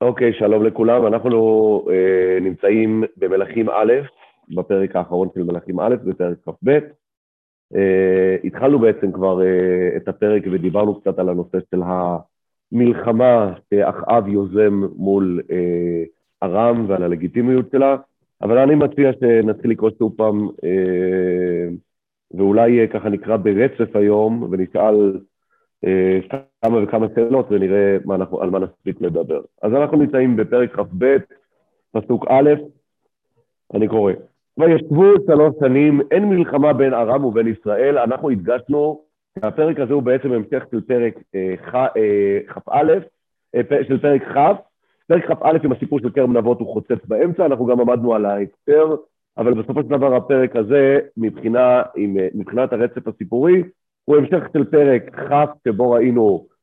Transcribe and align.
אוקיי, 0.00 0.32
שלום 0.32 0.64
לכולם. 0.64 1.06
אנחנו 1.06 1.38
אה, 1.90 2.38
נמצאים 2.40 3.04
במלכים 3.16 3.68
א', 3.68 3.92
בפרק 4.48 4.96
האחרון 4.96 5.28
של 5.34 5.42
מלכים 5.42 5.80
א', 5.80 5.94
בפרק 6.04 6.38
כ"ב. 6.44 6.78
אה, 7.74 8.36
התחלנו 8.44 8.78
בעצם 8.78 9.12
כבר 9.12 9.42
אה, 9.42 9.96
את 9.96 10.08
הפרק 10.08 10.42
ודיברנו 10.52 11.00
קצת 11.00 11.18
על 11.18 11.28
הנושא 11.28 11.58
של 11.70 11.82
המלחמה 11.82 13.52
שאחאב 13.70 14.28
יוזם 14.28 14.82
מול 14.96 15.42
אה, 15.50 16.04
ארם 16.42 16.84
ועל 16.88 17.02
הלגיטימיות 17.02 17.70
שלה, 17.72 17.96
אבל 18.42 18.58
אני 18.58 18.74
מציע 18.74 19.10
שנתחיל 19.20 19.70
לקרוא 19.70 19.90
שוב 19.98 20.14
פעם, 20.16 20.48
אה, 20.64 21.68
ואולי 22.34 22.80
אה, 22.80 22.86
ככה 22.86 23.08
נקרא 23.08 23.36
ברצף 23.36 23.96
היום, 23.96 24.48
ונשאל 24.50 25.20
אה, 25.84 26.18
כמה 26.66 26.82
וכמה 26.82 27.06
שאלות 27.14 27.46
ונראה 27.50 27.96
מה 28.04 28.14
אנחנו, 28.14 28.42
על 28.42 28.50
מה 28.50 28.58
נספיק 28.58 29.00
לדבר. 29.00 29.40
אז 29.62 29.72
אנחנו 29.72 29.96
נמצאים 29.96 30.36
בפרק 30.36 30.72
כ"ב, 30.72 31.16
פסוק 31.92 32.24
א', 32.28 32.50
אני 33.74 33.88
קורא. 33.88 34.12
וישבו 34.58 35.04
שלוש 35.26 35.54
שנים, 35.60 36.00
אין 36.10 36.24
מלחמה 36.24 36.72
בין 36.72 36.94
ארם 36.94 37.24
ובין 37.24 37.46
ישראל. 37.48 37.98
אנחנו 37.98 38.30
הדגשנו 38.30 39.00
שהפרק 39.38 39.80
הזה 39.80 39.94
הוא 39.94 40.02
בעצם 40.02 40.32
המשך 40.32 40.64
של 40.70 40.80
פרק 40.80 41.14
כ"א, 41.66 41.86
אה, 43.54 43.60
אה, 43.72 43.84
של 43.88 43.98
פרק 43.98 44.22
כ'. 44.22 44.38
פרק 45.08 45.24
כ"א 45.26 45.50
עם 45.64 45.72
הסיפור 45.72 46.00
של 46.00 46.10
כרם 46.10 46.36
נבות 46.36 46.60
הוא 46.60 46.72
חוצץ 46.72 47.04
באמצע, 47.04 47.46
אנחנו 47.46 47.66
גם 47.66 47.80
עמדנו 47.80 48.14
על 48.14 48.24
ההקשר, 48.24 48.94
אבל 49.38 49.54
בסופו 49.54 49.82
של 49.82 49.88
דבר 49.88 50.14
הפרק 50.14 50.56
הזה, 50.56 50.98
מבחינה, 51.16 51.82
עם, 51.96 52.16
מבחינת 52.34 52.72
הרצף 52.72 53.08
הסיפורי, 53.08 53.62
הוא 54.04 54.16
המשך 54.16 54.44
של 54.52 54.64
פרק 54.64 55.02
כ', 55.14 55.68
שבו 55.68 55.90
ראינו 55.90 56.46
אה, 56.46 56.52
אה, 56.52 56.55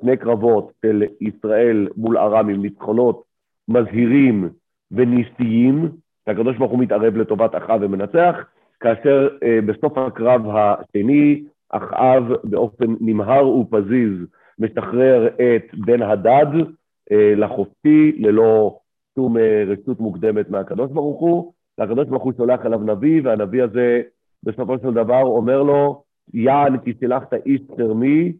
שני 0.00 0.16
קרבות 0.16 0.72
של 0.82 1.04
ישראל 1.20 1.88
מול 1.96 2.18
ארם 2.18 2.48
עם 2.48 2.62
ניצחונות 2.62 3.22
מזהירים 3.68 4.48
וניסיים, 4.90 5.88
שהקדוש 6.26 6.56
ברוך 6.56 6.72
הוא 6.72 6.78
מתערב 6.78 7.16
לטובת 7.16 7.54
אחאב 7.54 7.80
ומנצח, 7.82 8.36
כאשר 8.80 9.28
אה, 9.42 9.58
בסוף 9.66 9.98
הקרב 9.98 10.42
השני, 10.56 11.44
אחאב 11.70 12.24
באופן 12.44 12.94
נמהר 13.00 13.48
ופזיז 13.48 14.12
משחרר 14.58 15.26
את 15.26 15.74
בן 15.74 16.02
הדד 16.02 16.46
אה, 17.12 17.34
לחופשי 17.36 18.12
ללא 18.18 18.78
שום 19.14 19.38
אה, 19.38 19.64
רשות 19.66 20.00
מוקדמת 20.00 20.50
מהקדוש 20.50 20.90
ברוך 20.90 21.20
הוא, 21.20 21.52
והקדוש 21.78 22.08
ברוך 22.08 22.22
הוא 22.22 22.32
שולח 22.36 22.66
אליו 22.66 22.78
נביא, 22.78 23.20
והנביא 23.24 23.62
הזה 23.62 24.02
בסופו 24.42 24.78
של 24.78 24.92
דבר 24.92 25.22
אומר 25.22 25.62
לו, 25.62 26.02
יען 26.34 26.78
כי 26.78 26.92
סילחת 27.00 27.34
איש 27.46 27.60
תרמי, 27.76 28.26
אה, 28.26 28.32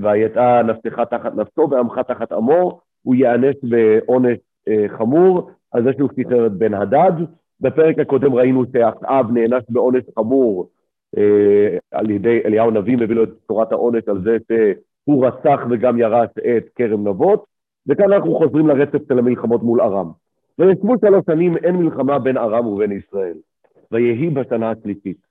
והייתה 0.00 0.62
נפשך 0.66 1.00
תחת 1.00 1.34
נפשו 1.34 1.68
ועמך 1.70 1.98
תחת 1.98 2.32
עמו, 2.32 2.80
הוא 3.02 3.14
ייענש 3.14 3.56
בעונש 3.62 4.38
אה, 4.68 4.84
חמור 4.88 5.50
על 5.72 5.84
זה 5.84 5.90
שהוא 5.96 6.08
שחרר 6.20 6.46
את 6.46 6.52
בן 6.52 6.74
הדד. 6.74 7.12
בפרק 7.60 7.98
הקודם 7.98 8.34
ראינו 8.34 8.64
שאחאב 8.72 9.30
נענש 9.32 9.64
בעונש 9.68 10.02
חמור 10.18 10.68
אה, 11.18 11.78
על 11.90 12.10
ידי 12.10 12.40
אליהו 12.44 12.68
הנביא, 12.68 12.96
מביא 12.96 13.16
לו 13.16 13.24
את 13.24 13.28
תורת 13.46 13.72
העונש 13.72 14.02
על 14.08 14.22
זה 14.22 14.36
שהוא 14.46 15.26
רצח 15.26 15.60
וגם 15.70 15.98
ירש 15.98 16.30
את 16.56 16.68
כרם 16.74 17.08
נבות, 17.08 17.44
וכאן 17.86 18.12
אנחנו 18.12 18.34
חוזרים 18.38 18.66
לרצף 18.68 19.08
של 19.08 19.18
המלחמות 19.18 19.62
מול 19.62 19.80
ארם. 19.80 20.10
וישבו 20.58 20.94
שלוש 21.00 21.24
שנים 21.26 21.56
אין 21.56 21.76
מלחמה 21.76 22.18
בין 22.18 22.36
ארם 22.36 22.66
ובין 22.66 22.92
ישראל. 22.92 23.36
ויהי 23.92 24.30
בשנה 24.30 24.70
השלישית. 24.70 25.25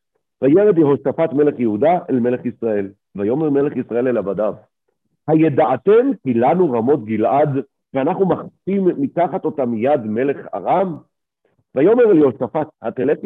וירד 0.46 0.78
יהושפט 0.78 1.34
מלך 1.34 1.60
יהודה 1.60 2.00
אל 2.10 2.20
מלך 2.20 2.46
ישראל, 2.46 2.90
ויאמר 3.16 3.50
מלך 3.50 3.75
ישראל 3.75 4.08
אל 4.08 4.18
עבדיו, 4.18 4.53
הידעתם 5.28 6.12
כי 6.24 6.34
לנו 6.34 6.72
רמות 6.72 7.06
גלעד, 7.06 7.50
ואנחנו 7.94 8.25
מחפים 8.25 8.86
מתחת 8.97 9.46
אותה 9.46 9.66
מיד 9.66 10.02
מלך 10.06 10.38
ארם? 10.53 10.97
ויאמר 11.75 12.12
אל 12.12 12.18
יהושפט, 12.18 12.68
התלך 12.81 13.18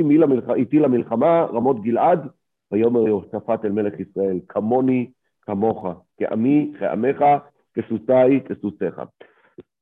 איתי 0.55 0.79
למלחמה 0.79 1.45
רמות 1.53 1.83
גלעד? 1.83 2.27
ויאמר 2.71 3.07
יהושפט 3.07 3.65
אל 3.65 3.71
מלך 3.71 3.99
ישראל, 3.99 4.39
כמוני 4.47 5.09
כמוך, 5.41 5.87
כעמי 6.17 6.73
כעמך, 6.79 7.25
כסוסי 7.73 8.39
כסוסיך. 8.45 9.01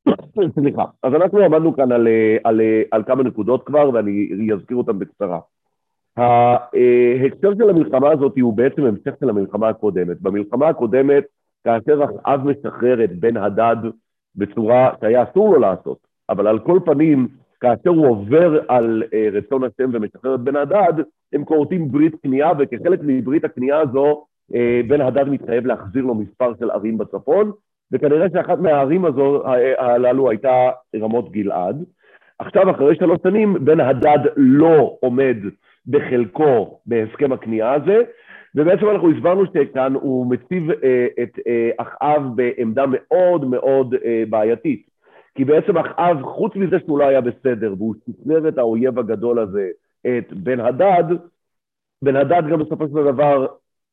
סליחה. 0.59 0.84
אז 1.03 1.13
אנחנו 1.13 1.40
עמדנו 1.40 1.75
כאן 1.75 1.91
על, 1.91 2.07
על, 2.44 2.61
על 2.91 3.03
כמה 3.03 3.23
נקודות 3.23 3.66
כבר, 3.66 3.90
ואני 3.94 4.50
אזכיר 4.53 4.78
אותן 4.78 5.00
בקצרה. 5.00 5.40
ההקשר 6.17 7.55
של 7.57 7.69
המלחמה 7.69 8.11
הזאת 8.11 8.33
הוא 8.41 8.53
בעצם 8.53 8.83
המשך 8.83 9.11
של 9.19 9.29
המלחמה 9.29 9.69
הקודמת. 9.69 10.22
במלחמה 10.22 10.67
הקודמת, 10.67 11.23
כאשר 11.63 12.03
אחאב 12.03 12.41
משחרר 12.45 13.03
את 13.03 13.19
בן 13.19 13.38
הדד 13.38 13.75
בצורה 14.35 14.89
שהיה 15.01 15.23
אסור 15.23 15.53
לו 15.53 15.59
לעשות, 15.59 15.97
אבל 16.29 16.47
על 16.47 16.59
כל 16.59 16.79
פנים, 16.85 17.28
כאשר 17.59 17.89
הוא 17.89 18.07
עובר 18.07 18.59
על 18.67 19.03
אה, 19.13 19.28
רצון 19.31 19.63
השם 19.63 19.89
ומשחרר 19.94 20.35
את 20.35 20.39
בן 20.39 20.55
הדד, 20.55 20.94
הם 21.33 21.45
כורתים 21.45 21.91
ברית 21.91 22.13
כניעה, 22.23 22.51
וכחלק 22.59 22.99
מברית 23.03 23.45
הכניעה 23.45 23.79
הזו, 23.79 24.25
אה, 24.55 24.81
בן 24.88 25.01
הדד 25.01 25.29
מתחייב 25.29 25.66
להחזיר 25.66 26.05
לו 26.05 26.16
מספר 26.16 26.53
של 26.59 26.69
ערים 26.69 26.97
בצפון, 26.97 27.51
וכנראה 27.91 28.29
שאחת 28.34 28.59
מהערים 28.59 29.05
הזו, 29.05 29.44
הללו 29.78 30.29
הייתה 30.29 30.69
רמות 30.95 31.31
גלעד. 31.31 31.84
עכשיו, 32.39 32.72
אחרי 32.72 32.95
שלוש 32.95 33.19
שנים, 33.23 33.66
בן 33.66 33.79
הדד 33.79 34.19
לא 34.35 34.97
עומד 34.99 35.38
בחלקו 35.87 36.79
בהסכם 36.85 37.31
הכניעה 37.31 37.73
הזה, 37.73 38.01
ובעצם 38.55 38.89
אנחנו 38.89 39.11
הסברנו 39.11 39.43
שכאן 39.45 39.93
הוא 39.93 40.31
מציב 40.31 40.71
אה, 40.71 41.07
את 41.23 41.39
אה, 41.47 41.69
אחאב 41.77 42.21
בעמדה 42.35 42.85
מאוד 42.89 43.45
מאוד 43.45 43.95
אה, 44.05 44.23
בעייתית. 44.29 44.87
כי 45.35 45.45
בעצם 45.45 45.77
אחאב, 45.77 46.21
חוץ 46.21 46.55
מזה 46.55 46.77
שהוא 46.85 46.99
לא 46.99 47.07
היה 47.07 47.21
בסדר, 47.21 47.73
והוא 47.77 47.95
שחרר 47.95 48.47
את 48.47 48.57
האויב 48.57 48.99
הגדול 48.99 49.39
הזה, 49.39 49.67
את 50.07 50.33
בן 50.33 50.59
הדד, 50.59 51.03
בן 52.01 52.15
הדד 52.15 52.41
גם 52.51 52.59
בסופו 52.59 52.87
של 52.87 52.93
דבר 52.93 53.47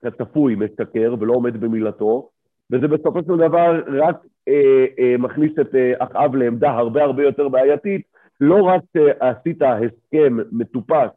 כצפוי 0.05 0.55
משקר 0.55 1.15
ולא 1.21 1.33
עומד 1.33 1.61
במילתו, 1.61 2.29
וזה 2.73 2.89
בסופו 2.89 3.21
של 3.23 3.37
דבר 3.37 3.83
רק 3.87 4.17
אה, 4.49 4.85
אה, 4.99 5.15
מכניס 5.19 5.53
את 5.61 5.75
אה, 5.75 5.93
אחאב 5.99 6.35
לעמדה 6.35 6.71
הרבה 6.71 7.03
הרבה 7.03 7.23
יותר 7.23 7.49
בעייתית, 7.49 8.03
לא 8.41 8.63
רק 8.63 8.83
שעשית 8.97 9.63
הסכם 9.63 10.37
מטופש 10.53 11.09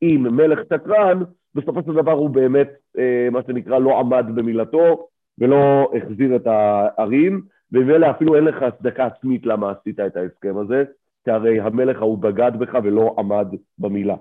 עם 0.00 0.36
מלך 0.36 0.58
שקרן, 0.72 1.22
בסופו 1.54 1.82
של 1.82 1.92
דבר 1.92 2.12
הוא 2.12 2.30
באמת, 2.30 2.68
אה, 2.98 3.28
מה 3.32 3.40
שנקרא, 3.46 3.78
לא 3.78 3.98
עמד 3.98 4.26
במילתו 4.34 5.08
ולא 5.38 5.92
החזיר 5.96 6.36
את 6.36 6.46
הערים, 6.46 7.42
וממילא 7.72 8.10
אפילו 8.10 8.36
אין 8.36 8.44
לך 8.44 8.62
הצדקה 8.62 9.06
עצמית 9.06 9.46
למה 9.46 9.70
עשית 9.70 10.00
את 10.00 10.16
ההסכם 10.16 10.58
הזה, 10.58 10.84
שהרי 11.26 11.60
המלך 11.60 11.98
ההוא 11.98 12.18
בגד 12.18 12.52
בך 12.58 12.78
ולא 12.82 13.14
עמד 13.18 13.46
במילה. 13.78 14.16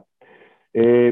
אה, 0.75 1.09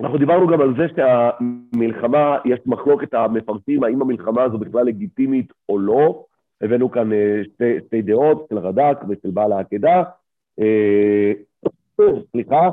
אנחנו 0.00 0.18
דיברנו 0.18 0.46
גם 0.46 0.60
על 0.60 0.74
זה 0.76 0.86
שהמלחמה, 0.96 2.38
יש 2.44 2.60
מחלוקת 2.66 3.14
המפרסים, 3.14 3.84
האם 3.84 4.02
המלחמה 4.02 4.42
הזו 4.42 4.58
בכלל 4.58 4.86
לגיטימית 4.86 5.52
או 5.68 5.78
לא. 5.78 6.24
הבאנו 6.60 6.90
כאן 6.90 7.12
אה, 7.12 7.42
שתי, 7.44 7.78
שתי 7.86 8.02
דעות, 8.02 8.46
של 8.48 8.58
רד"ק 8.58 8.98
ושל 9.08 9.30
בעל 9.30 9.52
העקדה. 9.52 10.02
סליחה, 12.30 12.70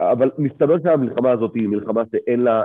אבל 0.00 0.30
מסתבר 0.38 0.76
שהמלחמה 0.82 1.30
הזאת 1.30 1.54
היא 1.54 1.68
מלחמה 1.68 2.02
שאין 2.12 2.40
לה 2.40 2.62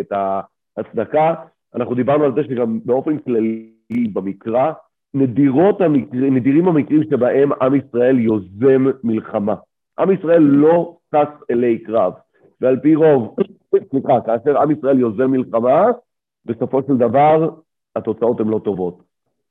את 0.00 0.12
ההצדקה. 0.12 1.34
אנחנו 1.74 1.94
דיברנו 1.94 2.24
על 2.24 2.34
זה 2.34 2.44
שגם 2.44 2.78
באופן 2.84 3.18
כללי 3.18 3.70
במקרא, 4.12 4.72
נדירות 5.14 5.80
המקרים, 5.80 6.36
נדירים 6.36 6.68
המקרים 6.68 7.02
שבהם 7.10 7.50
עם 7.62 7.74
ישראל 7.74 8.18
יוזם 8.18 8.84
מלחמה. 9.04 9.54
עם 9.98 10.10
ישראל 10.10 10.42
לא 10.42 10.96
טס 11.10 11.28
אלי 11.50 11.78
קרב. 11.78 12.12
ועל 12.60 12.80
פי 12.80 12.94
רוב, 12.94 13.36
סליחה, 13.90 14.20
כאשר 14.26 14.58
עם 14.58 14.70
ישראל 14.70 14.98
יוזם 14.98 15.30
מלחמה, 15.30 15.86
בסופו 16.44 16.82
של 16.82 16.96
דבר 16.96 17.50
התוצאות 17.96 18.40
הן 18.40 18.48
לא 18.48 18.60
טובות. 18.64 19.02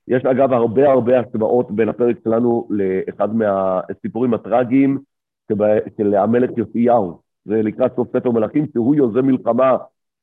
יש 0.07 0.25
אגב 0.25 0.53
הרבה 0.53 0.92
הרבה 0.92 1.19
השוואות 1.19 1.71
בין 1.71 1.89
הפרק 1.89 2.18
שלנו 2.24 2.68
לאחד 2.69 3.36
מהסיפורים 3.36 4.33
הטראגיים 4.33 4.98
של 5.98 6.16
המלך 6.16 6.50
יוסיהו. 6.58 7.20
זה 7.46 7.62
לקראת 7.62 7.96
סוף 7.96 8.08
ספר 8.08 8.32
מלכים, 8.32 8.66
שהוא 8.74 8.96
יוזם 8.96 9.26
מלחמה 9.26 9.78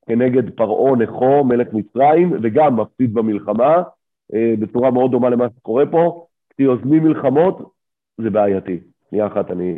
כנגד 0.07 0.49
פרעה 0.55 0.95
נכו, 0.95 1.43
מלך 1.43 1.67
מצרים, 1.73 2.33
וגם 2.43 2.79
מפסיד 2.79 3.13
במלחמה, 3.13 3.83
אה, 4.33 4.53
בצורה 4.59 4.91
מאוד 4.91 5.11
דומה 5.11 5.29
למה 5.29 5.45
שקורה 5.57 5.85
פה. 5.91 6.25
כשיוזמים 6.49 7.03
מלחמות, 7.03 7.71
זה 8.17 8.29
בעייתי. 8.29 8.79
שנייה 9.09 9.27
אחת, 9.27 9.51
אני... 9.51 9.77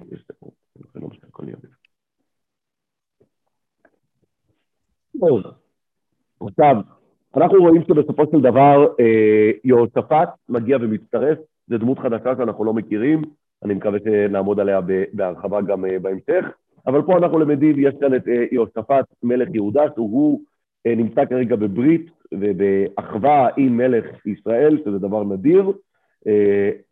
לא. 5.15 5.51
עכשיו, 6.41 6.75
אנחנו 7.37 7.59
רואים 7.59 7.81
שבסופו 7.83 8.23
של 8.31 8.41
דבר 8.41 8.87
אה, 8.99 9.51
יהושפט 9.63 10.29
מגיע 10.49 10.77
ומצטרף, 10.81 11.37
זו 11.67 11.77
דמות 11.77 11.99
חדשה 11.99 12.35
שאנחנו 12.37 12.65
לא 12.65 12.73
מכירים, 12.73 13.21
אני 13.63 13.73
מקווה 13.73 13.99
שנעמוד 14.03 14.59
עליה 14.59 14.79
בהרחבה 15.13 15.61
גם 15.61 15.85
אה, 15.85 15.99
בהמשך, 15.99 16.45
אבל 16.87 17.01
פה 17.01 17.17
אנחנו 17.17 17.39
למדים, 17.39 17.75
יש 17.79 17.93
כאן 17.99 18.15
את 18.15 18.27
אה, 18.27 18.45
יהושפט 18.51 19.05
מלך 19.23 19.49
יהודה, 19.53 19.83
שהוא 19.95 20.41
נמצא 20.87 21.25
כרגע 21.25 21.55
בברית 21.55 22.11
ובאחווה 22.31 23.49
עם 23.57 23.77
מלך 23.77 24.25
ישראל, 24.25 24.77
שזה 24.85 24.99
דבר 24.99 25.23
נדיר. 25.23 25.71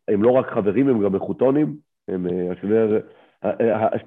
הם 0.07 0.23
לא 0.23 0.31
רק 0.31 0.45
חברים, 0.49 0.87
הם 0.87 1.03
גם 1.03 1.13
מחותונים. 1.13 1.75
הם 2.07 2.27
השנר, 2.51 2.99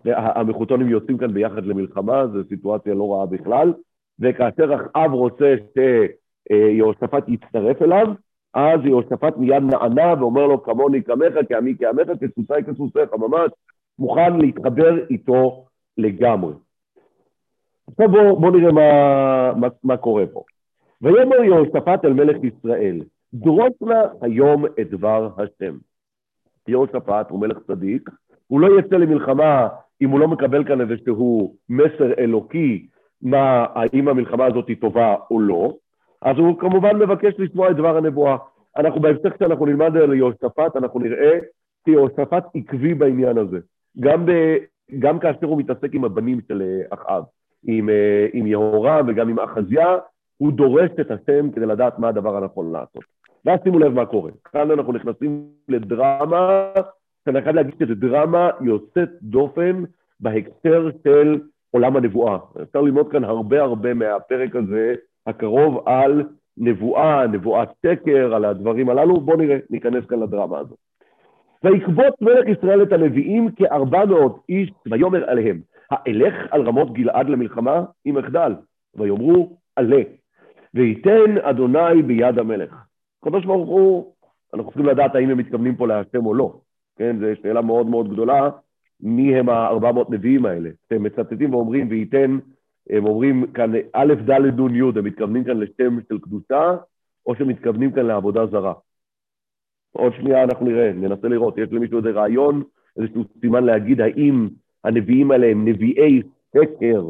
המחותונים 0.04 0.88
יוצאים 0.88 1.18
כאן 1.18 1.34
ביחד 1.34 1.66
למלחמה, 1.66 2.26
זו 2.26 2.38
סיטואציה 2.48 2.94
לא 2.94 3.14
רעה 3.14 3.26
בכלל. 3.26 3.72
וכאשר 4.20 4.74
אחאב 4.74 5.12
רוצה 5.12 5.54
שיהושפט 5.74 7.28
יצטרף 7.28 7.82
אליו, 7.82 8.06
אז 8.54 8.80
יהושפט 8.84 9.36
מיד 9.36 9.62
נענה 9.62 10.14
ואומר 10.20 10.46
לו, 10.46 10.62
כמוני 10.62 11.02
כמך, 11.02 11.34
כעמי 11.48 11.74
כעמך, 11.78 12.08
כסוסי 12.20 12.62
כסוסיך, 12.66 13.14
ממש 13.18 13.50
מוכן 13.98 14.36
להתחבר 14.36 15.06
איתו 15.10 15.64
לגמרי. 15.98 16.54
עכשיו 17.90 18.08
בואו 18.08 18.36
בוא 18.36 18.50
נראה 18.50 18.72
מה, 18.72 19.52
מה, 19.54 19.68
מה 19.84 19.96
קורה 19.96 20.26
פה. 20.26 20.42
ויאמר 21.02 21.44
יהושפט 21.44 22.04
אל 22.04 22.12
מלך 22.12 22.36
ישראל, 22.44 23.00
דרוש 23.34 23.72
לה 23.80 24.02
היום 24.20 24.66
את 24.66 24.90
דבר 24.90 25.30
השם. 25.36 25.76
יהושפט 26.68 27.30
הוא 27.30 27.40
מלך 27.40 27.58
צדיק, 27.66 28.10
הוא 28.46 28.60
לא 28.60 28.78
יצא 28.78 28.96
למלחמה 28.96 29.68
אם 30.00 30.10
הוא 30.10 30.20
לא 30.20 30.28
מקבל 30.28 30.64
כאן 30.64 30.80
איזשהו 30.80 31.56
מסר 31.68 32.12
אלוקי, 32.18 32.86
מה, 33.22 33.66
האם 33.74 34.08
המלחמה 34.08 34.46
הזאת 34.46 34.68
היא 34.68 34.76
טובה 34.80 35.16
או 35.30 35.40
לא, 35.40 35.76
אז 36.22 36.36
הוא 36.38 36.58
כמובן 36.58 36.96
מבקש 36.96 37.34
לשמוע 37.38 37.70
את 37.70 37.76
דבר 37.76 37.96
הנבואה. 37.96 38.36
אנחנו 38.76 39.00
בהמשך 39.00 39.34
כשאנחנו 39.34 39.66
נלמד 39.66 39.96
על 39.96 40.14
יהושפט, 40.14 40.76
אנחנו 40.76 41.00
נראה 41.00 41.38
שיהושפט 41.84 42.44
עקבי 42.54 42.94
בעניין 42.94 43.38
הזה. 43.38 43.58
גם, 44.00 44.26
ב, 44.26 44.30
גם 44.98 45.18
כאשר 45.18 45.46
הוא 45.46 45.58
מתעסק 45.58 45.94
עם 45.94 46.04
הבנים 46.04 46.40
של 46.48 46.62
אה, 46.62 46.80
אחאב, 46.90 47.24
עם, 47.64 47.88
אה, 47.88 48.26
עם 48.32 48.46
יהורם 48.46 49.06
וגם 49.08 49.28
עם 49.28 49.38
אחזיה, 49.38 49.96
הוא 50.36 50.52
דורש 50.52 50.90
את 51.00 51.10
השם 51.10 51.50
כדי 51.50 51.66
לדעת 51.66 51.98
מה 51.98 52.08
הדבר 52.08 52.36
הנכון 52.36 52.72
לעשות. 52.72 53.04
ואז 53.44 53.58
שימו 53.64 53.78
לב 53.78 53.92
מה 53.92 54.06
קורה. 54.06 54.30
כאן 54.44 54.70
אנחנו 54.70 54.92
נכנסים 54.92 55.48
לדרמה, 55.68 56.72
שאני 57.24 57.42
חייב 57.42 57.56
להגיד 57.56 57.74
שזו 57.78 57.94
דרמה 57.94 58.50
יוצאת 58.60 59.08
דופן 59.22 59.84
בהקשר 60.20 60.90
של 61.04 61.40
עולם 61.70 61.96
הנבואה. 61.96 62.38
אפשר 62.62 62.80
ללמוד 62.80 63.12
כאן 63.12 63.24
הרבה 63.24 63.62
הרבה 63.62 63.94
מהפרק 63.94 64.56
הזה 64.56 64.94
הקרוב 65.28 65.88
על 65.88 66.22
נבואה, 66.58 67.26
נבואת 67.26 67.68
שקר, 67.86 68.34
על 68.34 68.44
הדברים 68.44 68.88
הללו. 68.88 69.20
בואו 69.20 69.36
נראה, 69.36 69.58
ניכנס 69.70 70.04
כאן 70.06 70.20
לדרמה 70.20 70.58
הזאת. 70.58 70.78
ויקבוץ 71.64 72.14
מלך 72.20 72.48
ישראל 72.58 72.82
את 72.82 72.92
הנביאים 72.92 73.50
כארבע 73.50 74.04
מאות 74.04 74.44
איש, 74.48 74.72
ויאמר 74.90 75.30
עליהם, 75.30 75.60
האלך 75.90 76.34
על 76.50 76.62
רמות 76.62 76.92
גלעד 76.92 77.28
למלחמה? 77.28 77.82
אם 78.06 78.18
אחדל. 78.18 78.52
ויאמרו, 78.94 79.56
עלה. 79.76 80.02
וייתן 80.74 81.38
אדוני 81.42 82.02
ביד 82.06 82.38
המלך. 82.38 82.74
הקדוש 83.22 83.44
ברוך 83.44 83.68
הוא, 83.68 84.12
אנחנו 84.54 84.70
צריכים 84.70 84.86
לדעת 84.86 85.14
האם 85.14 85.30
הם 85.30 85.38
מתכוונים 85.38 85.76
פה 85.76 85.86
להשם 85.86 86.26
או 86.26 86.34
לא. 86.34 86.60
כן, 86.96 87.16
זו 87.20 87.26
שאלה 87.42 87.62
מאוד 87.62 87.86
מאוד 87.86 88.12
גדולה, 88.12 88.50
מי 89.00 89.36
הם 89.36 89.48
הארבע 89.48 89.92
מאות 89.92 90.10
נביאים 90.10 90.46
האלה. 90.46 90.70
אתם 90.86 91.02
מצטטים 91.02 91.54
ואומרים, 91.54 91.88
וייתן, 91.90 92.38
הם 92.90 93.06
אומרים 93.06 93.46
כאן 93.46 93.72
א', 93.92 94.14
ד', 94.14 94.60
נ', 94.60 94.74
י', 94.74 94.82
הם 94.82 95.04
מתכוונים 95.04 95.44
כאן 95.44 95.60
לשם 95.60 95.98
של 96.08 96.18
קדושה, 96.18 96.76
או 97.26 97.34
שמתכוונים 97.34 97.92
כאן 97.92 98.06
לעבודה 98.06 98.46
זרה. 98.46 98.72
עוד 99.92 100.12
שנייה 100.14 100.44
אנחנו 100.44 100.66
נראה, 100.66 100.92
ננסה 100.92 101.28
לראות, 101.28 101.58
יש 101.58 101.68
למישהו 101.72 101.98
איזה 101.98 102.10
רעיון, 102.10 102.62
איזשהו 102.98 103.24
סימן 103.40 103.64
להגיד 103.64 104.00
האם 104.00 104.48
הנביאים 104.84 105.30
האלה 105.30 105.46
הם 105.46 105.68
נביאי 105.68 106.22
שקר 106.56 107.04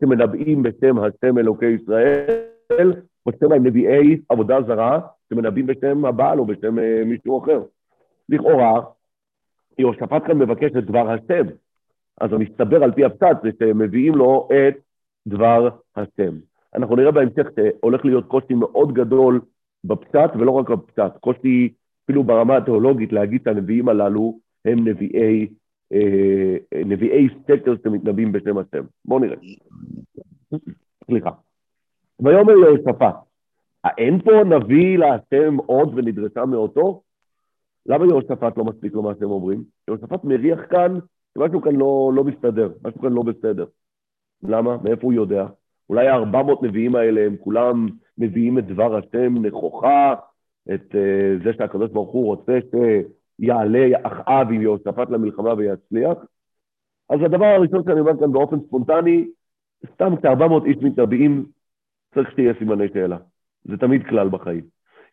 שמנבאים 0.00 0.62
בשם 0.62 0.98
השם 0.98 1.38
אלוקי 1.38 1.66
ישראל, 1.66 2.92
או 3.26 3.32
שהם 3.40 3.52
הם 3.52 3.66
נביאי 3.66 4.20
עבודה 4.28 4.62
זרה 4.62 5.00
שמנבאים 5.28 5.66
בשם 5.66 6.04
הבעל 6.04 6.38
או 6.38 6.46
בשם 6.46 6.78
אה, 6.78 7.02
מישהו 7.06 7.44
אחר. 7.44 7.62
לכאורה, 8.28 8.80
יהושפט 9.78 10.26
כאן 10.26 10.38
מבקש 10.38 10.70
את 10.78 10.84
דבר 10.84 11.10
השם, 11.10 11.44
אז 12.20 12.32
המסתבר 12.32 12.84
על 12.84 12.92
פי 12.92 13.04
הפצץ 13.04 13.42
זה 13.42 13.50
שהם 13.58 13.78
מביאים 13.78 14.14
לו 14.14 14.48
את 14.52 14.74
דבר 15.26 15.68
השם. 15.96 16.36
אנחנו 16.74 16.96
נראה 16.96 17.10
בהמשך 17.10 17.46
שהולך 17.56 18.04
להיות 18.04 18.26
קושי 18.26 18.54
מאוד 18.54 18.92
גדול 18.94 19.40
בפשט, 19.84 20.30
ולא 20.38 20.50
רק 20.50 20.70
בפשט, 20.70 21.16
קושי 21.20 21.72
אפילו 22.04 22.24
ברמה 22.24 22.56
התיאולוגית 22.56 23.12
להגיד 23.12 23.42
שהנביאים 23.44 23.88
הללו 23.88 24.38
הם 24.64 24.88
נביאי, 24.88 25.48
אה, 25.92 26.56
נביאי 26.84 27.28
סקר 27.42 27.74
שמתנבאים 27.84 28.32
בשם 28.32 28.58
השם. 28.58 28.84
בואו 29.04 29.20
נראה. 29.20 29.36
סליחה. 31.06 31.30
ויאמר 32.20 32.52
יהושפט, 32.52 33.14
האין 33.84 34.22
פה 34.22 34.44
נביא 34.44 34.98
להשם 34.98 35.56
עוד 35.56 35.92
ונדרשה 35.94 36.44
מאותו? 36.44 37.02
למה 37.86 38.06
יהושפט 38.06 38.56
לא 38.56 38.64
מספיק 38.64 38.92
לו 38.92 39.02
מה 39.02 39.12
שהם 39.18 39.30
אומרים? 39.30 39.64
יהושפט 39.88 40.24
מריח 40.24 40.60
כאן 40.70 40.98
שמשהו 41.34 41.62
כאן 41.62 41.76
לא, 41.76 42.12
לא 42.14 42.24
מסתדר, 42.24 42.72
משהו 42.84 43.00
כאן 43.00 43.12
לא 43.12 43.22
בסדר. 43.22 43.64
למה? 44.42 44.76
מאיפה 44.84 45.02
הוא 45.02 45.12
יודע? 45.12 45.46
אולי 45.90 46.08
ה-400 46.08 46.66
נביאים 46.66 46.96
האלה 46.96 47.26
הם 47.26 47.36
כולם 47.36 47.88
מביאים 48.18 48.58
את 48.58 48.66
דבר 48.66 48.96
השם 48.96 49.46
נכוחה, 49.46 50.14
את 50.74 50.94
uh, 50.94 51.44
זה 51.44 51.52
שהקדוש 51.52 51.90
ברוך 51.90 52.10
הוא 52.10 52.26
רוצה 52.26 52.58
שיעלה 52.70 53.88
אחאב 54.02 54.46
עם 54.52 54.62
יהושפט 54.62 55.10
למלחמה 55.10 55.54
ויצליח. 55.54 56.18
אז 57.08 57.20
הדבר 57.24 57.44
הראשון 57.44 57.82
שאני 57.84 58.00
אומר 58.00 58.20
כאן 58.20 58.32
באופן 58.32 58.56
ספונטני, 58.66 59.28
סתם 59.92 60.16
כ-400 60.16 60.64
איש 60.64 60.76
מתנביאים, 60.82 61.46
צריך 62.14 62.30
שתהיה 62.30 62.52
סימני 62.58 62.88
שאלה. 62.92 63.16
זה 63.64 63.76
תמיד 63.76 64.06
כלל 64.06 64.28
בחיים. 64.28 64.64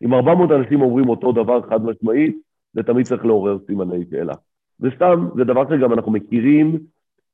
אם 0.04 0.14
400 0.14 0.50
אנשים 0.50 0.80
אומרים 0.80 1.08
אותו 1.08 1.32
דבר 1.32 1.62
חד 1.62 1.84
משמעית, 1.84 2.36
זה 2.72 2.82
תמיד 2.82 3.06
צריך 3.06 3.24
לעורר 3.24 3.58
סימני 3.66 4.04
שאלה. 4.10 4.34
וסתם, 4.80 5.28
זה 5.36 5.44
דבר 5.44 5.64
שגם 5.68 5.92
אנחנו 5.92 6.12
מכירים 6.12 6.78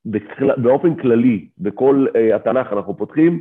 בכל, 0.06 0.54
באופן 0.56 0.94
כללי, 0.94 1.48
בכל 1.58 2.06
uh, 2.08 2.36
התנ"ך 2.36 2.72
אנחנו 2.72 2.96
פותחים, 2.96 3.40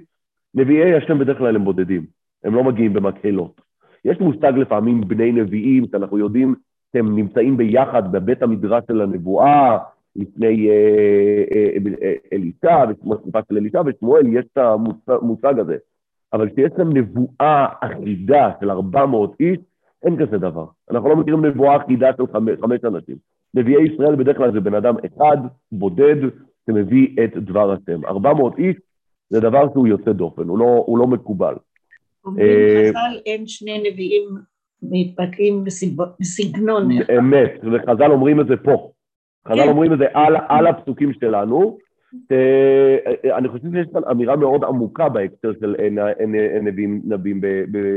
נביאי 0.56 0.94
השם 0.94 1.19
בדרך 1.19 1.38
כלל 1.38 1.56
הם 1.56 1.63
בודדים, 1.63 2.06
הם 2.44 2.56
לא 2.56 2.63
מגיעים 2.63 2.94
במקהלות. 2.94 3.62
יש 4.06 4.19
מושג 4.19 4.54
לפעמים 4.57 5.01
בני 5.01 5.31
נביאים, 5.31 5.86
שאנחנו 5.92 6.18
יודעים 6.18 6.56
שהם 6.94 7.15
נמצאים 7.15 7.57
ביחד 7.57 8.12
בבית 8.12 8.44
המדרש 8.44 8.83
של 8.88 9.01
הנבואה, 9.01 9.77
לפני 10.15 10.69
אה, 10.69 11.44
אה, 11.56 11.68
אה, 12.02 12.14
אלישע, 12.33 12.85
בתקופה 12.85 13.40
של 13.49 13.57
אלישע 13.57 13.81
ושמואל, 13.85 14.28
יש 14.28 14.45
את 14.54 14.57
המושג 15.07 15.59
הזה. 15.59 15.78
אבל 16.33 16.49
כשיש 16.49 16.71
כאן 16.78 16.97
נבואה 16.97 17.66
אחידה 17.81 18.52
של 18.59 18.71
400 18.71 19.35
איש, 19.40 19.57
אין 20.04 20.26
כזה 20.26 20.38
דבר. 20.38 20.66
אנחנו 20.92 21.09
לא 21.09 21.16
מכירים 21.16 21.45
נבואה 21.45 21.78
אחידה 21.78 22.09
של 22.18 22.23
חמש, 22.33 22.59
חמש 22.61 22.80
אנשים. 22.85 23.16
נביאי 23.54 23.83
ישראל 23.83 24.16
בדרך 24.16 24.38
כלל 24.38 24.52
זה 24.52 24.59
בן 24.59 24.73
אדם 24.73 24.95
אחד, 25.06 25.38
בודד, 25.71 26.16
שמביא 26.66 27.08
את 27.24 27.38
דבר 27.38 27.72
השם. 27.72 28.06
400 28.06 28.58
איש 28.58 28.76
זה 29.30 29.40
דבר 29.40 29.74
שהוא 29.74 29.88
יוצא 29.88 30.12
דופן, 30.12 30.48
הוא 30.48 30.60
לא, 30.60 30.84
הוא 30.86 30.98
לא 30.98 31.08
מקובל. 31.08 31.56
אומרים 32.26 32.48
אה, 32.48 32.90
חז"ל 32.90 33.20
אין 33.26 33.48
שני 33.48 33.92
נביאים 33.92 34.24
מתבטאים 34.84 35.64
בסגנון. 36.20 36.90
אמת, 37.20 37.52
וחז"ל 37.64 38.12
אומרים 38.12 38.42
את 38.42 38.48
זה 38.48 38.58
פה. 38.58 38.92
חז"ל 39.48 39.64
כן. 39.64 39.70
אומרים 39.70 39.94
את 39.94 39.98
זה 39.98 40.06
על, 40.14 40.36
על 40.50 40.68
הפסוקים 40.68 41.14
שלנו. 41.14 41.78
אה, 42.32 43.38
אני 43.38 43.50
חושב 43.50 43.72
שיש 43.72 43.88
כאן 43.94 44.02
אמירה 44.12 44.36
מאוד 44.36 44.64
עמוקה 44.64 45.10
בהקשר 45.10 45.52
של 45.60 45.76
אין 45.80 45.98
נביאים 47.06 47.42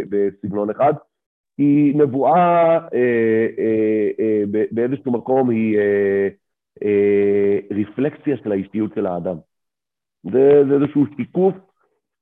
בסגנון 0.08 0.70
אחד, 0.70 0.92
כי 1.56 1.92
נבואה 1.94 2.78
אה, 2.94 4.42
באיזשהו 4.70 5.12
מקום 5.12 5.50
היא 5.50 5.78
רפלקציה 7.70 8.36
של 8.36 8.52
האישיות 8.52 8.90
של 8.94 9.06
האדם. 9.06 9.36
זה 10.32 10.62
איזשהו 10.74 11.06
שיקוף 11.16 11.54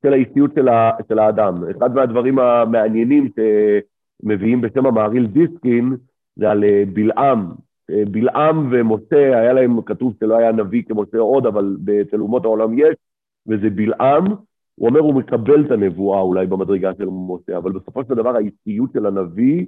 של 0.07 0.13
האישיות 0.13 0.51
של, 0.55 0.69
ה, 0.69 0.91
של 1.09 1.19
האדם. 1.19 1.55
אחד 1.71 1.95
מהדברים 1.95 2.39
המעניינים 2.39 3.29
שמביאים 3.35 4.61
בשם 4.61 4.87
המעריל 4.87 5.27
דיסקין 5.27 5.97
זה 6.37 6.51
על 6.51 6.65
אה, 6.65 6.83
בלעם. 6.93 7.53
אה, 7.91 8.03
בלעם 8.11 8.69
ומשה, 8.73 9.41
היה 9.41 9.53
להם 9.53 9.83
כתוב 9.83 10.15
שלא 10.21 10.37
היה 10.37 10.53
נביא 10.53 10.83
כמשה 10.89 11.19
עוד, 11.19 11.47
אבל 11.47 11.77
אצל 12.01 12.21
אומות 12.21 12.45
העולם 12.45 12.79
יש, 12.79 12.97
וזה 13.47 13.71
בלעם. 13.71 14.27
הוא 14.75 14.89
אומר, 14.89 15.01
הוא 15.01 15.15
מקבל 15.15 15.67
את 15.67 15.71
הנבואה 15.71 16.21
אולי 16.21 16.47
במדרגה 16.47 16.91
של 16.99 17.09
משה, 17.11 17.57
אבל 17.57 17.73
בסופו 17.73 18.05
של 18.05 18.15
דבר 18.15 18.37
האישיות 18.37 18.93
של 18.93 19.07
הנביא 19.07 19.67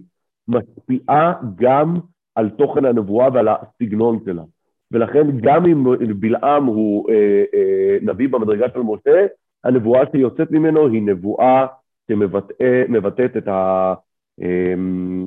משפיעה 0.49 1.33
גם 1.55 1.95
על 2.35 2.51
תוכן 2.51 2.85
הנבואה 2.85 3.29
ועל 3.33 3.49
הסגנון 3.49 4.19
שלה. 4.25 4.43
ולכן 4.91 5.41
גם 5.41 5.67
אם 5.67 5.85
בלעם 6.21 6.65
הוא 6.65 7.11
אה, 7.11 7.45
אה, 7.55 7.97
נביא 8.03 8.29
במדרגה 8.29 8.67
של 8.75 8.81
משה, 8.81 9.27
הנבואה 9.65 10.03
שיוצאת 10.13 10.51
ממנו 10.51 10.87
היא 10.87 11.03
נבואה 11.03 11.67
שמבטאת 12.11 13.37
את, 13.37 13.49
ה, 13.49 13.95
אמ, 14.41 15.27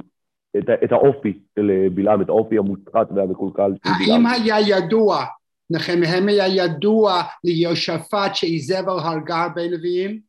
את, 0.57 0.69
את 0.83 0.91
האופי 0.91 1.39
של 1.55 1.87
בלעם, 1.93 2.21
את 2.21 2.29
האופי 2.29 2.57
המושחת 2.57 3.07
והמקולקל 3.15 3.71
של 3.83 3.91
בלעם. 4.05 4.25
האם 4.25 4.41
היה 4.43 4.77
ידוע, 4.77 5.17
נחם, 5.69 5.99
האם 6.07 6.27
היה 6.27 6.47
ידוע 6.47 7.21
ליהושפט 7.43 8.35
שאיזבל 8.35 8.99
הרגה 8.99 9.43
הרבה 9.43 9.61
נביאים? 9.77 10.19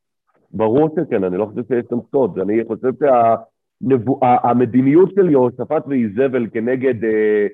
ברור 0.50 0.88
שכן, 0.96 1.24
אני 1.24 1.36
לא 1.36 1.46
חושב 1.46 1.62
שיש 1.68 1.84
שם 1.90 1.98
סוד. 2.10 2.38
אני 2.38 2.60
חושב 2.68 2.90
שהמדיניות 3.82 5.10
של 5.14 5.30
יהושפט 5.30 5.84
ואיזבל 5.86 6.46
כנגד, 6.52 7.04
אה, 7.04 7.10
אה, 7.10 7.46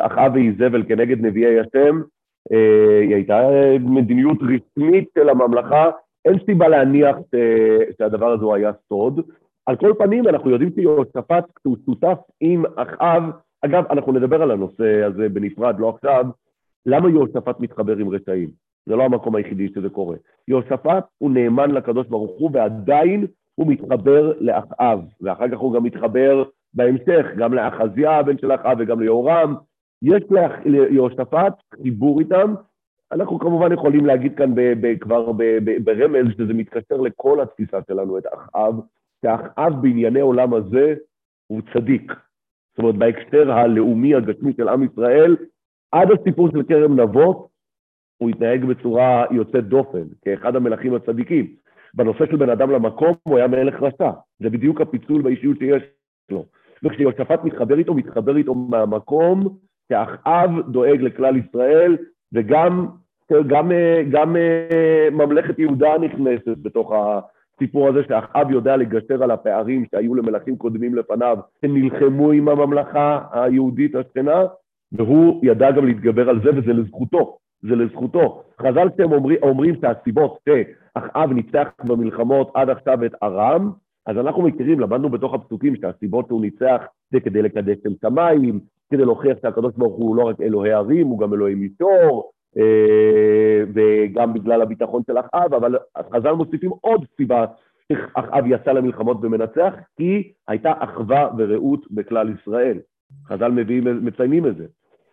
אחאב 0.00 0.32
ואיזבל 0.34 0.82
כנגד 0.88 1.20
נביאי 1.20 1.60
השם, 1.60 2.00
אה, 2.52 3.00
היא 3.00 3.14
הייתה 3.14 3.48
מדיניות 3.80 4.38
רשמית 4.42 5.08
של 5.18 5.28
הממלכה, 5.28 5.90
אין 6.24 6.38
סיבה 6.46 6.68
להניח 6.68 7.16
שהדבר 7.98 8.32
הזה 8.32 8.44
היה 8.54 8.72
סוד. 8.88 9.20
על 9.66 9.76
כל 9.76 9.92
פנים, 9.98 10.28
אנחנו 10.28 10.50
יודעים 10.50 10.70
שיהושפט, 10.74 11.44
כשהוא 11.56 11.76
שותף 11.86 12.18
עם 12.40 12.62
אחאב, 12.76 13.22
אגב, 13.62 13.84
אנחנו 13.90 14.12
נדבר 14.12 14.42
על 14.42 14.50
הנושא 14.50 15.04
הזה 15.04 15.28
בנפרד, 15.28 15.76
לא 15.78 15.88
עכשיו, 15.88 16.26
למה 16.86 17.10
יהושפט 17.10 17.60
מתחבר 17.60 17.96
עם 17.96 18.08
רשעים? 18.08 18.48
זה 18.86 18.96
לא 18.96 19.02
המקום 19.02 19.36
היחידי 19.36 19.68
שזה 19.68 19.88
קורה. 19.88 20.16
יהושפט 20.48 21.04
הוא 21.18 21.30
נאמן 21.30 21.70
לקדוש 21.70 22.06
ברוך 22.06 22.30
הוא, 22.38 22.50
ועדיין 22.52 23.26
הוא 23.54 23.66
מתחבר 23.66 24.32
לאחאב, 24.40 25.00
ואחר 25.20 25.48
כך 25.48 25.58
הוא 25.58 25.74
גם 25.74 25.82
מתחבר 25.82 26.44
בהמשך, 26.74 27.26
גם 27.36 27.54
לאחזיה, 27.54 28.10
הבן 28.10 28.38
של 28.38 28.54
אחאב, 28.54 28.76
וגם 28.80 29.00
ליהורם. 29.00 29.54
יש 30.02 30.22
ליהושפט 30.64 31.54
חיבור 31.82 32.20
איתם. 32.20 32.54
אנחנו 33.12 33.38
כמובן 33.38 33.72
יכולים 33.72 34.06
להגיד 34.06 34.36
כאן 34.36 34.54
ב, 34.54 34.60
ב, 34.80 34.98
כבר 34.98 35.32
ב, 35.32 35.42
ב, 35.64 35.84
ברמז 35.84 36.26
שזה 36.38 36.54
מתקשר 36.54 36.96
לכל 36.96 37.40
התפיסה 37.40 37.78
שלנו, 37.88 38.18
את 38.18 38.24
אחאב, 38.34 38.74
שאחאב 39.22 39.82
בענייני 39.82 40.20
עולם 40.20 40.54
הזה 40.54 40.94
הוא 41.46 41.62
צדיק. 41.72 42.12
זאת 42.70 42.78
אומרת, 42.78 42.94
בהקשר 42.94 43.52
הלאומי 43.52 44.14
הגשמי 44.14 44.52
של 44.56 44.68
עם 44.68 44.82
ישראל, 44.82 45.36
עד 45.92 46.08
הסיפור 46.10 46.50
של 46.50 46.62
כרם 46.62 47.00
נבות, 47.00 47.48
הוא 48.18 48.30
התנהג 48.30 48.64
בצורה 48.64 49.24
יוצאת 49.30 49.64
דופן, 49.68 50.02
כאחד 50.24 50.56
המלכים 50.56 50.94
הצדיקים. 50.94 51.54
בנושא 51.94 52.26
של 52.26 52.36
בן 52.36 52.50
אדם 52.50 52.70
למקום, 52.70 53.14
הוא 53.22 53.36
היה 53.38 53.46
מלך 53.46 53.82
רשע. 53.82 54.10
זה 54.38 54.50
בדיוק 54.50 54.80
הפיצול 54.80 55.22
באישיות 55.22 55.58
שיש 55.58 55.82
לו. 56.30 56.44
וכשיהושפט 56.84 57.44
מתחבר 57.44 57.78
איתו, 57.78 57.94
מתחבר 57.94 58.36
איתו 58.36 58.54
מהמקום 58.54 59.48
שאחאב 59.88 60.50
דואג 60.70 61.00
לכלל 61.00 61.36
ישראל, 61.36 61.96
וגם 62.32 62.86
גם, 63.46 63.72
גם 64.10 64.36
אה, 64.36 65.08
ממלכת 65.12 65.58
יהודה 65.58 65.98
נכנסת 65.98 66.58
בתוך 66.62 66.92
הסיפור 66.92 67.88
הזה, 67.88 68.00
שאחאב 68.08 68.50
יודע 68.50 68.76
לגשר 68.76 69.22
על 69.22 69.30
הפערים 69.30 69.84
שהיו 69.90 70.14
למלכים 70.14 70.56
קודמים 70.56 70.94
לפניו, 70.94 71.38
שנלחמו 71.60 72.30
עם 72.30 72.48
הממלכה 72.48 73.20
היהודית 73.32 73.94
השכנה, 73.94 74.44
והוא 74.92 75.40
ידע 75.44 75.70
גם 75.70 75.86
להתגבר 75.86 76.28
על 76.28 76.40
זה, 76.44 76.50
וזה 76.56 76.72
לזכותו. 76.72 77.38
זה 77.62 77.76
לזכותו. 77.76 78.42
חז"ל 78.60 78.88
שהם 78.96 79.12
אומר, 79.12 79.34
אומרים 79.42 79.74
שהסיבות 79.80 80.38
שאחאב 80.48 81.32
ניצח 81.32 81.68
במלחמות 81.84 82.50
עד 82.54 82.70
עכשיו 82.70 83.04
את 83.04 83.14
ארם, 83.22 83.70
אז 84.06 84.16
אנחנו 84.18 84.42
מכירים, 84.42 84.80
למדנו 84.80 85.08
בתוך 85.08 85.34
הפסוקים 85.34 85.76
שהסיבות 85.76 86.26
שהוא 86.26 86.40
ניצח 86.40 86.82
זה 87.12 87.20
כדי 87.20 87.42
לקדש 87.42 87.76
של 87.82 87.94
שמיים, 88.00 88.60
כדי 88.90 89.04
להוכיח 89.04 89.38
שהקדוש 89.42 89.72
ברוך 89.76 89.96
הוא 89.96 90.16
לא 90.16 90.22
רק 90.22 90.40
אלוהי 90.40 90.72
ערים, 90.72 91.06
הוא 91.06 91.18
גם 91.18 91.34
אלוהי 91.34 91.54
מישור, 91.54 92.32
אה, 92.56 93.64
וגם 93.74 94.32
בגלל 94.32 94.62
הביטחון 94.62 95.02
של 95.06 95.18
אחאב, 95.18 95.54
אבל 95.54 95.76
חז"ל 96.12 96.32
מוסיפים 96.32 96.70
עוד 96.80 97.04
סיבה 97.16 97.44
שאחאב 97.92 98.44
יצא 98.46 98.72
למלחמות 98.72 99.16
ומנצח, 99.22 99.74
כי 99.96 100.32
הייתה 100.48 100.72
אחווה 100.78 101.30
ורעות 101.38 101.86
בכלל 101.90 102.34
ישראל. 102.40 102.78
חז"ל 103.26 103.50
מביאים, 103.50 104.04
מציינים 104.04 104.46
את 104.46 104.56
זה. 104.56 104.66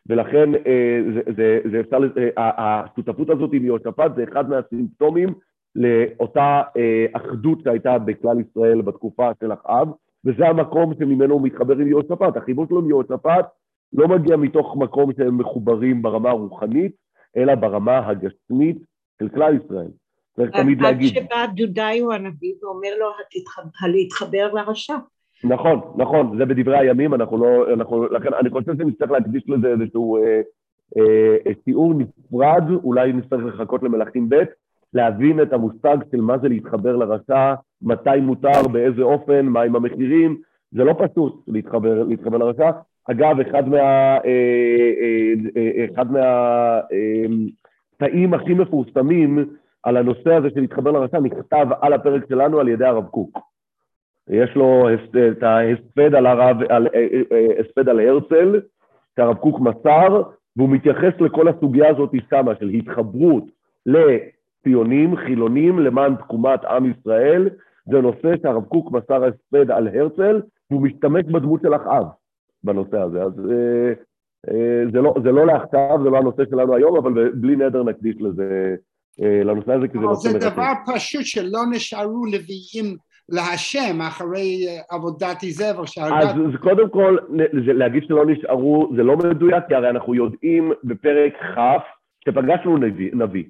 ולכן 0.10 0.56
אה, 0.56 1.02
זה, 1.14 1.22
זה, 1.36 1.60
זה 1.72 1.80
אפשר, 1.80 1.98
אה, 2.38 2.52
השותפות 2.58 3.30
הזאת 3.30 3.50
עם 3.54 3.66
יהושפט 3.66 4.16
זה 4.16 4.24
אחד 4.24 4.50
מהסימפטומים 4.50 5.30
לאותה 5.76 6.62
אה, 6.78 7.06
אחדות 7.14 7.60
שהייתה 7.64 8.00
בכלל 8.00 8.40
ישראל 8.40 8.82
בתקופה 8.82 9.30
של 9.40 9.54
אחאב, 9.54 9.88
וזה 10.26 10.48
המקום 10.48 10.94
שממנו 11.00 11.34
הוא 11.34 11.42
מתחבר 11.42 11.74
עם 11.74 11.88
יהושפט. 11.88 12.38
החיבור 12.38 12.66
שלו 12.70 12.80
עם 12.80 12.90
יהושפט 12.90 13.46
לא 13.94 14.08
מגיע 14.08 14.38
מתוך 14.38 14.76
מקום 14.78 15.12
שהם 15.18 15.38
מחוברים 15.38 16.02
ברמה 16.02 16.30
הרוחנית, 16.30 16.92
אלא 17.38 17.56
ברמה 17.56 18.08
הגשמית 18.08 18.78
של 19.20 19.30
כלל 19.30 19.58
ישראל. 19.66 19.92
צריך 20.36 20.52
תמיד 20.52 20.82
להגיד. 20.82 21.18
עד 21.18 21.24
שבא 21.24 21.46
דודאיו 21.56 22.12
הנביא 22.12 22.54
ואומר 22.62 22.90
לו, 23.00 23.08
להתחבר 23.88 24.54
לרשע. 24.54 24.96
נכון, 25.44 25.80
נכון, 25.98 26.38
זה 26.38 26.46
בדברי 26.46 26.78
הימים, 26.78 27.14
אנחנו 27.14 27.38
לא, 27.38 27.74
אנחנו, 27.74 28.06
לכן 28.06 28.34
אני 28.34 28.50
חושב 28.50 28.78
שנצטרך 28.78 29.12
להקדיש 29.12 29.44
לזה 29.48 29.68
איזשהו 29.68 30.18
אה, 30.18 30.42
אה, 30.98 31.54
תיאור 31.66 31.94
נפרד, 31.94 32.64
אולי 32.84 33.14
נצטרך 33.14 33.46
לחכות 33.46 33.84
למלאכים 33.84 34.30
ב', 34.30 34.44
להבין 34.94 35.42
את 35.42 35.54
המושג 35.54 35.98
של 36.12 36.22
מה 36.22 36.38
זה 36.38 36.50
להתחבר 36.50 36.96
לרשע, 36.96 37.54
מתי 37.82 38.20
מותר, 38.22 38.68
באיזה 38.72 39.02
אופן, 39.02 39.46
מהם 39.46 39.76
המחירים, 39.76 40.38
זה 40.72 40.84
לא 40.84 40.96
פשוט 40.98 41.44
להתחבר, 41.48 42.04
להתחבר 42.04 42.38
לרשע. 42.38 42.70
אגב, 43.12 43.40
אחד 43.40 43.70
מה... 43.70 43.78
אה, 43.78 44.20
אה, 44.26 45.34
אה, 45.58 45.86
אחד 45.94 46.06
מהתאים 48.02 48.34
הכי 48.34 48.54
מפורסמים 48.54 49.46
על 49.84 49.98
הנושא 49.98 50.34
הזה 50.34 50.50
של 50.50 50.60
להתחבר 50.60 50.92
לרשע 50.92 51.20
נכתב 51.20 51.68
על 51.82 51.94
הפרק 51.94 52.30
שלנו 52.30 52.60
על 52.60 52.68
ידי 52.68 52.86
הרב 52.86 53.06
קוק. 53.06 53.40
יש 54.30 54.56
לו 54.56 54.88
את 55.32 55.44
ההספד 55.44 56.16
על, 56.16 56.26
הרב, 56.26 56.58
על, 56.70 56.88
הספד 57.60 57.90
על 57.90 58.00
הרצל, 58.00 58.60
שהרב 59.16 59.36
קוק 59.38 59.60
מסר, 59.60 60.22
והוא 60.56 60.70
מתייחס 60.70 61.14
לכל 61.20 61.48
הסוגיה 61.48 61.90
הזאת 61.90 62.12
שמה, 62.30 62.56
של 62.60 62.70
התחברות 62.70 63.44
לציונים, 64.60 65.16
חילונים, 65.16 65.80
למען 65.80 66.16
תקומת 66.16 66.66
עם 66.66 66.92
ישראל. 66.92 67.50
זה 67.92 68.02
נושא 68.02 68.34
שהרב 68.42 68.64
קוק 68.64 68.92
מסר 68.92 69.24
הספד 69.24 69.72
על 69.72 69.88
הרצל, 69.88 70.42
והוא 70.72 70.82
משתמש 70.82 71.26
בדמות 71.26 71.62
של 71.62 71.76
אחאב 71.76 72.06
בנושא 72.64 72.98
הזה. 72.98 73.24
אז 73.24 73.34
אה, 73.52 73.94
אה, 74.50 74.84
זה, 74.92 75.02
לא, 75.02 75.16
זה 75.24 75.32
לא 75.32 75.46
לעכשיו, 75.46 75.98
זה 76.04 76.10
לא 76.10 76.18
הנושא 76.18 76.44
שלנו 76.50 76.76
היום, 76.76 76.98
אבל 76.98 77.32
בלי 77.32 77.56
נדר 77.56 77.84
נקדיש 77.84 78.16
לזה, 78.20 78.76
אה, 79.22 79.44
לנושא 79.44 79.72
הזה, 79.72 79.88
כי 79.88 79.98
זה 79.98 80.04
נושא 80.04 80.28
מרתק. 80.28 80.42
זה 80.42 80.50
דבר 80.50 80.74
פשוט 80.96 81.26
שלא 81.26 81.60
נשארו 81.72 82.26
לוויים 82.26 82.98
להשם 83.30 84.02
אחרי 84.02 84.68
אה, 84.68 84.96
עבודת 84.96 85.44
איזבר 85.44 85.86
שהרגת... 85.86 86.30
אז, 86.30 86.30
אז 86.30 86.60
קודם 86.62 86.90
כל, 86.90 87.18
להגיד 87.54 88.04
שלא 88.08 88.26
נשארו, 88.26 88.90
זה 88.96 89.04
לא 89.04 89.18
מדויק, 89.18 89.64
כי 89.68 89.76
הרי 89.76 89.90
אנחנו 89.90 90.16
יודעים 90.16 90.72
בפרק 90.84 91.34
כ' 91.34 91.60
שפגשנו 92.26 92.78
נביא, 92.78 93.10
נביא. 93.14 93.44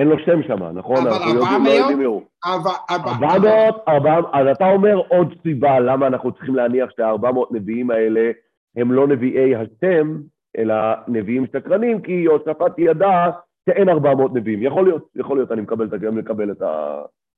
אין 0.00 0.08
לו 0.08 0.18
שם 0.18 0.42
שם, 0.42 0.62
נכון? 0.62 0.96
אבל 0.96 1.10
ארבע 1.10 1.58
מאות? 1.94 2.24
ארבע 2.46 3.38
מאות, 3.38 4.30
אז 4.32 4.46
אתה 4.56 4.72
אומר 4.72 4.96
עוד 5.08 5.34
סיבה 5.42 5.80
למה 5.80 6.06
אנחנו 6.06 6.32
צריכים 6.32 6.54
להניח 6.54 6.90
שהארבע 6.96 7.30
נביאים 7.50 7.90
האלה 7.90 8.30
הם 8.76 8.92
לא 8.92 9.06
נביאי 9.06 9.54
השם, 9.56 10.16
אלא 10.58 10.74
נביאים 11.08 11.46
שקרנים, 11.46 12.00
כי 12.00 12.12
יוספת 12.12 12.78
ידע 12.78 13.30
שאין 13.68 13.88
ארבע 13.88 14.14
מאות 14.14 14.34
נביאים. 14.34 14.62
יכול 14.62 14.84
להיות, 14.84 15.08
יכול 15.16 15.36
להיות, 15.36 15.52
אני 15.52 15.60
מקבל, 15.60 15.86
גם 15.98 16.18
לקבל 16.18 16.50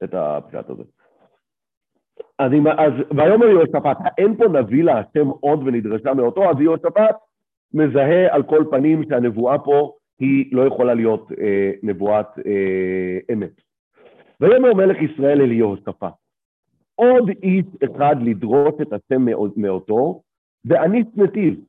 את 0.04 0.14
הפשט 0.14 0.70
הזה. 0.70 0.82
אז, 2.38 2.52
אז 2.78 2.92
ויאמר 3.16 3.46
יהושפט, 3.46 3.98
אין 4.18 4.36
פה 4.36 4.44
נביא 4.44 4.84
להשם 4.84 5.28
עוד 5.40 5.62
ונדרשה 5.66 6.14
מאותו, 6.14 6.50
אז 6.50 6.60
יהושפט 6.60 7.16
מזהה 7.74 8.34
על 8.34 8.42
כל 8.42 8.64
פנים 8.70 9.04
שהנבואה 9.08 9.58
פה 9.58 9.92
היא 10.22 10.46
לא 10.52 10.66
יכולה 10.66 10.94
להיות 10.94 11.32
אה, 11.40 11.70
נבואת 11.82 12.26
אה, 12.46 13.18
אמת. 13.32 13.60
ויאמר 14.40 14.74
מלך 14.74 14.96
ישראל 15.02 15.40
אל 15.40 15.52
יהושפט, 15.52 16.12
עוד 16.94 17.30
איש 17.42 17.64
אחד 17.84 18.16
לדרוש 18.20 18.74
את 18.82 18.92
השם 18.92 19.26
מאותו, 19.56 20.22
ואני 20.64 21.04
נתיב, 21.16 21.60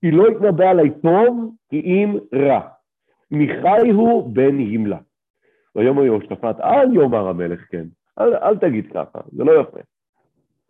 כי 0.00 0.10
לא 0.10 0.28
יתנבא 0.28 0.70
עלי 0.70 0.90
טוב, 1.02 1.54
כי 1.70 1.80
אם 1.80 2.18
רע. 2.34 2.60
מחי 3.30 3.90
הוא 3.90 4.30
בן 4.34 4.60
ימלה. 4.60 4.98
ויאמר 5.76 6.04
יהושפט, 6.04 6.60
אל 6.60 6.94
יאמר 6.94 7.28
המלך 7.28 7.60
כן, 7.70 7.86
אל, 8.20 8.34
אל 8.34 8.58
תגיד 8.58 8.92
ככה, 8.94 9.18
זה 9.32 9.44
לא 9.44 9.60
יפה. 9.60 9.80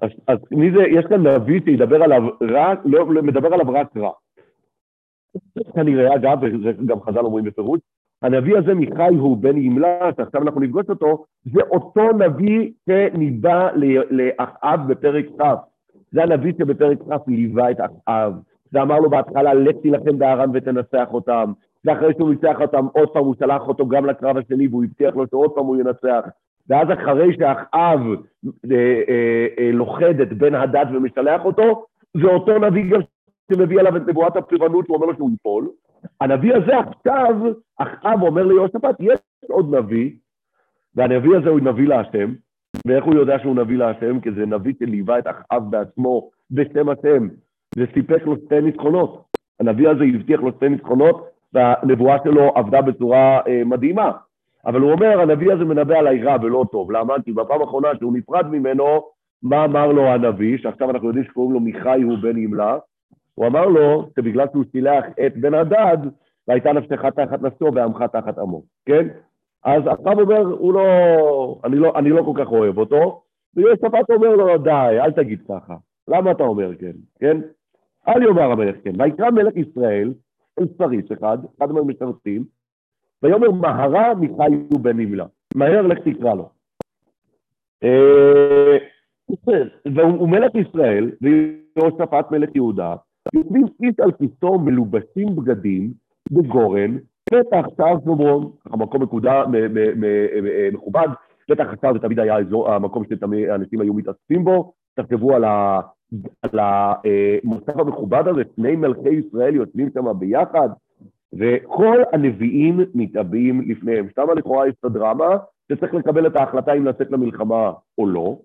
אז, 0.03 0.11
אז 0.29 0.39
מי 0.51 0.71
זה, 0.71 0.83
יש 0.83 1.05
כאן 1.09 1.27
נביא 1.27 1.61
שידבר 1.65 2.03
עליו 2.03 2.23
רק, 2.41 2.79
לא, 2.85 3.23
מדבר 3.23 3.55
עליו 3.55 3.73
רק 3.73 3.97
רע. 3.97 4.13
כנראה, 5.75 6.15
אגב, 6.15 6.39
וזה 6.43 6.73
גם 6.87 7.01
חז"ל 7.01 7.19
אומרים 7.19 7.45
בפירוש, 7.45 7.81
הנביא 8.23 8.57
הזה 8.57 8.75
מחי 8.75 9.15
הוא 9.19 9.37
בן 9.37 9.57
ימלה, 9.57 10.11
שעכשיו 10.17 10.43
אנחנו 10.43 10.61
נפגוש 10.61 10.85
אותו, 10.89 11.25
זה 11.45 11.61
אותו 11.71 12.03
נביא 12.13 12.71
שניבא 12.89 13.69
לאחאב 14.11 14.81
בפרק 14.89 15.25
כ'. 15.39 15.45
זה 16.13 16.23
הנביא 16.23 16.53
שבפרק 16.59 16.99
כ' 16.99 17.29
ליווה 17.29 17.71
את 17.71 17.77
אחאב. 17.81 18.33
זה 18.73 18.83
אמר 18.83 18.99
לו 18.99 19.11
בהתחלה, 19.11 19.55
לך 19.55 19.77
תילחם 19.83 20.19
בארם 20.19 20.51
ותנצח 20.55 21.07
אותם. 21.13 21.53
ואחרי 21.85 22.13
שהוא 22.19 22.31
ניצח 22.31 22.61
אותם, 22.61 22.87
עוד 22.93 23.09
פעם 23.09 23.25
הוא 23.25 23.35
שלח 23.39 23.69
אותו 23.69 23.89
גם 23.89 24.07
לקרב 24.07 24.37
השני, 24.37 24.69
והוא 24.69 24.85
הבטיח 24.85 25.17
לו 25.17 25.27
שעוד 25.31 25.51
פעם 25.51 25.67
הוא 25.67 25.77
ינצח. 25.77 26.29
ואז 26.69 26.89
אחרי 26.93 27.37
שאחאב 27.39 28.01
אה, 28.71 28.77
אה, 29.09 29.47
אה, 29.59 29.71
לוכד 29.73 30.21
את 30.21 30.33
בן 30.33 30.55
הדת 30.55 30.89
ומשלח 30.95 31.45
אותו, 31.45 31.85
זה 32.17 32.27
אותו 32.27 32.59
נביא 32.59 32.91
גם 32.91 33.01
שמביא 33.53 33.81
עליו 33.81 33.97
את 33.97 34.03
נבואת 34.09 34.37
הפריבנות, 34.37 34.89
הוא 34.89 34.97
אומר 34.97 35.07
לו 35.07 35.15
שהוא 35.15 35.31
ייפול. 35.31 35.69
הנביא 36.21 36.55
הזה 36.55 36.73
עכשיו, 36.79 37.35
אחאב 37.79 38.23
אומר 38.23 38.43
ליהושפט, 38.47 38.97
יש 39.01 39.19
עוד 39.49 39.75
נביא, 39.75 40.11
והנביא 40.95 41.37
הזה 41.37 41.49
הוא 41.49 41.61
נביא 41.61 41.89
להשם, 41.89 42.33
ואיך 42.87 43.05
הוא 43.05 43.15
יודע 43.15 43.39
שהוא 43.39 43.57
נביא 43.57 43.79
להשם? 43.79 44.21
כי 44.21 44.33
זה 44.33 44.47
נביא 44.47 44.75
שליווה 44.79 45.19
את 45.19 45.27
אחאב 45.27 45.71
בעצמו 45.71 46.31
בשם 46.51 46.89
השם, 46.89 47.29
וסיפק 47.77 48.23
לו 48.27 48.37
שתי 48.37 48.61
ניצחונות. 48.61 49.25
הנביא 49.61 49.89
הזה 49.89 50.05
הבטיח 50.15 50.41
לו 50.41 50.53
שתי 50.57 50.69
ניצחונות, 50.69 51.29
והנבואה 51.53 52.17
שלו 52.25 52.53
עבדה 52.55 52.83
בצורה 52.83 53.41
אה, 53.49 53.63
מדהימה. 53.65 54.13
אבל 54.67 54.81
הוא 54.81 54.93
אומר, 54.93 55.21
הנביא 55.21 55.53
הזה 55.53 55.65
מנבא 55.65 55.99
עליי 55.99 56.23
רע 56.23 56.37
ולא 56.43 56.65
טוב. 56.73 56.91
למה? 56.91 57.15
כי 57.25 57.33
בפעם 57.33 57.61
האחרונה 57.61 57.89
שהוא 57.99 58.13
נפרד 58.17 58.47
ממנו, 58.51 59.03
מה 59.43 59.65
אמר 59.65 59.93
לו 59.93 60.07
הנביא, 60.07 60.59
שעכשיו 60.59 60.91
אנחנו 60.91 61.09
יודעים 61.09 61.25
שקוראים 61.25 61.53
לו 61.53 61.61
מיכאי 61.61 62.03
הוא 62.03 62.19
בן 62.19 62.39
ימלה? 62.39 62.79
הוא 63.37 63.47
אמר 63.47 63.67
לו 63.67 64.09
שבגלל 64.17 64.47
שהוא 64.53 64.65
שילח 64.73 65.05
את 65.27 65.37
בן 65.37 65.55
הדד, 65.55 65.99
והייתה 66.49 66.73
נפשך 66.73 67.05
תחת 67.05 67.43
נפשו 67.43 67.71
ועמך 67.75 68.03
תחת 68.03 68.39
עמו, 68.39 68.63
כן? 68.87 69.09
אז 69.65 69.83
אחאב 69.83 70.19
אומר, 70.21 70.41
הוא 70.41 70.75
לא 70.75 70.87
אני, 71.65 71.77
לא, 71.77 71.93
אני 71.99 72.11
לא 72.11 72.23
כל 72.23 72.45
כך 72.45 72.53
אוהב 72.53 72.79
אותו, 72.79 73.23
ויוספת 73.55 74.11
אומר 74.11 74.37
לו, 74.37 74.59
די, 74.59 74.99
אל 75.01 75.13
תגיד 75.13 75.43
ככה. 75.49 75.75
למה 76.09 76.31
אתה 76.31 76.43
אומר 76.43 76.75
כן, 76.75 76.93
כן? 77.21 77.41
אל 78.09 78.23
יאמר 78.23 78.51
המלך 78.53 78.77
כן. 78.85 79.01
ויקרא 79.01 79.31
מלך 79.31 79.57
ישראל 79.57 80.15
אל 80.61 80.67
פריס 80.67 81.13
אחד, 81.13 81.39
אחד 81.59 81.73
מהמשרתים, 81.73 82.45
ויאמר 83.23 83.51
מהרה 83.51 84.15
מיכאל 84.15 84.53
בן 84.83 84.97
נמלה. 84.97 85.27
מהר 85.55 85.87
לך 85.87 85.99
תקרא 85.99 86.35
לו. 86.35 86.49
אה, 87.85 88.77
והוא 89.95 90.29
מלך 90.29 90.55
ישראל, 90.55 91.11
ויהושפט 91.21 92.31
מלך 92.31 92.51
יהודה, 92.55 92.95
יושבים 93.35 93.65
איש 93.83 93.95
על 94.01 94.13
כיסו 94.13 94.59
מלובשים 94.59 95.37
בגדים 95.37 95.93
בגורן, 96.31 96.97
פתח 97.25 97.67
שער 97.77 97.97
שומרון, 98.05 98.51
ככה 98.67 98.77
מקום 98.77 99.03
מקודה, 99.03 99.45
מכובד, 100.73 101.09
פתח 101.49 101.65
שער 101.81 101.93
זה 101.93 101.99
תמיד 101.99 102.19
היה 102.21 102.37
המקום 102.67 103.03
שאנשים 103.05 103.81
היו 103.81 103.95
מתאספים 103.95 104.45
בו, 104.45 104.73
תחשבו 104.95 105.35
על, 105.35 105.45
ה, 105.45 105.81
על 106.43 106.59
המוסף 106.59 107.79
המכובד 107.79 108.29
הזה, 108.29 108.43
שני 108.57 108.77
מלכי 108.77 109.11
ישראל 109.11 109.55
יושבים 109.55 109.91
שם 109.95 110.19
ביחד, 110.19 110.69
וכל 111.39 112.03
הנביאים 112.13 112.81
מתאבים 112.95 113.71
לפניהם. 113.71 114.07
שמה 114.15 114.35
לכאורה 114.35 114.69
יש 114.69 114.75
את 114.81 114.85
הדרמה, 114.85 115.37
שצריך 115.73 115.95
לקבל 115.95 116.27
את 116.27 116.37
ההחלטה 116.37 116.73
אם 116.73 116.85
לצאת 116.85 117.11
למלחמה 117.11 117.73
או 117.99 118.07
לא, 118.07 118.37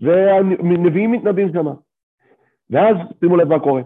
והנביאים 0.00 1.12
מתנבאים 1.12 1.52
שם. 1.52 1.66
ואז 2.70 2.96
שימו 3.20 3.36
לב 3.36 3.48
מה 3.48 3.58
קורה. 3.58 3.82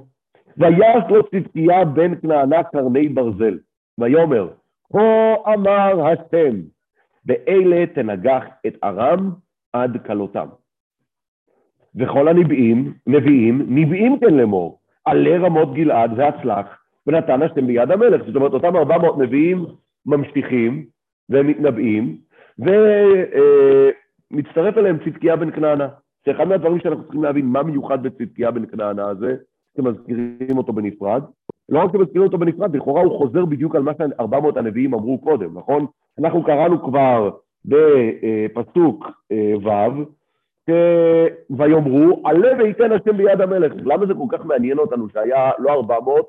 ויעש 0.58 1.04
לו 1.10 1.22
צדקיה 1.22 1.84
בן 1.84 2.20
כנענה 2.20 2.62
קרני 2.62 3.08
ברזל, 3.08 3.58
ויאמר, 3.98 4.48
כה 4.92 5.34
אמר 5.54 6.06
השם, 6.06 6.56
באלה 7.24 7.86
תנגח 7.86 8.44
את 8.66 8.74
ארם 8.84 9.30
עד 9.72 10.06
כלותם. 10.06 10.46
וכל 11.96 12.28
הנביאים, 12.28 12.94
נביאים, 13.06 13.66
נביאים 13.68 14.18
כן 14.20 14.34
לאמור, 14.34 14.80
עלה 15.04 15.36
רמות 15.36 15.74
גלעד 15.74 16.12
והצלח, 16.16 16.66
ונתן 17.06 17.42
השם 17.42 17.66
ביד 17.66 17.90
המלך. 17.90 18.22
זאת 18.26 18.36
אומרת, 18.36 18.52
אותם 18.52 18.76
400 18.76 19.18
נביאים 19.18 19.66
ממשיכים 20.06 20.86
ומתנבאים, 21.30 22.16
ומצטרף 24.32 24.78
אליהם 24.78 24.98
צדקיה 25.04 25.36
בן 25.36 25.50
כנענה. 25.50 25.88
שאחד 26.24 26.44
מהדברים 26.44 26.80
שאנחנו 26.80 27.02
צריכים 27.02 27.22
להבין, 27.22 27.46
מה 27.46 27.62
מיוחד 27.62 28.02
בצדקיה 28.02 28.50
בן 28.50 28.66
כנענה 28.66 29.08
הזה, 29.08 29.36
שמזכירים 29.76 30.58
אותו 30.58 30.72
בנפרד. 30.72 31.22
לא 31.68 31.78
רק 31.78 31.92
שמזכירים 31.92 32.22
אותו 32.22 32.38
בנפרד, 32.38 32.76
לכאורה 32.76 33.02
הוא 33.02 33.18
חוזר 33.18 33.44
בדיוק 33.44 33.74
על 33.74 33.82
מה 33.82 33.92
ש-400 33.98 34.58
הנביאים 34.58 34.94
אמרו 34.94 35.18
קודם, 35.18 35.58
נכון? 35.58 35.86
אנחנו 36.18 36.44
קראנו 36.44 36.82
כבר 36.82 37.30
בפסוק 37.64 39.06
אה, 39.32 39.52
ו', 39.64 40.04
ויאמרו, 41.50 42.22
עלה 42.24 42.48
וייתן 42.58 42.92
השם 42.92 43.16
ביד 43.16 43.40
המלך. 43.40 43.72
למה 43.84 44.06
זה 44.06 44.14
כל 44.14 44.36
כך 44.38 44.44
מעניין 44.44 44.78
אותנו 44.78 45.08
שהיה 45.08 45.50
לא 45.58 45.72
400, 45.72 46.26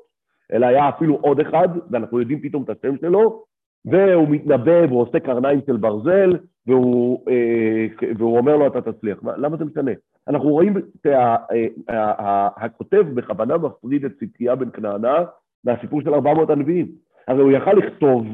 אלא 0.52 0.66
היה 0.66 0.88
אפילו 0.88 1.14
עוד 1.14 1.40
אחד, 1.40 1.68
ואנחנו 1.90 2.20
יודעים 2.20 2.40
פתאום 2.40 2.62
את 2.62 2.70
השם 2.70 2.96
שלו, 3.00 3.44
והוא 3.84 4.28
מתנבא 4.28 4.86
והוא 4.88 5.02
עושה 5.02 5.20
קרניים 5.20 5.60
של 5.66 5.76
ברזל, 5.76 6.36
והוא, 6.66 7.24
אה, 7.30 7.86
והוא 8.18 8.38
אומר 8.38 8.56
לו 8.56 8.66
אתה 8.66 8.92
תצליח. 8.92 9.18
למה 9.36 9.56
זה 9.56 9.64
משנה? 9.64 9.92
אנחנו 10.28 10.48
רואים 10.48 10.74
שהכותב 11.02 13.02
בכוונה 13.14 13.58
מפריד 13.58 14.04
את 14.04 14.12
צדקיה 14.20 14.54
בן 14.54 14.70
כנענה 14.70 15.24
מהסיפור 15.64 16.02
של 16.02 16.14
400 16.14 16.50
הנביאים. 16.50 16.86
הרי 17.28 17.42
הוא 17.42 17.52
יכל 17.52 17.72
לכתוב 17.72 18.26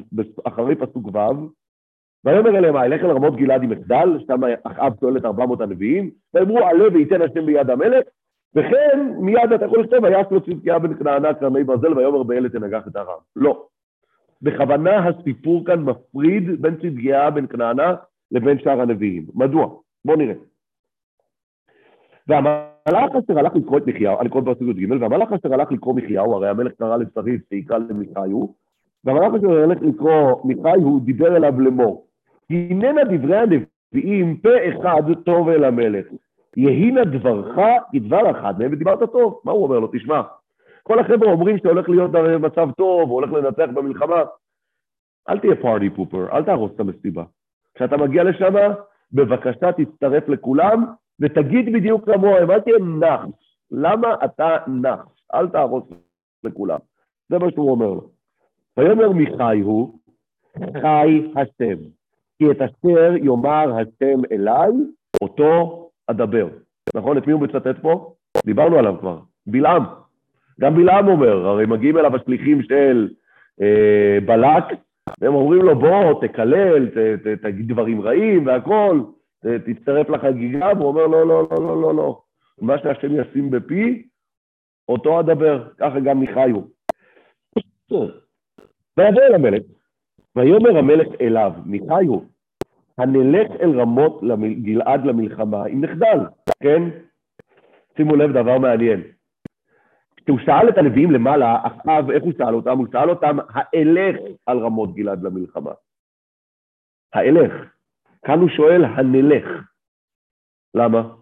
אחרי 0.44 0.74
פסוק 0.74 1.06
ו', 1.06 1.18
ויאמר 2.24 2.58
אליהם, 2.58 2.76
אלך 2.76 3.04
אל 3.04 3.10
רמות 3.10 3.36
גלעד 3.36 3.62
עם 3.62 3.70
מחדל, 3.70 4.18
שם 4.26 4.40
אחאב 4.64 4.92
שואל 5.00 5.16
את 5.16 5.24
400 5.24 5.60
הנביאים, 5.60 6.10
ואמרו 6.34 6.58
עלה 6.58 6.84
וייתן 6.92 7.22
השם 7.22 7.46
ביד 7.46 7.70
המלך, 7.70 8.04
וכן 8.54 9.12
מיד 9.20 9.52
אתה 9.54 9.64
יכול 9.64 9.80
לכתוב, 9.80 10.04
ויעש 10.04 10.26
לו 10.30 10.40
צדקיה 10.40 10.78
בן 10.78 10.94
כנענה 10.94 11.34
קרני 11.34 11.64
ברזל, 11.64 11.98
ויאמר 11.98 12.22
באלה 12.22 12.48
תנגח 12.48 12.88
את 12.88 12.96
הרם. 12.96 13.18
לא. 13.36 13.66
בכוונה 14.44 15.08
הסיפור 15.08 15.64
כאן 15.64 15.80
מפריד 15.80 16.62
בין 16.62 16.76
צדקיה 16.76 17.30
בן 17.30 17.46
כנענה 17.46 17.94
לבין 18.30 18.58
שאר 18.58 18.80
הנביאים. 18.80 19.26
מדוע? 19.34 19.66
בואו 20.04 20.16
נראה. 20.16 20.34
והמלאך 22.28 23.10
אשר 23.24 23.38
הלך 23.38 23.52
לקרוא 23.54 23.78
את 23.78 23.86
מחיהו, 23.86 24.20
אני 24.20 24.28
קורא 24.28 24.42
בפסוק 24.42 24.68
י"ג, 24.68 24.90
והמלאך 25.00 25.32
אשר 25.32 25.54
הלך 25.54 25.72
לקרוא 25.72 25.94
מחיהו, 25.94 26.34
הרי 26.34 26.48
המלך 26.48 26.72
קרא 26.78 26.96
לשריף 26.96 27.40
שיקרא 27.48 27.78
למיכאיו, 27.78 28.46
והמלאך 29.04 29.34
אשר 29.34 29.50
הלך 29.50 29.78
לקרוא 29.82 30.40
מיכאיו 30.44 31.00
דיבר 31.00 31.36
אליו 31.36 31.60
לאמור. 31.60 32.06
הננה 32.50 33.04
דברי 33.04 33.36
הנביאים 33.36 34.36
פה 34.36 34.48
אחד 34.68 35.02
טוב 35.24 35.48
אל 35.48 35.64
המלך. 35.64 36.06
יהינה 36.56 37.04
דברך 37.04 37.56
כדבר 37.92 38.30
אחד 38.30 38.58
מהם 38.58 38.72
ודיברת 38.72 39.10
טוב. 39.12 39.40
מה 39.44 39.52
הוא 39.52 39.62
אומר 39.62 39.78
לו? 39.78 39.88
תשמע, 39.92 40.22
כל 40.86 40.98
החבר'ה 40.98 41.32
אומרים 41.32 41.58
שאתה 41.58 41.68
הולך 41.68 41.88
להיות 41.88 42.10
במצב 42.10 42.68
טוב, 42.76 43.10
הולך 43.10 43.32
לנצח 43.32 43.72
במלחמה. 43.74 44.22
אל 45.28 45.38
תהיה 45.38 45.56
פארטי 45.56 45.90
פופר, 45.90 46.36
אל 46.36 46.44
תהרוס 46.44 46.72
את 46.74 46.80
המסיבה. 46.80 47.24
כשאתה 47.74 47.96
מגיע 47.96 48.24
לשם, 48.24 48.54
בבקשה 49.12 49.72
תצטרף 49.72 50.28
לכולם, 50.28 50.84
ותגיד 51.20 51.72
בדיוק 51.72 52.10
כמוהם, 52.10 52.50
אל 52.50 52.60
תהיה 52.60 52.78
נחש. 52.78 53.58
למה 53.70 54.14
אתה 54.24 54.56
נחש? 54.66 55.26
אל 55.34 55.48
תהרוס 55.48 55.84
לכולם. 56.44 56.78
זה 57.28 57.38
מה 57.38 57.50
שהוא 57.50 57.70
אומר 57.70 57.86
לו. 57.88 58.10
ויאמר 58.76 59.12
מיכאי 59.12 59.60
הוא, 59.60 59.98
חי 60.58 61.32
השם. 61.36 61.78
כי 62.38 62.50
את 62.50 62.56
אשר 62.62 63.16
יאמר 63.16 63.78
השם 63.78 64.20
אליי, 64.32 64.70
אותו 65.22 65.90
אדבר. 66.06 66.48
נכון? 66.94 67.18
את 67.18 67.26
מי 67.26 67.32
הוא 67.32 67.42
מצטט 67.42 67.78
פה? 67.82 68.14
דיברנו 68.46 68.78
עליו 68.78 68.94
כבר. 69.00 69.18
בלעם. 69.46 70.03
גם 70.60 70.74
בלעם 70.74 71.08
אומר, 71.08 71.46
הרי 71.46 71.66
מגיעים 71.66 71.98
אליו 71.98 72.16
השליחים 72.16 72.62
של 72.62 73.08
אה, 73.62 74.18
בלק, 74.26 74.64
והם 75.20 75.34
אומרים 75.34 75.62
לו, 75.62 75.78
בוא, 75.78 76.26
תקלל, 76.26 76.88
ת, 76.88 76.96
ת, 76.96 77.42
תגיד 77.42 77.68
דברים 77.68 78.00
רעים 78.00 78.46
והכול, 78.46 79.04
תצטרף 79.40 80.10
לחגיגה, 80.10 80.72
והוא 80.76 80.88
אומר, 80.88 81.06
לא, 81.06 81.26
לא, 81.26 81.46
לא, 81.50 81.56
לא, 81.60 81.82
לא, 81.82 81.94
לא. 81.94 82.20
מה 82.60 82.78
שהשם 82.78 83.20
ישים 83.20 83.50
בפי, 83.50 84.08
אותו 84.88 85.20
אדבר, 85.20 85.68
ככה 85.78 86.00
גם 86.00 86.20
מחיו. 86.20 86.60
ויבוא 88.96 89.22
אל 89.22 89.34
המלך, 89.34 89.62
ויאמר 90.36 90.78
המלך 90.78 91.08
אליו, 91.20 91.52
מחיו, 91.66 92.18
הנלך 92.98 93.50
אל 93.60 93.80
רמות 93.80 94.20
גלעד 94.62 95.06
למלחמה 95.06 95.64
עם 95.64 95.84
נחדל, 95.84 96.18
כן? 96.62 96.82
שימו 97.96 98.16
לב, 98.16 98.32
דבר 98.32 98.58
מעניין. 98.58 99.02
כשהוא 100.24 100.38
שאל 100.38 100.68
את 100.68 100.78
הנביאים 100.78 101.10
למעלה, 101.10 101.58
אחאב, 101.66 102.10
איך 102.10 102.22
הוא 102.22 102.32
שאל 102.38 102.54
אותם? 102.54 102.78
הוא 102.78 102.86
שאל 102.92 103.10
אותם, 103.10 103.36
האלך 103.48 104.16
על 104.46 104.58
רמות 104.58 104.94
גלעד 104.94 105.22
למלחמה. 105.22 105.70
האלך. 107.14 107.52
כאן 108.26 108.38
הוא 108.38 108.48
שואל, 108.48 108.84
הנלך. 108.84 109.46
למה? 110.74 111.14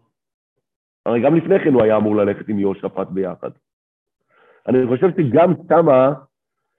הרי 1.07 1.21
גם 1.23 1.37
לפני 1.37 1.59
כן 1.65 1.75
הוא 1.75 1.83
היה 1.83 1.97
אמור 1.97 2.17
ללכת 2.17 2.49
עם 2.49 2.59
יהושפט 2.59 3.09
ביחד. 3.09 3.51
אני 4.69 4.87
חושב 4.87 5.07
שגם 5.17 5.55
שמה 5.69 6.13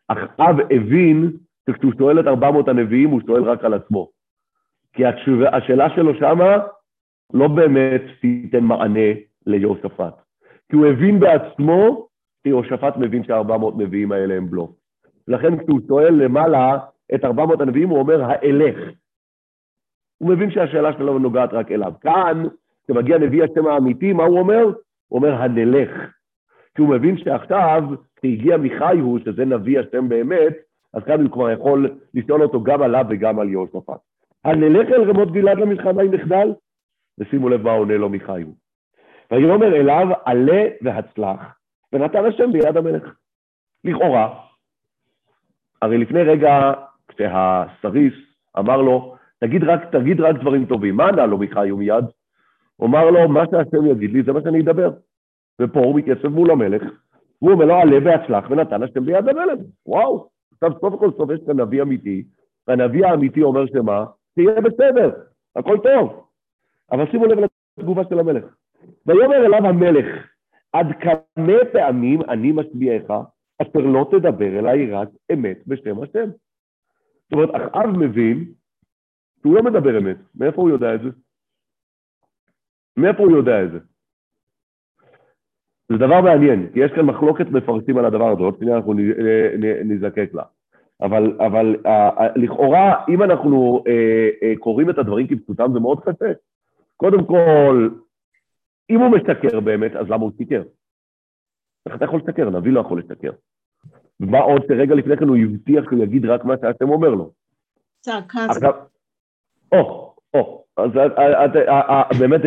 אחאב 0.07 0.55
הבין 0.59 1.31
שכשהוא 1.69 1.93
שואל 1.97 2.19
את 2.19 2.27
400 2.27 2.67
הנביאים, 2.67 3.09
הוא 3.09 3.21
שואל 3.27 3.43
רק 3.43 3.63
על 3.63 3.73
עצמו. 3.73 4.09
כי 4.93 5.05
התשובה, 5.05 5.57
השאלה 5.57 5.89
שלו 5.95 6.15
שמה 6.15 6.57
לא 7.33 7.47
באמת 7.47 8.01
תיתן 8.21 8.63
מענה 8.63 9.09
ליהושפט. 9.45 10.13
כי 10.69 10.75
הוא 10.75 10.86
הבין 10.86 11.19
בעצמו 11.19 12.07
שיהושפט 12.43 12.97
מבין 12.97 13.23
שה-400 13.23 13.77
נביאים 13.77 14.12
האלה 14.12 14.34
הם 14.34 14.49
בלוף. 14.49 14.71
לכן 15.27 15.58
כשהוא 15.58 15.79
שואל 15.88 16.13
למעלה 16.13 16.77
את 17.15 17.25
400 17.25 17.62
הנביאים, 17.62 17.89
הוא 17.89 17.99
אומר, 17.99 18.23
האלך. 18.23 18.75
הוא 20.17 20.29
מבין 20.29 20.51
שהשאלה 20.51 20.93
שלו 20.93 21.19
נוגעת 21.19 21.53
רק 21.53 21.71
אליו. 21.71 21.93
כאן, 22.01 22.43
כשמגיע 22.84 23.17
נביא 23.17 23.43
השם 23.43 23.67
האמיתי, 23.67 24.13
מה 24.13 24.23
הוא 24.23 24.39
אומר? 24.39 24.63
הוא 25.08 25.17
אומר, 25.19 25.34
הנלך. 25.34 25.89
כי 26.75 26.82
הוא 26.82 26.89
מבין 26.89 27.17
שעכשיו, 27.17 27.84
כשהגיע 28.15 28.58
מיכאיהו, 28.58 29.19
שזה 29.25 29.45
נביא 29.45 29.79
השם 29.79 30.10
באמת, 30.10 30.53
אז 30.93 31.03
כאן 31.03 31.21
הוא 31.21 31.32
כבר 31.32 31.51
יכול 31.51 31.89
לשאול 32.13 32.43
אותו 32.43 32.63
גם 32.63 32.82
עליו 32.82 33.06
וגם 33.10 33.39
על 33.39 33.49
יהושפט. 33.49 33.99
הנלך 34.45 34.89
אל 34.89 35.10
רמות 35.10 35.32
גלעד 35.32 35.58
למלחמה 35.58 36.01
עם 36.01 36.12
מחדל? 36.12 36.53
ושימו 37.17 37.49
לב 37.49 37.62
מה 37.62 37.71
עונה 37.71 37.97
לו 37.97 38.10
מיכאיו. 38.10 38.47
ויאמר 39.32 39.75
אליו 39.75 40.08
עלה 40.25 40.63
והצלח, 40.82 41.60
ונתן 41.93 42.25
השם 42.25 42.51
ביד 42.51 42.77
המלך. 42.77 43.03
לכאורה, 43.84 44.39
הרי 45.82 45.97
לפני 45.97 46.23
רגע, 46.23 46.73
כשהסריס 47.08 48.13
אמר 48.60 48.82
לו, 48.82 49.15
תגיד 49.39 49.63
רק, 49.63 49.82
תגיד 49.91 50.21
רק 50.21 50.36
דברים 50.36 50.65
טובים, 50.65 50.95
מה 50.95 51.08
ענה 51.08 51.25
לו 51.25 51.38
מיכאיו 51.38 51.77
מיד? 51.77 52.06
הוא 52.75 52.88
אמר 52.88 53.10
לו, 53.10 53.29
מה 53.29 53.43
שהשם 53.51 53.86
יגיד 53.86 54.12
לי, 54.12 54.23
זה 54.23 54.34
מה 54.34 54.41
שאני 54.43 54.62
אדבר. 54.62 54.91
ופה 55.62 55.79
הוא 55.79 55.95
מתייצב 55.95 56.27
מול 56.27 56.51
המלך, 56.51 56.82
והוא 57.41 57.53
אומר 57.53 57.65
לו, 57.65 57.75
עלה 57.75 57.97
והצלח, 58.06 58.45
ונתן 58.49 58.84
השם 58.84 59.06
ביד 59.06 59.27
המלך. 59.27 59.60
וואו, 59.86 60.29
עכשיו 60.53 60.71
סוף 60.82 60.99
כל 60.99 61.12
סוף 61.17 61.29
יש 61.32 61.39
כאן 61.47 61.60
נביא 61.60 61.82
אמיתי, 61.82 62.23
והנביא 62.67 63.06
האמיתי 63.06 63.43
אומר 63.43 63.65
שמה? 63.65 64.06
תהיה 64.36 64.62
בסדר, 64.62 65.12
הכל 65.56 65.77
טוב. 65.84 66.25
אבל 66.91 67.12
שימו 67.12 67.25
לב 67.25 67.38
לתגובה 67.77 68.03
של 68.10 68.19
המלך. 68.19 68.43
ויאמר 69.06 69.45
אליו 69.45 69.67
המלך, 69.67 70.06
עד 70.73 70.88
כמה 71.01 71.57
פעמים 71.73 72.21
אני 72.21 72.51
משביעך, 72.51 73.12
אשר 73.62 73.79
לא 73.79 74.09
תדבר 74.12 74.59
אליי 74.59 74.91
רק 74.91 75.09
אמת 75.33 75.57
בשם 75.67 76.03
השם. 76.03 76.29
זאת 77.23 77.33
אומרת, 77.33 77.49
אחאב 77.49 77.88
מבין 77.97 78.45
שהוא 79.41 79.55
לא 79.55 79.63
מדבר 79.63 79.97
אמת. 79.97 80.17
מאיפה 80.36 80.62
הוא 80.62 80.69
יודע 80.69 80.95
את 80.95 81.01
זה? 81.01 81.09
מאיפה 82.97 83.23
הוא 83.23 83.31
יודע 83.31 83.63
את 83.63 83.71
זה? 83.71 83.79
זה 85.89 85.97
דבר 85.97 86.21
מעניין, 86.21 86.69
כי 86.73 86.79
יש 86.79 86.91
כאן 86.91 87.05
מחלוקת 87.05 87.45
מפרסים 87.47 87.97
על 87.97 88.05
הדבר 88.05 88.29
הזה, 88.31 88.43
עוד 88.43 88.57
שנייה 88.59 88.77
אנחנו 88.77 88.93
נזקק 89.86 90.29
לה. 90.33 90.43
אבל, 91.01 91.38
אבל 91.39 91.75
לכאורה, 92.36 93.05
אם 93.09 93.23
אנחנו 93.23 93.83
אה, 93.88 94.29
אה, 94.43 94.53
קוראים 94.59 94.89
את 94.89 94.97
הדברים 94.97 95.27
כפשוטם, 95.27 95.73
זה 95.73 95.79
מאוד 95.79 95.99
קשה. 95.99 96.31
קודם 96.97 97.25
כל, 97.25 97.89
אם 98.89 98.99
הוא 98.99 99.09
משקר 99.09 99.59
באמת, 99.59 99.95
אז 99.95 100.09
למה 100.09 100.23
הוא 100.23 100.31
שיקר? 100.37 100.63
איך 101.85 101.95
אתה 101.95 102.05
יכול 102.05 102.21
לשקר? 102.23 102.49
נביא 102.49 102.71
לא 102.71 102.79
יכול 102.79 102.99
לשקר. 102.99 103.31
ומה 104.19 104.39
עוד 104.39 104.61
שרגע 104.67 104.95
לפני 104.95 105.17
כן 105.17 105.27
הוא 105.27 105.37
הבטיח 105.37 105.83
שהוא 105.89 106.03
יגיד 106.03 106.25
רק 106.25 106.45
מה 106.45 106.53
שהשם 106.61 106.89
אומר 106.89 107.09
לו. 107.09 107.31
צעקה. 108.53 108.71
או, 109.71 110.15
או, 110.33 110.63
אז 110.77 110.89
באמת 112.19 112.41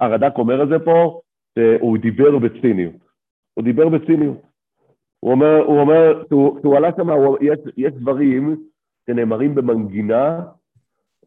הרד"ק 0.00 0.32
אומר 0.38 0.62
את 0.62 0.68
זה 0.68 0.84
פה, 0.84 1.20
שהוא 1.58 1.98
דיבר 1.98 2.38
בציניות. 2.38 2.94
הוא 3.54 3.64
דיבר 3.64 3.88
בציניות. 3.88 4.38
הוא 5.20 5.32
אומר, 5.32 5.56
הוא 5.66 5.80
אומר, 5.80 6.24
כשהוא 6.26 6.76
עלה 6.76 6.88
שם, 6.96 7.08
יש, 7.40 7.58
יש 7.76 7.92
דברים 7.92 8.56
שנאמרים 9.06 9.54
במנגינה 9.54 10.40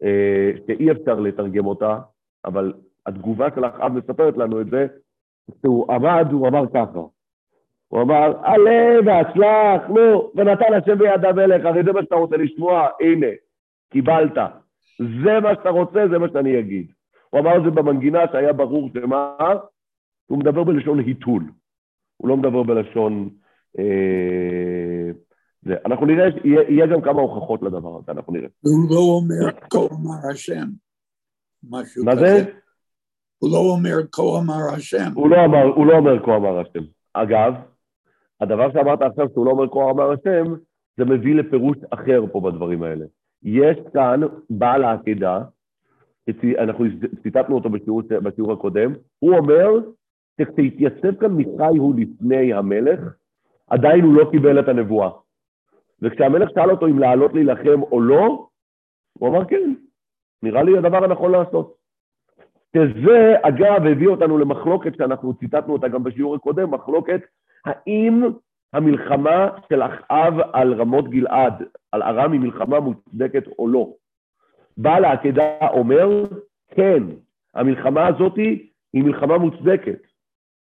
אה, 0.03 0.51
שאי 0.67 0.91
אפשר 0.91 1.19
לתרגם 1.19 1.65
אותה, 1.65 1.99
אבל 2.45 2.73
התגובה 3.05 3.47
של 3.55 3.65
אחאב 3.65 3.91
מספרת 3.93 4.37
לנו 4.37 4.61
את 4.61 4.69
זה, 4.69 4.87
כשהוא 5.51 5.93
עמד, 5.93 6.27
הוא 6.31 6.47
אמר 6.47 6.63
ככה. 6.73 6.99
הוא 7.87 8.01
אמר, 8.01 8.33
עלה 8.43 8.99
והצלח, 9.05 9.89
נו, 9.89 10.31
ונתן 10.35 10.73
השם 10.73 10.97
ביד 10.97 11.25
המלך, 11.25 11.65
הרי 11.65 11.83
זה 11.83 11.91
מה 11.91 12.01
שאתה 12.03 12.15
רוצה 12.15 12.37
לשמוע, 12.37 12.87
הנה, 13.01 13.27
קיבלת. 13.91 14.37
זה 14.99 15.39
מה 15.43 15.55
שאתה 15.55 15.69
רוצה, 15.69 16.07
זה 16.11 16.17
מה 16.17 16.27
שאני 16.33 16.59
אגיד. 16.59 16.91
הוא 17.29 17.39
אמר 17.39 17.57
את 17.57 17.63
זה 17.63 17.69
במנגינה 17.69 18.19
שהיה 18.31 18.53
ברור 18.53 18.89
שמה, 18.93 19.35
הוא 20.27 20.39
מדבר 20.39 20.63
בלשון 20.63 20.99
היתול. 20.99 21.43
הוא 22.17 22.29
לא 22.29 22.37
מדבר 22.37 22.63
בלשון... 22.63 23.29
אה, 23.79 25.11
זה. 25.65 25.75
אנחנו 25.85 26.05
נראה, 26.05 26.25
יהיה, 26.43 26.61
יהיה 26.69 26.87
גם 26.87 27.01
כמה 27.01 27.21
הוכחות 27.21 27.61
לדבר 27.61 27.97
הזה, 27.99 28.11
אנחנו 28.11 28.33
נראה. 28.33 28.47
הוא 28.61 28.89
לא 28.89 28.99
אומר 28.99 29.59
כה 29.69 29.77
אמר 29.77 30.31
השם. 30.31 30.67
משהו 31.69 32.05
מה 32.05 32.15
זה? 32.15 32.51
הוא 33.41 33.51
לא 33.51 33.57
אומר 33.57 33.97
כה 34.11 34.21
אמר 34.21 34.75
השם. 34.75 35.11
הוא 35.15 35.29
לא 35.29 35.45
אמר, 35.45 35.63
הוא 35.63 35.85
לא 35.85 35.93
אומר 35.97 36.25
כה 36.25 36.35
אמר 36.35 36.59
השם. 36.59 36.83
אגב, 37.13 37.53
הדבר 38.41 38.71
שאמרת 38.71 39.01
עכשיו 39.01 39.27
שהוא 39.33 39.45
לא 39.45 39.51
אומר 39.51 39.67
כה 39.67 39.91
אמר 39.91 40.11
השם, 40.11 40.53
זה 40.97 41.05
מביא 41.05 41.35
לפירוש 41.35 41.77
אחר 41.89 42.23
פה 42.31 42.41
בדברים 42.41 42.83
האלה. 42.83 43.05
יש 43.43 43.77
כאן 43.93 44.21
בעל 44.49 44.83
העקידה, 44.83 45.41
אנחנו 46.59 46.85
ציטטנו 47.23 47.55
אותו 47.55 47.69
בשיעור, 47.69 48.01
בשיעור 48.23 48.53
הקודם, 48.53 48.93
הוא 49.19 49.37
אומר 49.37 49.69
שכשהתייצב 50.41 51.15
כאן 51.19 51.31
מיכאי 51.31 51.77
הוא 51.77 51.95
לפני 51.97 52.53
המלך, 52.53 52.99
עדיין 53.67 54.03
הוא 54.03 54.15
לא 54.15 54.31
קיבל 54.31 54.59
את 54.59 54.67
הנבואה. 54.67 55.09
וכשהמלך 56.01 56.49
שאל 56.53 56.71
אותו 56.71 56.87
אם 56.87 56.99
לעלות 56.99 57.33
להילחם 57.33 57.81
או 57.91 58.01
לא, 58.01 58.47
הוא 59.19 59.29
אמר 59.29 59.45
כן, 59.45 59.73
נראה 60.43 60.63
לי 60.63 60.77
הדבר 60.77 61.03
הנכון 61.03 61.31
לעשות. 61.31 61.80
שזה, 62.75 63.35
אגב, 63.41 63.85
הביא 63.85 64.07
אותנו 64.07 64.37
למחלוקת 64.37 64.95
שאנחנו 64.97 65.33
ציטטנו 65.33 65.73
אותה 65.73 65.87
גם 65.87 66.03
בשיעור 66.03 66.35
הקודם, 66.35 66.71
מחלוקת 66.71 67.21
האם 67.65 68.23
המלחמה 68.73 69.49
של 69.69 69.81
אחאב 69.81 70.33
על 70.53 70.73
רמות 70.73 71.09
גלעד, 71.09 71.63
על 71.91 72.03
ארם, 72.03 72.31
היא 72.31 72.39
מלחמה 72.39 72.79
מוצדקת 72.79 73.43
או 73.59 73.67
לא. 73.67 73.93
בעל 74.77 75.05
העקדה 75.05 75.67
אומר, 75.73 76.25
כן, 76.71 77.03
המלחמה 77.55 78.07
הזאת 78.07 78.37
היא 78.93 79.03
מלחמה 79.03 79.37
מוצדקת. 79.37 80.01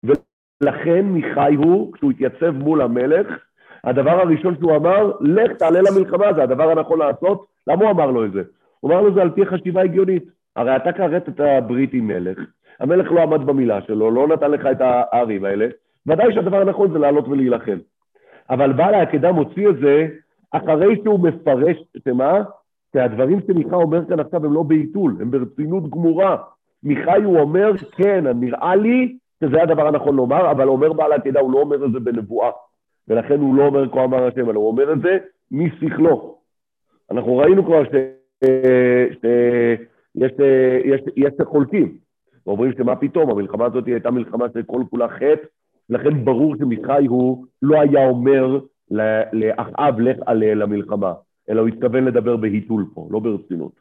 ולכן 0.04 1.04
מיכאי 1.04 1.54
הוא, 1.54 1.92
כשהוא 1.92 2.10
התייצב 2.10 2.50
מול 2.50 2.82
המלך, 2.82 3.26
הדבר 3.84 4.10
הראשון 4.10 4.56
שהוא 4.58 4.76
אמר, 4.76 5.12
לך 5.20 5.52
תעלה 5.52 5.80
למלחמה, 5.80 6.32
זה 6.34 6.42
הדבר 6.42 6.70
הנכון 6.70 6.98
לעשות. 6.98 7.46
למה 7.66 7.82
הוא 7.82 7.90
אמר 7.90 8.10
לו 8.10 8.24
את 8.24 8.32
זה? 8.32 8.42
הוא 8.80 8.92
אמר 8.92 9.00
לו 9.00 9.14
זה 9.14 9.22
על 9.22 9.30
פי 9.30 9.46
חשיבה 9.46 9.82
הגיונית. 9.82 10.24
הרי 10.58 10.76
אתה 10.76 10.92
כרת 10.92 11.28
את 11.28 11.40
הברית 11.40 11.90
עם 11.92 12.06
מלך, 12.06 12.38
המלך 12.80 13.12
לא 13.12 13.22
עמד 13.22 13.46
במילה 13.46 13.82
שלו, 13.82 14.10
לא 14.10 14.28
נתן 14.28 14.50
לך 14.50 14.66
את 14.66 14.80
הערים 14.80 15.44
האלה, 15.44 15.66
ודאי 16.06 16.34
שהדבר 16.34 16.60
הנכון 16.60 16.92
זה 16.92 16.98
לעלות 16.98 17.28
ולהילחם. 17.28 17.78
אבל 18.50 18.72
בעל 18.72 18.94
העקדה 18.94 19.32
מוציא 19.32 19.68
את 19.68 19.76
זה 19.76 20.06
אחרי 20.50 21.00
שהוא 21.02 21.20
מפרש, 21.20 21.76
שמה? 22.04 22.42
שהדברים 22.92 23.40
שמיכה 23.46 23.76
אומר 23.76 24.04
כאן 24.08 24.20
עכשיו 24.20 24.46
הם 24.46 24.52
לא 24.52 24.62
בעיתול, 24.62 25.16
הם 25.20 25.30
ברצינות 25.30 25.90
גמורה. 25.90 26.36
מיכאי 26.82 27.22
הוא 27.22 27.40
אומר, 27.40 27.72
כן, 27.96 28.24
נראה 28.26 28.76
לי 28.76 29.16
שזה 29.44 29.62
הדבר 29.62 29.86
הנכון 29.86 30.16
לומר, 30.16 30.50
אבל 30.50 30.68
אומר 30.68 30.92
בעל 30.92 31.12
העקדה, 31.12 31.40
הוא 31.40 31.52
לא 31.52 31.58
אומר 31.58 31.84
את 31.84 31.92
זה 31.92 32.00
בנבואה. 32.00 32.50
ולכן 33.08 33.40
הוא 33.40 33.54
לא 33.54 33.66
אומר 33.66 33.88
כה 33.92 34.04
אמר 34.04 34.26
השם, 34.26 34.50
אלא 34.50 34.58
הוא 34.58 34.68
אומר 34.68 34.92
את 34.92 35.00
זה 35.00 35.18
משכלו. 35.50 36.38
אנחנו 37.10 37.36
ראינו 37.36 37.64
כבר 37.64 37.84
ש... 37.84 37.94
ש... 39.12 39.26
יש, 40.18 40.32
יש, 40.84 41.00
יש 41.16 41.32
חולקים, 41.44 41.96
ואומרים 42.46 42.72
שמה 42.78 42.96
פתאום, 42.96 43.30
המלחמה 43.30 43.64
הזאת 43.64 43.86
הייתה 43.86 44.10
מלחמה 44.10 44.44
שכל 44.54 44.82
כולה 44.90 45.08
חטא, 45.08 45.46
לכן 45.90 46.24
ברור 46.24 46.56
שמיכאי 46.56 47.06
הוא 47.06 47.44
לא 47.62 47.80
היה 47.80 48.08
אומר 48.08 48.58
לאחאב 49.32 50.00
לך 50.00 50.16
עלה 50.26 50.54
למלחמה, 50.54 51.12
אלא 51.50 51.60
הוא 51.60 51.68
התכוון 51.68 52.04
לדבר 52.04 52.36
בהיתול 52.36 52.84
פה, 52.94 53.08
לא 53.10 53.18
ברצינות. 53.18 53.72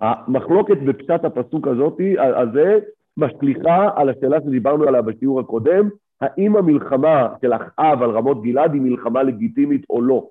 המחלוקת 0.00 0.76
בפשט 0.86 1.24
הפסוק 1.24 1.68
הזאת, 1.68 2.00
הזה, 2.18 2.78
משליכה 3.16 3.88
על 3.96 4.08
השאלה 4.08 4.40
שדיברנו 4.40 4.84
עליה 4.84 5.02
בשיעור 5.02 5.40
הקודם, 5.40 5.88
האם 6.20 6.56
המלחמה 6.56 7.28
של 7.40 7.52
אחאב 7.52 8.02
על 8.02 8.10
רמות 8.10 8.42
גלעד 8.42 8.72
היא 8.72 8.82
מלחמה 8.82 9.22
לגיטימית 9.22 9.84
או 9.90 10.02
לא. 10.02 10.26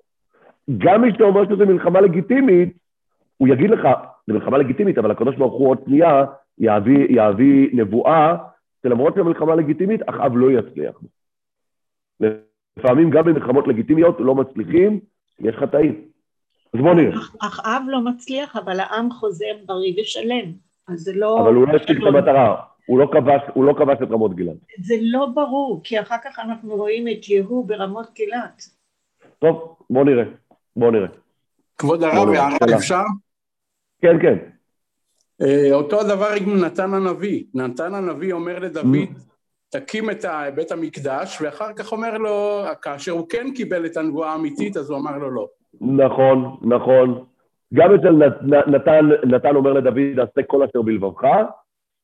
גם 0.77 1.01
מי 1.01 1.11
שאומר 1.17 1.45
שזו 1.45 1.65
מלחמה 1.65 2.01
לגיטימית, 2.01 2.77
הוא 3.37 3.47
יגיד 3.47 3.69
לך, 3.69 3.87
זו 4.27 4.33
מלחמה 4.33 4.57
לגיטימית, 4.57 4.97
אבל 4.97 5.11
הקדוש 5.11 5.35
ברוך 5.35 5.53
הוא 5.53 5.69
עוד 5.69 5.77
שנייה 5.85 6.25
יביא, 6.57 7.07
יביא 7.09 7.69
נבואה 7.73 8.35
שלמרות 8.83 9.15
שהמלחמה 9.15 9.55
לגיטימית, 9.55 10.01
אחאב 10.09 10.31
לא 10.35 10.59
יצליח. 10.59 10.95
לפעמים 12.77 13.09
גם 13.09 13.25
במלחמות 13.25 13.67
לגיטימיות 13.67 14.15
לא 14.19 14.35
מצליחים, 14.35 14.99
יש 15.39 15.55
חטאים. 15.55 16.01
אז 16.73 16.79
בוא 16.79 16.93
נראה. 16.93 17.19
אחאב 17.41 17.81
לא 17.87 18.01
מצליח, 18.01 18.55
אבל 18.55 18.79
העם 18.79 19.11
חוזר 19.11 19.53
בריא 19.65 20.01
ושלם. 20.01 20.51
אז 20.87 20.99
זה 20.99 21.13
לא... 21.15 21.41
אבל 21.41 21.53
הוא 21.53 21.67
לא 21.67 21.77
השיג 21.77 21.97
את 21.97 22.07
המטרה, 22.07 22.61
הוא 22.85 22.99
לא 22.99 23.09
כבש, 23.11 23.41
הוא 23.53 23.65
לא 23.65 23.73
כבש 23.73 23.97
את 24.03 24.11
רמות 24.11 24.35
גלעד. 24.35 24.57
זה 24.77 24.95
לא 25.01 25.25
ברור, 25.25 25.81
כי 25.83 26.01
אחר 26.01 26.15
כך 26.23 26.39
אנחנו 26.39 26.75
רואים 26.75 27.07
את 27.07 27.29
יהוא 27.29 27.67
ברמות 27.67 28.07
גלעד. 28.15 28.61
טוב, 29.39 29.75
בוא 29.89 30.03
נראה, 30.03 30.23
בוא 30.75 30.91
נראה. 30.91 31.07
כבוד 31.83 32.03
הרב, 32.03 32.29
הערה 32.29 32.77
אפשר? 32.77 33.03
כן, 34.01 34.19
כן. 34.21 34.37
אה, 35.41 35.69
אותו 35.73 36.01
הדבר 36.01 36.29
עם 36.41 36.65
נתן 36.65 36.93
הנביא. 36.93 37.43
נתן 37.53 37.93
הנביא 37.93 38.33
אומר 38.33 38.59
לדוד, 38.59 38.85
תקים 39.69 40.09
את 40.09 40.25
בית 40.55 40.71
המקדש, 40.71 41.41
ואחר 41.41 41.73
כך 41.73 41.91
אומר 41.91 42.17
לו, 42.17 42.63
כאשר 42.81 43.11
הוא 43.11 43.29
כן 43.29 43.47
קיבל 43.55 43.85
את 43.85 43.97
הנבואה 43.97 44.31
האמיתית, 44.31 44.77
אז 44.77 44.89
הוא 44.89 44.99
אמר 44.99 45.17
לו 45.17 45.29
לא. 45.29 45.47
נכון, 45.81 46.57
נכון. 46.61 47.23
גם 47.73 47.93
אצל 47.93 48.11
נתן, 48.67 49.09
נתן 49.23 49.55
אומר 49.55 49.73
לדוד, 49.73 50.19
עשה 50.19 50.41
כל 50.47 50.63
אשר 50.63 50.81
בלבבך, 50.81 51.23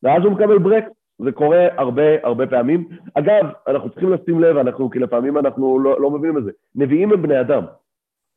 ואז 0.03 0.23
הוא 0.23 0.31
מקבל 0.31 0.57
ברק. 0.57 0.85
זה 1.19 1.31
קורה 1.31 1.67
הרבה 1.77 2.03
הרבה 2.23 2.47
פעמים. 2.47 2.87
אגב, 3.13 3.45
אנחנו 3.67 3.89
צריכים 3.89 4.13
לשים 4.13 4.39
לב, 4.39 4.57
אנחנו, 4.57 4.89
כי 4.89 4.99
לפעמים 4.99 5.37
אנחנו 5.37 5.79
לא, 5.79 6.01
לא 6.01 6.11
מבינים 6.11 6.37
את 6.37 6.43
זה. 6.43 6.51
נביאים 6.75 7.11
הם 7.11 7.21
בני 7.21 7.41
אדם. 7.41 7.63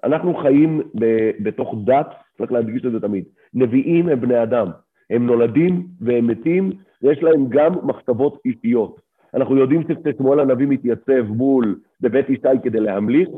אנחנו 0.05 0.35
חיים 0.35 0.83
ב, 1.01 1.31
בתוך 1.41 1.75
דת, 1.85 2.15
צריך 2.39 2.53
להדגיש 2.53 2.85
את 2.85 2.93
זה 2.93 3.01
תמיד. 3.01 3.25
נביאים 3.55 4.09
הם 4.09 4.21
בני 4.21 4.43
אדם. 4.43 4.67
הם 5.11 5.27
נולדים 5.27 5.87
והם 6.01 6.27
מתים, 6.27 6.73
ויש 7.03 7.23
להם 7.23 7.47
גם 7.49 7.73
מחשבות 7.83 8.39
אישיות. 8.45 9.01
אנחנו 9.35 9.57
יודעים 9.57 9.83
שכששמואל 9.89 10.41
הנביא 10.41 10.67
מתייצב 10.67 11.23
מול 11.29 11.79
בבית 12.01 12.31
ישי 12.31 12.59
כדי 12.63 12.81
להמליך, 12.81 13.29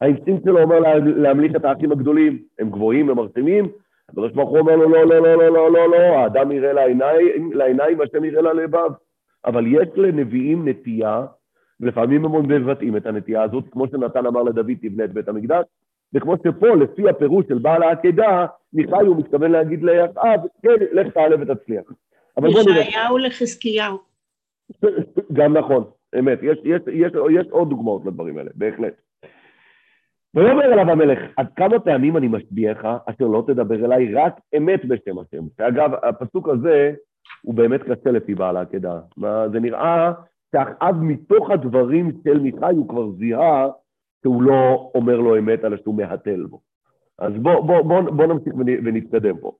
האינסטינקט 0.00 0.44
שלו 0.44 0.62
אומר 0.62 0.80
לה, 0.80 0.98
להמליך 0.98 1.56
את 1.56 1.64
האחים 1.64 1.92
הגדולים, 1.92 2.38
הם 2.58 2.70
גבוהים, 2.70 3.10
הם 3.10 3.16
מרשימים, 3.16 3.68
הקדוש 4.08 4.32
ברוך 4.32 4.50
הוא 4.50 4.58
אומר 4.58 4.76
לו, 4.76 4.88
לא, 4.88 5.04
לא, 5.04 5.20
לא, 5.20 5.36
לא, 5.36 5.52
לא, 5.52 5.72
לא, 5.72 5.90
לא, 5.90 5.96
האדם 5.96 6.52
יראה 6.52 6.72
לעיניים, 6.72 7.52
לעיניים, 7.52 8.00
השם 8.00 8.24
יראה 8.24 8.42
ללבב. 8.42 8.90
אבל 9.44 9.66
יש 9.66 9.88
לנביאים 9.96 10.68
נטייה, 10.68 11.26
ולפעמים 11.80 12.24
הם 12.24 12.48
מבטאים 12.48 12.96
את 12.96 13.06
הנטייה 13.06 13.42
הזאת, 13.42 13.64
כמו 13.70 13.88
שנתן 13.88 14.26
אמר 14.26 14.42
לדוד, 14.42 14.72
תבנה 14.82 15.04
את 15.04 15.12
בית 15.12 15.28
המקדש, 15.28 15.64
וכמו 16.14 16.34
שפה, 16.36 16.66
לפי 16.66 17.08
הפירוש 17.08 17.46
של 17.48 17.58
בעל 17.58 17.82
העקדה, 17.82 18.46
מיכאי 18.72 19.06
הוא 19.06 19.16
מתכוון 19.16 19.50
להגיד 19.50 19.82
לאחאב, 19.82 20.40
כן, 20.62 20.84
לך 20.92 21.12
תעלה 21.14 21.36
ותצליח. 21.40 21.82
ישעיהו 22.48 23.18
לחזקיהו. 23.18 23.98
גם 25.32 25.56
נכון, 25.56 25.84
אמת. 26.18 26.38
יש, 26.42 26.58
יש, 26.64 26.82
יש, 26.92 27.12
יש 27.30 27.46
עוד 27.50 27.70
דוגמאות 27.70 28.06
לדברים 28.06 28.38
האלה, 28.38 28.50
בהחלט. 28.54 28.94
ויאמר 30.34 30.64
אליו 30.64 30.90
המלך, 30.90 31.18
עד 31.36 31.46
כמה 31.56 31.80
פעמים 31.80 32.16
אני 32.16 32.28
משביעך, 32.28 32.84
אשר 33.06 33.24
לא 33.24 33.44
תדבר 33.46 33.84
אליי 33.84 34.14
רק 34.14 34.40
אמת 34.56 34.84
בשם 34.84 35.18
השם. 35.18 35.44
שאגב, 35.56 35.90
הפסוק 36.02 36.48
הזה 36.48 36.92
הוא 37.42 37.54
באמת 37.54 37.82
קשה 37.82 38.10
לפי 38.10 38.34
בעל 38.34 38.56
העקדה. 38.56 39.00
זה 39.52 39.60
נראה 39.60 40.12
שאחאב 40.52 40.96
מתוך 41.02 41.50
הדברים 41.50 42.12
של 42.24 42.38
מיכאי 42.38 42.74
הוא 42.76 42.88
כבר 42.88 43.10
זיהה 43.10 43.68
שהוא 44.22 44.42
לא 44.42 44.90
אומר 44.94 45.16
לו 45.16 45.38
אמת, 45.38 45.64
אלא 45.64 45.76
שהוא 45.76 45.94
מהתל 45.94 46.46
בו. 46.50 46.60
אז 47.18 47.32
בואו 47.42 47.64
בוא, 47.64 47.82
בוא, 47.82 48.00
בוא 48.00 48.26
נמשיך 48.26 48.54
ונתקדם 48.56 49.38
פה. 49.38 49.52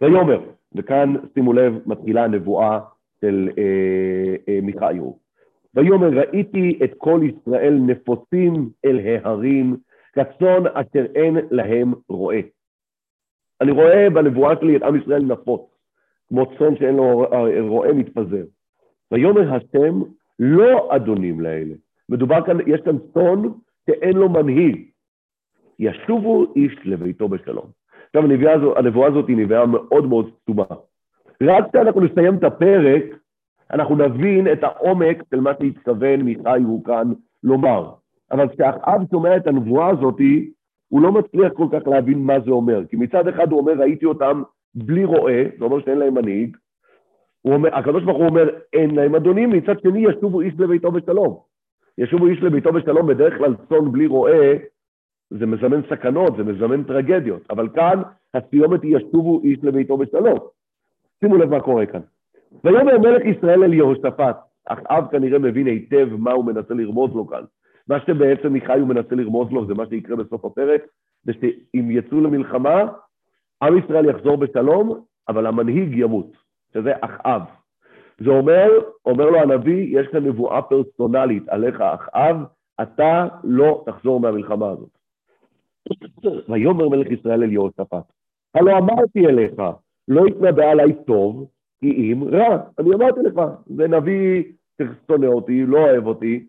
ויאמר, 0.00 0.40
וכאן 0.74 1.14
שימו 1.34 1.52
לב, 1.52 1.78
מתחילה 1.86 2.24
הנבואה 2.24 2.80
של 3.20 3.48
אה, 3.58 4.36
אה, 4.48 4.60
מיכאיו. 4.62 5.12
ויאמר, 5.74 6.08
ראיתי 6.18 6.78
את 6.84 6.90
כל 6.98 7.20
ישראל 7.22 7.74
נפוצים 7.74 8.70
אל 8.84 8.98
ההרים, 8.98 9.76
כצאן 10.12 10.66
אשר 10.74 11.06
אין 11.14 11.36
להם 11.50 11.94
רועה. 12.08 12.40
אני 13.60 13.70
רואה 13.70 14.10
בנבואה 14.10 14.54
שלי 14.60 14.76
את 14.76 14.82
עם 14.82 14.96
ישראל 14.96 15.22
נפוץ, 15.22 15.60
כמו 16.28 16.46
צאן 16.58 16.76
שאין 16.76 16.96
לו 16.96 17.26
רועה 17.68 17.92
מתפזר. 17.92 18.44
ויאמר 19.10 19.54
השם, 19.54 20.02
לא 20.38 20.96
אדונים 20.96 21.40
לאלה. 21.40 21.74
מדובר 22.10 22.46
כאן, 22.46 22.58
יש 22.66 22.80
כאן 22.80 22.96
צאן 23.14 23.42
שאין 23.86 24.16
לו 24.16 24.28
מנהיג. 24.28 24.84
ישובו 25.78 26.46
איש 26.56 26.78
לביתו 26.84 27.28
בשלום. 27.28 27.66
עכשיו, 28.06 28.24
הנבואה 28.24 28.52
הזאת, 28.52 28.76
הנבואה 28.76 29.08
הזאת 29.08 29.28
היא 29.28 29.36
נבואה 29.36 29.66
מאוד 29.66 30.06
מאוד 30.06 30.30
סתומה. 30.42 30.64
רק 31.42 31.64
כשאנחנו 31.68 32.00
נסיים 32.00 32.34
את 32.34 32.44
הפרק, 32.44 33.02
אנחנו 33.72 33.96
נבין 33.96 34.52
את 34.52 34.64
העומק 34.64 35.22
של 35.30 35.40
מה 35.40 35.50
שהתכוון 35.60 36.22
מיכאי 36.22 36.62
הוא 36.62 36.84
כאן 36.84 37.12
לומר. 37.42 37.90
אבל 38.30 38.48
כשאחאב 38.48 39.00
שומע 39.10 39.36
את 39.36 39.46
הנבואה 39.46 39.88
הזאת, 39.88 40.20
הוא 40.88 41.02
לא 41.02 41.12
מצליח 41.12 41.52
כל 41.52 41.66
כך 41.72 41.88
להבין 41.88 42.18
מה 42.18 42.40
זה 42.44 42.50
אומר. 42.50 42.84
כי 42.86 42.96
מצד 42.96 43.28
אחד 43.28 43.50
הוא 43.50 43.60
אומר, 43.60 43.72
ראיתי 43.72 44.06
אותם 44.06 44.42
בלי 44.74 45.04
רועה, 45.04 45.42
זה 45.58 45.64
אומר 45.64 45.80
שאין 45.80 45.98
להם 45.98 46.14
מנהיג. 46.14 46.56
הוא 47.42 47.66
הקדוש 47.72 48.04
ברוך 48.04 48.18
הוא 48.18 48.26
אומר, 48.26 48.48
אין 48.72 48.94
להם 48.94 49.14
אדונים, 49.14 49.50
מצד 49.50 49.80
שני 49.80 50.04
ישובו 50.08 50.40
איש 50.40 50.54
לביתו 50.58 50.90
בשלום. 50.92 51.49
ישובו 52.00 52.26
איש 52.26 52.42
לביתו 52.42 52.72
בשלום, 52.72 53.06
בדרך 53.06 53.38
כלל 53.38 53.54
צאן 53.68 53.92
בלי 53.92 54.06
רועה, 54.06 54.52
זה 55.30 55.46
מזמן 55.46 55.80
סכנות, 55.90 56.36
זה 56.36 56.44
מזמן 56.44 56.84
טרגדיות. 56.84 57.42
אבל 57.50 57.68
כאן 57.68 58.02
הסיומת 58.34 58.82
היא 58.82 58.96
ישובו 58.96 59.40
איש 59.44 59.58
לביתו 59.62 59.96
בשלום. 59.96 60.38
שימו 61.20 61.36
לב 61.36 61.50
מה 61.50 61.60
קורה 61.60 61.86
כאן. 61.86 62.00
ויאמר 62.64 62.98
מלך 62.98 63.22
ישראל 63.24 63.64
אל 63.64 63.74
יהושפט, 63.74 64.36
אחאב 64.66 65.04
כנראה 65.10 65.38
מבין 65.38 65.66
היטב 65.66 66.08
מה 66.18 66.32
הוא 66.32 66.44
מנסה 66.44 66.74
לרמוז 66.74 67.14
לו 67.14 67.26
כאן. 67.26 67.42
מה 67.88 68.00
שבעצם 68.00 68.52
מיכאי 68.52 68.80
הוא 68.80 68.88
מנסה 68.88 69.14
לרמוז 69.14 69.50
לו, 69.50 69.66
זה 69.66 69.74
מה 69.74 69.86
שיקרה 69.86 70.16
בסוף 70.16 70.44
הפרק, 70.44 70.82
זה 71.24 71.32
שאם 71.32 71.90
יצאו 71.90 72.20
למלחמה, 72.20 72.84
עם 73.62 73.78
ישראל 73.78 74.04
יחזור 74.04 74.36
בשלום, 74.36 75.00
אבל 75.28 75.46
המנהיג 75.46 75.98
ימות, 75.98 76.32
שזה 76.74 76.92
אחאב. 77.00 77.42
זה 78.20 78.30
אומר, 78.30 78.68
אומר 79.06 79.30
לו 79.30 79.38
הנביא, 79.38 80.00
יש 80.00 80.06
כאן 80.06 80.26
נבואה 80.26 80.62
פרסונלית 80.62 81.48
עליך, 81.48 81.80
אחאב, 81.80 82.36
אתה 82.82 83.26
לא 83.44 83.84
תחזור 83.86 84.20
מהמלחמה 84.20 84.70
הזאת. 84.70 84.98
ויאמר 86.48 86.88
מלך 86.88 87.10
ישראל 87.10 87.42
אל 87.42 87.52
יהושפט, 87.52 88.12
הלא 88.54 88.78
אמרתי 88.78 89.26
אליך, 89.26 89.62
לא 90.08 90.26
יתנבא 90.26 90.64
עליי 90.64 91.04
טוב, 91.06 91.48
כי 91.80 92.12
אם 92.12 92.24
רע. 92.32 92.58
אני 92.78 92.94
אמרתי 92.94 93.20
לך, 93.20 93.40
זה 93.66 93.88
נביא 93.88 94.44
ששונא 94.82 95.26
אותי, 95.26 95.66
לא 95.66 95.78
אוהב 95.78 96.06
אותי, 96.06 96.46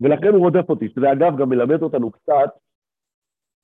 ולכן 0.00 0.28
הוא 0.28 0.38
רודף 0.38 0.68
אותי, 0.68 0.88
שזה 0.88 1.12
אגב 1.12 1.36
גם 1.36 1.48
מלמד 1.48 1.82
אותנו 1.82 2.10
קצת 2.10 2.50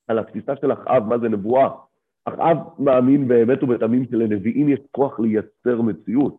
על 0.08 0.18
התפיסה 0.18 0.56
של 0.56 0.72
אחאב, 0.72 1.04
מה 1.04 1.18
זה 1.18 1.28
נבואה. 1.28 1.68
אחאב 2.24 2.56
מאמין 2.78 3.28
באמת 3.28 3.62
ובתמים 3.62 4.04
שלנביאים 4.10 4.68
יש 4.68 4.80
כוח 4.90 5.20
לייצר 5.20 5.82
מציאות. 5.82 6.36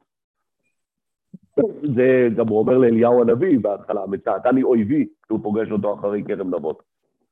זה 1.95 2.27
גם 2.35 2.47
הוא 2.47 2.59
אומר 2.59 2.77
לאליהו 2.77 3.21
הנביא 3.21 3.59
בהתחלה, 3.59 4.05
מצעתני 4.07 4.63
אויבי, 4.63 5.07
כשהוא 5.23 5.39
פוגש 5.43 5.71
אותו 5.71 5.93
אחרי 5.93 6.23
כרם 6.27 6.55
נבות. 6.55 6.83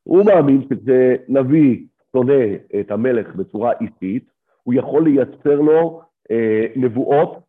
הוא 0.03 0.25
מאמין 0.25 0.61
שכשנביא 0.61 1.85
שונא 2.11 2.43
את 2.79 2.91
המלך 2.91 3.35
בצורה 3.35 3.71
אישית, 3.81 4.31
הוא 4.63 4.73
יכול 4.73 5.03
לייצר 5.03 5.61
לו 5.61 6.01
אה, 6.31 6.65
נבואות, 6.75 7.39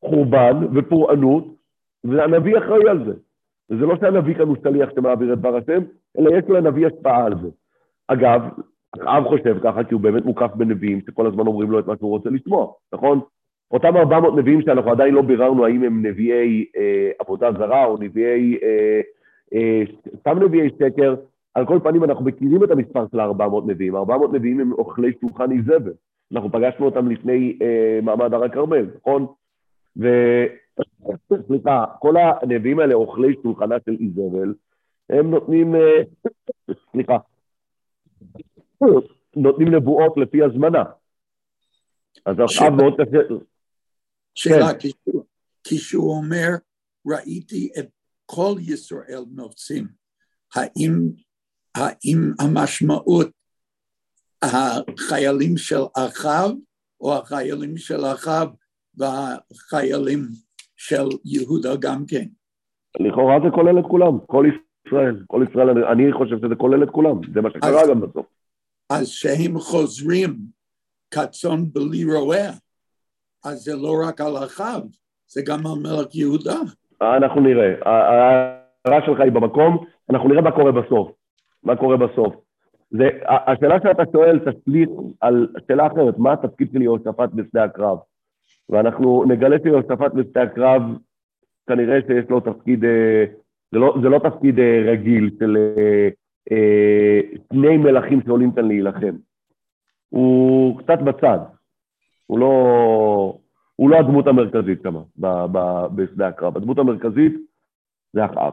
חורבן 0.00 0.56
ופורענות, 0.74 1.44
והנביא 2.04 2.58
אחראי 2.58 2.88
על 2.88 3.04
זה. 3.06 3.12
וזה 3.70 3.86
לא 3.86 3.96
שהנביא 4.00 4.34
כאן 4.34 4.46
הוא 4.46 4.56
שליח 4.62 4.90
שמעביר 4.94 5.32
את 5.32 5.38
דבר 5.38 5.56
השם, 5.56 5.82
אלא 6.18 6.30
יש 6.38 6.44
לנביא 6.48 6.86
השפעה 6.86 7.24
על 7.24 7.34
זה. 7.42 7.48
אגב, 8.08 8.40
אחאב 8.96 9.24
חושב 9.24 9.56
ככה 9.62 9.84
כי 9.84 9.94
הוא 9.94 10.00
באמת 10.00 10.24
מוקף 10.24 10.50
בנביאים 10.54 11.00
שכל 11.06 11.26
הזמן 11.26 11.46
אומרים 11.46 11.70
לו 11.70 11.78
את 11.78 11.86
מה 11.86 11.94
שהוא 11.96 12.10
רוצה 12.10 12.30
לשמוע, 12.30 12.72
נכון? 12.92 13.20
אותם 13.70 13.96
400 13.96 14.36
נביאים 14.36 14.62
שאנחנו 14.62 14.90
עדיין 14.90 15.14
לא 15.14 15.22
ביררנו 15.22 15.66
האם 15.66 15.82
הם 15.82 16.06
נביאי 16.06 16.64
אה, 16.76 17.10
עבודה 17.18 17.52
זרה 17.52 17.84
או 17.84 17.96
נביאי, 18.00 18.58
אה, 18.62 19.00
אה, 19.54 19.82
סתם 20.20 20.42
נביאי 20.42 20.70
שקר, 20.78 21.14
על 21.54 21.66
כל 21.66 21.78
פנים 21.82 22.04
אנחנו 22.04 22.24
מכירים 22.24 22.64
את 22.64 22.70
המספר 22.70 23.04
של 23.12 23.20
ה-400 23.20 23.66
נביאים, 23.66 23.96
400 23.96 24.32
נביאים 24.32 24.60
הם 24.60 24.72
אוכלי 24.72 25.12
שולחן 25.20 25.52
איזבל. 25.52 25.92
אנחנו 26.32 26.52
פגשנו 26.52 26.86
אותם 26.86 27.08
לפני 27.08 27.58
אה, 27.62 27.98
מעמד 28.02 28.34
הר 28.34 28.44
הכרמל, 28.44 28.86
נכון? 28.96 29.26
וסליחה, 31.30 31.84
כל 31.98 32.14
הנביאים 32.16 32.78
האלה, 32.78 32.94
אוכלי 32.94 33.34
שולחנה 33.42 33.76
של 33.84 33.96
איזבל, 34.00 34.54
הם 35.10 35.30
נותנים, 35.30 35.74
אה, 35.74 36.02
סליחה, 36.92 37.16
נותנים 39.36 39.74
נבואות 39.74 40.16
לפי 40.16 40.42
הזמנה. 40.42 40.82
אז 42.26 42.36
עכשיו 42.40 42.70
מאוד 42.70 42.94
קשה... 43.00 43.18
שאלה, 44.34 44.74
כן. 44.74 45.18
כשהוא 45.64 46.16
אומר, 46.16 46.48
ראיתי 47.06 47.70
את 47.78 47.88
כל 48.26 48.54
ישראל 48.60 49.24
נופצים, 49.34 49.86
האם, 50.54 50.92
האם 51.74 52.32
המשמעות 52.40 53.28
החיילים 54.42 55.56
של 55.56 55.80
אחאב, 55.96 56.50
או 57.00 57.16
החיילים 57.16 57.76
של 57.76 58.04
אחאב 58.04 58.48
והחיילים 58.94 60.20
של 60.76 61.08
יהודה 61.24 61.76
גם 61.80 62.04
כן. 62.08 62.24
לכאורה 63.00 63.36
זה 63.44 63.50
כולל 63.54 63.78
את 63.78 63.84
כולם, 63.90 64.18
כל 64.26 64.46
ישראל, 64.86 65.24
כל 65.26 65.44
ישראל, 65.50 65.84
אני 65.84 66.12
חושב 66.12 66.36
שזה 66.38 66.54
כולל 66.54 66.82
את 66.82 66.90
כולם, 66.90 67.20
זה 67.34 67.40
מה 67.40 67.50
שקרה 67.50 67.82
אז, 67.82 67.88
גם 67.88 68.00
בסוף. 68.00 68.26
אז 68.90 69.08
שהם 69.08 69.58
חוזרים 69.58 70.36
כצאן 71.10 71.64
בלי 71.72 72.04
רועה, 72.04 72.50
אז 73.44 73.58
זה 73.58 73.76
לא 73.76 73.92
רק 74.08 74.20
על 74.20 74.36
אחאב, 74.36 74.82
זה 75.26 75.42
גם 75.46 75.58
על 75.66 75.78
מלך 75.82 76.14
יהודה. 76.14 76.56
אנחנו 77.02 77.40
נראה, 77.40 77.74
ההערה 77.84 79.06
שלך 79.06 79.20
היא 79.20 79.32
במקום, 79.32 79.84
אנחנו 80.10 80.28
נראה 80.28 80.42
מה 80.42 80.50
קורה 80.52 80.72
בסוף, 80.72 81.10
מה 81.62 81.76
קורה 81.76 81.96
בסוף. 81.96 82.34
זה, 82.90 83.08
השאלה 83.28 83.76
שאתה 83.82 84.02
שואל 84.12 84.38
תשליך 84.38 84.88
על 85.20 85.48
שאלה 85.68 85.86
אחרת, 85.86 86.18
מה 86.18 86.32
התפקיד 86.32 86.68
של 86.72 86.82
יהושפט 86.82 87.30
בשדה 87.34 87.64
הקרב? 87.64 87.98
ואנחנו 88.68 89.24
נגלה 89.28 89.56
שיהושפט 89.62 90.12
בשדה 90.14 90.42
הקרב, 90.42 90.82
כנראה 91.66 91.98
שיש 92.06 92.30
לו 92.30 92.40
תפקיד, 92.40 92.84
אה, 92.84 93.24
זה 93.72 93.78
לא, 93.78 93.94
זה 94.02 94.08
לא 94.08 94.18
תפקיד 94.18 94.58
אה, 94.58 94.82
רגיל 94.92 95.30
של 95.38 95.56
אה, 96.52 97.20
שני 97.52 97.76
מלכים 97.76 98.20
שעולים 98.26 98.52
כאן 98.52 98.68
להילחם. 98.68 99.16
הוא 100.08 100.78
קצת 100.78 100.98
בצד, 100.98 101.38
הוא 102.26 102.38
לא, 102.38 103.38
הוא 103.76 103.90
לא 103.90 103.96
הדמות 103.96 104.26
המרכזית 104.26 104.82
שם 104.82 104.94
בשדה 105.94 106.28
הקרב, 106.28 106.56
הדמות 106.56 106.78
המרכזית 106.78 107.32
זה 108.12 108.24
אחאב. 108.24 108.52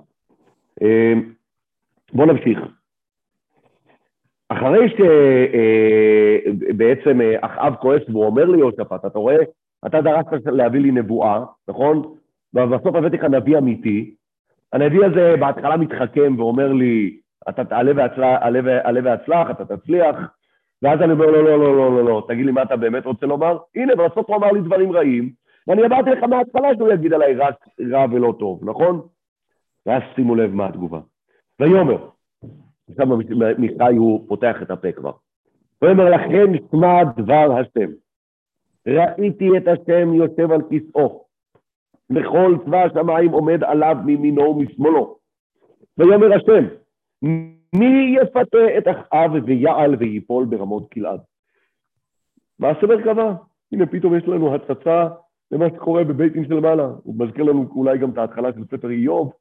בואו 2.14 2.28
נמשיך. 2.28 2.60
אחרי 4.50 4.90
שבעצם 6.70 7.20
אחאב 7.42 7.76
כועס 7.76 8.02
והוא 8.10 8.26
אומר 8.26 8.46
ליהושפט, 8.46 9.06
אתה 9.06 9.20
רואה, 9.20 9.38
אתה 9.86 10.02
דרשת 10.02 10.46
להביא 10.46 10.80
לי 10.80 10.92
נבואה, 10.92 11.44
נכון? 11.68 12.16
ובסוף 12.54 12.96
הבאתי 12.96 13.18
לך 13.18 13.24
נביא 13.24 13.58
אמיתי. 13.58 14.16
הנביא 14.74 15.06
הזה 15.06 15.36
בהתחלה 15.40 15.78
מתחכם 15.78 16.36
ואומר 16.38 16.74
לי, 16.74 17.20
אתה 17.50 17.66
תעלה 17.66 17.92
והצלח, 19.04 19.52
אתה 19.52 19.78
תצליח, 19.78 20.16
ואז 20.82 21.02
אני 21.02 21.12
אומר, 21.12 21.26
לא, 21.26 21.44
לא, 21.44 21.60
לא, 21.60 21.78
לא, 21.78 21.96
לא, 21.96 22.06
לא, 22.06 22.26
תגיד 22.28 22.46
לי 22.46 22.52
מה 22.52 22.64
אתה 22.64 22.76
באמת 22.76 23.06
רוצה 23.06 23.26
לומר? 23.26 23.58
הנה, 23.76 23.96
בסוף 23.96 24.30
הוא 24.30 24.36
אמר 24.36 24.52
לי 24.52 24.62
דברים 24.62 24.92
רעים, 24.92 25.32
ואני 25.68 25.86
אמרתי 25.86 26.10
לך 26.10 26.24
מההתחלה 26.24 26.76
שהוא 26.78 26.94
יגיד 26.94 27.14
עליי 27.14 27.36
רק 27.36 27.56
רע 27.92 28.06
ולא 28.12 28.34
טוב, 28.40 28.70
נכון? 28.70 29.02
ואז 29.86 30.02
שימו 30.16 30.36
לב 30.36 30.54
מה 30.54 30.68
התגובה. 30.68 31.00
ויאמר, 31.60 32.08
עכשיו 32.90 33.08
מיכאי 33.58 33.96
הוא 33.96 34.28
פותח 34.28 34.56
את 34.62 34.72
הפה 34.72 34.92
כבר. 34.92 35.12
ויאמר 35.82 36.10
לכם 36.10 36.52
שמע 36.72 37.04
דבר 37.18 37.58
השם. 37.60 37.92
ראיתי 38.88 39.50
את 39.58 39.68
השם 39.68 40.14
יושב 40.14 40.52
על 40.52 40.62
כיסאו, 40.70 41.26
וכל 42.10 42.56
צבא 42.66 42.84
השמיים 42.84 43.32
עומד 43.32 43.64
עליו 43.64 43.98
מימינו 44.06 44.42
ומשמאלו. 44.42 45.18
ויאמר 45.98 46.34
השם, 46.34 46.66
מי 47.76 48.16
יפתה 48.22 48.78
את 48.78 48.88
אחאב 48.88 49.32
ויעל 49.46 49.96
ויפול 49.96 50.46
ברמות 50.46 50.94
גלעד? 50.96 51.20
מעשה 52.60 52.88
מרכבה. 52.88 53.34
הנה 53.72 53.86
פתאום 53.86 54.16
יש 54.18 54.24
לנו 54.28 54.56
הצצה 54.56 55.08
למה 55.52 55.66
שקורה 55.76 56.04
בביתים 56.04 56.46
של 56.46 56.60
מעלה. 56.60 56.90
הוא 57.04 57.16
מזכיר 57.18 57.44
לנו 57.44 57.68
אולי 57.76 57.98
גם 57.98 58.10
את 58.10 58.18
ההתחלה 58.18 58.54
של 58.54 58.64
ספר 58.66 58.90
איוב, 58.90 59.34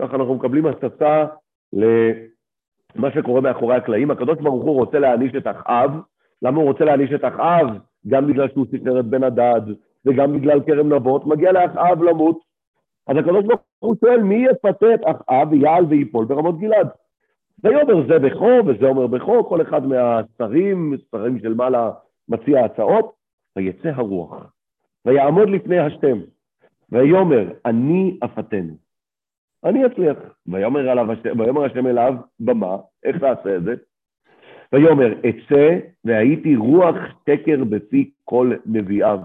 ככה 0.00 0.16
אנחנו 0.16 0.34
מקבלים 0.34 0.66
הצצה 0.66 1.26
למה 1.72 3.10
שקורה 3.14 3.40
מאחורי 3.40 3.76
הקלעים. 3.76 4.10
הקדוש 4.10 4.38
ברוך 4.38 4.64
הוא 4.64 4.74
רוצה 4.74 4.98
להעניש 4.98 5.34
את 5.34 5.46
אחאב. 5.46 5.90
למה 6.42 6.56
הוא 6.56 6.68
רוצה 6.68 6.84
להעניש 6.84 7.12
את 7.12 7.24
אחאב? 7.24 7.66
גם 8.08 8.26
בגלל 8.26 8.48
שהוא 8.48 8.66
סיפר 8.70 9.00
את 9.00 9.04
בן 9.04 9.24
הדד, 9.24 9.60
וגם 10.06 10.32
בגלל 10.32 10.60
כרם 10.60 10.92
נבות, 10.92 11.26
מגיע 11.26 11.52
לאחאב 11.52 12.02
למות. 12.02 12.38
אז 13.06 13.16
הקדוש 13.16 13.44
ברוך 13.44 13.60
הוא 13.78 13.96
שואל, 14.00 14.22
מי 14.22 14.44
יפתה 14.50 14.94
את 14.94 15.00
אחאב 15.04 15.52
ויעל 15.52 15.84
ויפול 15.84 16.24
ברמות 16.24 16.58
גלעד? 16.58 16.88
ויאמר 17.64 18.06
זה 18.08 18.18
בכו 18.18 18.60
וזה 18.66 18.86
אומר 18.86 19.06
בכו, 19.06 19.44
כל 19.44 19.62
אחד 19.62 19.86
מהשרים, 19.86 20.94
שרים 21.10 21.38
של 21.38 21.54
מעלה, 21.54 21.90
מציע 22.28 22.64
הצעות, 22.64 23.12
ויצא 23.56 23.88
הרוח, 23.88 24.52
ויעמוד 25.04 25.48
לפני 25.50 25.78
השם, 25.78 26.18
ויאמר, 26.92 27.52
אני 27.64 28.18
אפתנו, 28.24 28.74
אני 29.64 29.86
אצליח. 29.86 30.16
ויאמר, 30.46 30.90
עליו, 30.90 31.06
ויאמר 31.38 31.64
השם 31.64 31.86
אליו, 31.86 32.14
במה, 32.40 32.76
איך 33.04 33.16
תעשה 33.16 33.56
את 33.56 33.62
זה? 33.62 33.74
ויאמר, 34.72 35.12
אצא 35.12 35.78
והייתי 36.04 36.56
רוח 36.56 36.96
שקר 37.22 37.64
בפי 37.64 38.10
כל 38.24 38.52
נביאיו. 38.66 39.20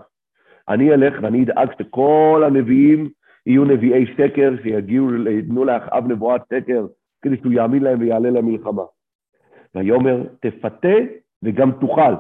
אני 0.69 0.93
אלך 0.93 1.13
ואני 1.21 1.43
אדאג 1.43 1.69
שכל 1.79 2.43
הנביאים 2.45 3.09
יהיו 3.45 3.65
נביאי 3.65 4.05
שקר, 4.17 4.53
שיגיעו, 4.63 5.27
ייתנו 5.29 5.65
לאחאב 5.65 6.07
נבואת 6.07 6.41
שקר, 6.53 6.85
כדי 7.25 7.37
שהוא 7.37 7.53
יאמין 7.53 7.83
להם 7.83 7.99
ויעלה 7.99 8.29
למלחמה. 8.29 8.83
ויאמר, 9.75 10.23
תפתה 10.39 10.97
וגם 11.43 11.71
תוכל. 11.71 12.13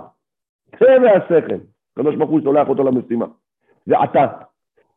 צא 0.79 0.97
והשכל. 1.03 1.55
הקדוש 1.93 2.15
ברוך 2.15 2.29
הוא 2.29 2.41
שולח 2.41 2.69
אותו 2.69 2.83
למשימה. 2.83 3.25
ועתה, 3.87 4.27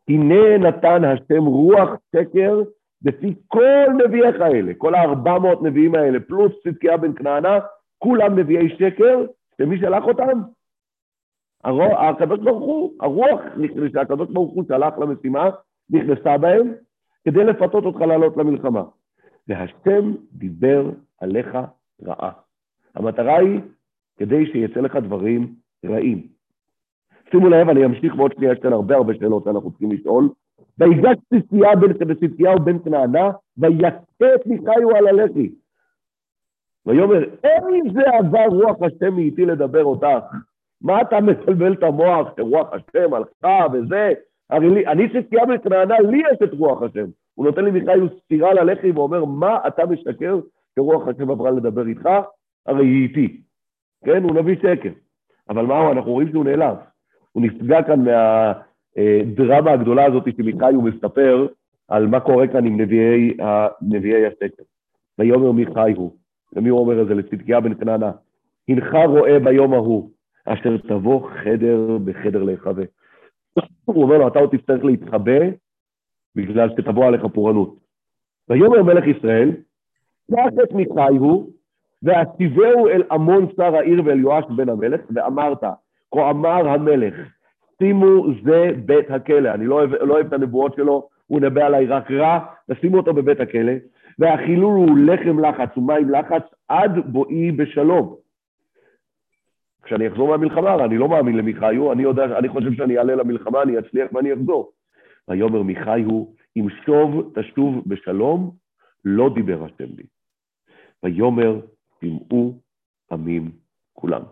הנה 0.09 0.59
נתן 0.59 1.05
השם 1.05 1.45
רוח 1.45 1.89
שקר 2.17 2.63
בפי 3.03 3.35
כל 3.47 3.87
נביאיך 4.05 4.41
האלה, 4.41 4.73
כל 4.79 4.95
הארבע 4.95 5.39
מאות 5.39 5.63
נביאים 5.63 5.95
האלה, 5.95 6.21
פלוס 6.21 6.53
צדקיה 6.65 6.97
בן 6.97 7.15
כנענה, 7.15 7.59
כולם 7.99 8.39
נביאי 8.39 8.69
שקר, 8.69 9.25
שמי 9.59 9.79
שלח 9.79 10.05
אותם? 10.05 10.41
הקדוש 11.99 12.39
ברוך 12.39 12.65
הוא, 12.65 12.93
הרוח 13.01 13.41
שהקדוש 13.93 14.29
ברוך 14.29 14.53
הוא 14.53 14.65
שלח 14.69 14.99
למשימה, 14.99 15.51
נכנסה 15.91 16.39
בהם 16.39 16.73
כדי 17.25 17.45
לפתות 17.45 17.85
אותך 17.85 18.01
לעלות 18.01 18.37
למלחמה. 18.37 18.83
והשם 19.49 20.13
דיבר 20.33 20.91
עליך 21.21 21.59
רעה. 22.03 22.31
המטרה 22.95 23.39
היא 23.39 23.61
כדי 24.17 24.47
שיצא 24.47 24.81
לך 24.81 24.97
דברים 24.97 25.55
רעים. 25.85 26.27
שימו 27.31 27.49
לב, 27.49 27.69
אני 27.69 27.85
אמשיך 27.85 28.15
בעוד 28.15 28.33
שנייה, 28.33 28.53
יש 28.53 28.59
כאן 28.59 28.73
הרבה 28.73 28.97
הרבה 28.97 29.15
שאלות 29.15 29.45
שאנחנו 29.45 29.71
צריכים 29.71 29.93
לשאול. 29.93 30.29
ויגש 30.79 31.17
צדקיהו 32.21 32.59
בן 32.65 32.79
כנענה, 32.79 33.31
ויכה 33.59 33.89
את 34.35 34.47
מיכאיו 34.47 34.97
על 34.97 35.07
הלחי. 35.07 35.51
ויאמר, 36.87 37.25
איזה 37.45 38.01
עבר 38.19 38.47
רוח 38.47 38.77
השם 38.83 39.15
מאיתי 39.15 39.47
לדבר 39.47 39.85
אותך. 39.85 40.25
מה 40.83 41.03
אתה 41.03 41.21
מבלבל 41.21 41.73
את 41.73 41.83
המוח 41.83 42.29
שרוח 42.37 42.69
השם 42.73 43.15
הלכה 43.15 43.67
וזה? 43.73 44.13
הרי 44.51 44.71
לי, 44.71 44.87
אני 44.87 45.09
צדקיה 45.09 45.47
בן 45.47 45.59
כנענה, 45.59 46.01
לי 46.01 46.19
יש 46.19 46.39
את 46.45 46.53
רוח 46.53 46.83
השם. 46.83 47.07
הוא 47.39 47.47
נותן 47.47 47.65
לי 47.65 47.71
מיכאל 47.71 48.09
סטירה 48.19 48.55
ללחי 48.55 48.91
ואומר, 48.91 49.25
מה 49.25 49.59
אתה 49.67 49.87
משקר 49.87 50.39
שרוח 50.75 51.09
השם 51.09 51.31
עברה 51.31 51.51
לדבר 51.51 51.87
איתך? 51.87 52.09
הרי 52.67 52.87
היא 52.87 53.03
איתי. 53.03 53.41
כן? 54.05 54.23
הוא 54.23 54.35
נביא 54.35 54.57
שקר. 54.57 54.91
אבל 55.49 55.67
מה 55.67 55.91
אנחנו 55.93 56.13
רואים 56.13 56.31
שהוא 56.31 56.45
נעלב. 56.45 56.77
הוא 57.33 57.43
נפגע 57.43 57.83
כאן 57.83 58.05
מהדרמה 58.05 59.71
הגדולה 59.71 60.05
הזאת 60.05 60.25
שמיכאי 60.37 60.75
הוא 60.75 60.85
מספר 60.85 61.47
על 61.89 62.07
מה 62.07 62.21
קורה 62.21 62.47
כאן 62.47 62.67
עם 62.67 62.81
נביאי, 62.81 63.37
נביאי 63.83 64.27
השקר. 64.27 64.63
ויאמר 65.19 65.53
מיכאי 65.53 65.93
הוא, 65.93 66.13
למי 66.57 66.69
הוא 66.69 66.81
אומר 66.81 67.03
את 67.03 67.07
זה? 67.07 67.15
לצדקיה 67.15 67.61
בן 67.61 67.75
כנענה. 67.75 68.11
הנך 68.69 68.95
רואה 69.07 69.39
ביום 69.39 69.75
ההוא, 69.75 70.11
אשר 70.45 70.77
תבוא 70.77 71.29
חדר 71.31 71.99
בחדר 72.05 72.43
להיחווה. 72.43 72.85
הוא 73.85 74.03
אומר 74.03 74.19
לו, 74.19 74.29
אתה 74.29 74.39
עוד 74.39 74.57
תצטרך 74.57 74.85
להתחבא 74.85 75.41
בגלל 76.37 76.69
שתבוא 76.71 77.07
עליך 77.07 77.27
פורענות. 77.35 77.77
ויאמר 78.49 78.83
מלך 78.83 79.07
ישראל, 79.07 79.51
קח 80.31 80.63
את 80.63 80.73
מיכאיהו, 80.73 81.51
ואציבהו 82.03 82.89
אל 82.89 83.03
עמון 83.11 83.47
שר 83.57 83.77
העיר 83.77 84.03
ואל 84.05 84.21
יואש 84.21 84.45
בן 84.57 84.69
המלך, 84.69 85.01
ואמרת, 85.15 85.65
כה 86.15 86.31
אמר 86.31 86.69
המלך, 86.69 87.15
שימו 87.79 88.27
זה 88.45 88.71
בית 88.85 89.11
הכלא. 89.11 89.55
אני 89.55 89.67
לא 89.67 89.75
אוהב, 89.75 89.95
לא 89.95 90.15
אוהב 90.15 90.27
את 90.27 90.33
הנבואות 90.33 90.75
שלו, 90.75 91.09
הוא 91.27 91.41
נבא 91.41 91.67
עליי 91.67 91.87
רק 91.87 92.11
רע, 92.11 92.39
תשימו 92.71 92.97
אותו 92.97 93.15
בבית 93.15 93.41
הכלא, 93.41 93.73
והחילול 94.19 94.75
הוא 94.75 94.99
לחם 94.99 95.39
לחץ 95.45 95.77
ומים 95.77 96.11
לחץ 96.11 96.43
עד 96.69 96.93
בואי 97.13 97.53
בשלום. 97.53 98.15
כשאני 99.83 100.09
אחזור 100.09 100.29
מהמלחמה, 100.29 100.85
אני 100.85 100.99
לא 100.99 101.09
מאמין 101.09 101.37
למיכאיו, 101.37 101.93
אני 101.93 102.05
אני 102.39 102.49
חושב 102.49 102.73
שאני 102.73 102.99
אעלה 102.99 103.15
למלחמה, 103.15 103.63
אני 103.63 103.79
אצליח 103.79 104.13
ואני 104.13 104.33
אחזור. 104.33 104.71
ויאמר 105.29 105.63
מיכאיהו, 105.63 106.35
אם 106.57 106.67
שוב 106.85 107.33
תשוב 107.35 107.83
בשלום, 107.87 108.51
לא 109.05 109.31
דיבר 109.35 109.65
השם 109.65 109.95
לי. 109.97 110.05
ויאמר, 111.03 111.61
שמעו 112.01 112.59
עמים 113.13 113.51
כולם. 113.93 114.23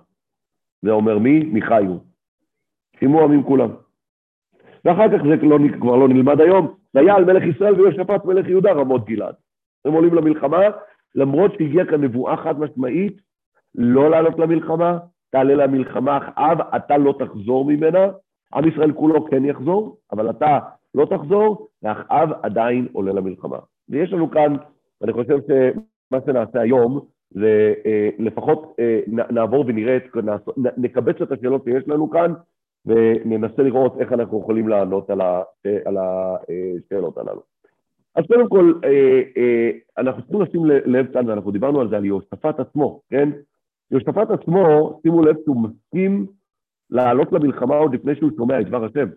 זה 0.82 0.90
אומר 0.90 1.18
מי? 1.18 1.40
מיכאיהו. 1.40 1.98
שמעו 3.00 3.24
עמים 3.24 3.42
כולם. 3.42 3.70
ואחר 4.84 5.08
כך 5.08 5.24
זה 5.24 5.46
לא, 5.46 5.58
כבר 5.80 5.96
לא 5.96 6.08
נלמד 6.08 6.40
היום, 6.40 6.74
ויעל 6.94 7.24
מלך 7.24 7.42
ישראל 7.56 7.80
ויושפט 7.80 8.24
מלך 8.24 8.48
יהודה 8.48 8.72
רמות 8.72 9.04
גלעד. 9.04 9.34
הם 9.84 9.92
עולים 9.92 10.14
למלחמה, 10.14 10.60
למרות 11.14 11.52
שהגיעה 11.52 11.86
כאן 11.86 12.04
נבואה 12.04 12.36
חד 12.36 12.58
משמעית, 12.58 13.20
לא 13.74 14.10
לעלות 14.10 14.38
למלחמה, 14.38 14.98
תעלה 15.30 15.54
למלחמה, 15.54 16.18
אחאב, 16.18 16.60
אתה 16.60 16.96
לא 16.96 17.14
תחזור 17.18 17.64
ממנה, 17.64 18.06
עם 18.54 18.68
ישראל 18.68 18.92
כולו 18.92 19.24
כן 19.24 19.44
יחזור, 19.44 19.96
אבל 20.12 20.30
אתה 20.30 20.58
לא 20.96 21.04
תחזור, 21.04 21.68
ואחאב 21.82 22.28
עדיין 22.42 22.88
עולה 22.92 23.12
למלחמה. 23.12 23.58
ויש 23.88 24.12
לנו 24.12 24.30
כאן, 24.30 24.56
אני 25.02 25.12
חושב 25.12 25.38
שמה 25.46 26.18
שנעשה 26.26 26.60
היום, 26.60 27.00
זה 27.30 27.74
אה, 27.86 28.08
לפחות 28.18 28.76
אה, 28.78 29.00
נעבור 29.08 29.64
ונראה, 29.66 29.98
נקבץ 30.76 31.20
את 31.22 31.32
השאלות 31.32 31.64
שיש 31.64 31.88
לנו 31.88 32.10
כאן, 32.10 32.32
וננסה 32.86 33.62
לראות 33.62 33.96
איך 34.00 34.12
אנחנו 34.12 34.40
יכולים 34.40 34.68
לענות 34.68 35.10
על, 35.10 35.20
ה, 35.20 35.42
על 35.84 35.96
השאלות 35.96 37.18
הללו. 37.18 37.42
אז 38.16 38.24
קודם 38.26 38.48
כל, 38.48 38.72
אה, 38.84 39.22
אה, 39.36 39.70
אנחנו 39.98 40.22
צריכים 40.22 40.42
לשים 40.42 40.64
לב 40.66 41.12
כאן, 41.12 41.28
ואנחנו 41.28 41.50
דיברנו 41.50 41.80
על 41.80 41.88
זה, 41.88 41.96
על 41.96 42.04
יהושפט 42.04 42.60
עצמו, 42.60 43.00
כן? 43.10 43.30
יהושפט 43.90 44.30
עצמו, 44.30 44.98
שימו 45.02 45.22
לב 45.22 45.36
שהוא 45.44 45.56
מסכים 45.56 46.26
לעלות 46.90 47.32
למלחמה 47.32 47.76
עוד 47.76 47.94
לפני 47.94 48.14
שהוא 48.16 48.30
שומע 48.36 48.60
את 48.60 48.66
דבר 48.66 48.84
השם. 48.84 49.08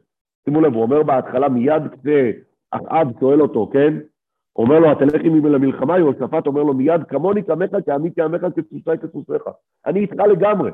שימו 0.49 0.61
לב, 0.61 0.73
הוא 0.73 0.83
אומר 0.83 1.03
בהתחלה, 1.03 1.49
מיד 1.49 1.83
כשאחאב 1.91 3.07
שואל 3.19 3.41
אותו, 3.41 3.69
כן? 3.73 3.93
אומר 4.55 4.79
לו, 4.79 4.95
תלך 4.95 5.21
עמי 5.23 5.49
למלחמה, 5.49 5.97
יהושפט 5.97 6.47
אומר 6.47 6.63
לו 6.63 6.73
מיד, 6.73 7.03
כמוני 7.03 7.43
כמך, 7.43 7.69
כעמי 7.85 8.09
כעמך, 8.15 8.41
כסוסי 8.41 8.97
כסוסיך. 9.01 9.43
אני 9.85 9.99
איתך 9.99 10.15
לגמרי. 10.31 10.71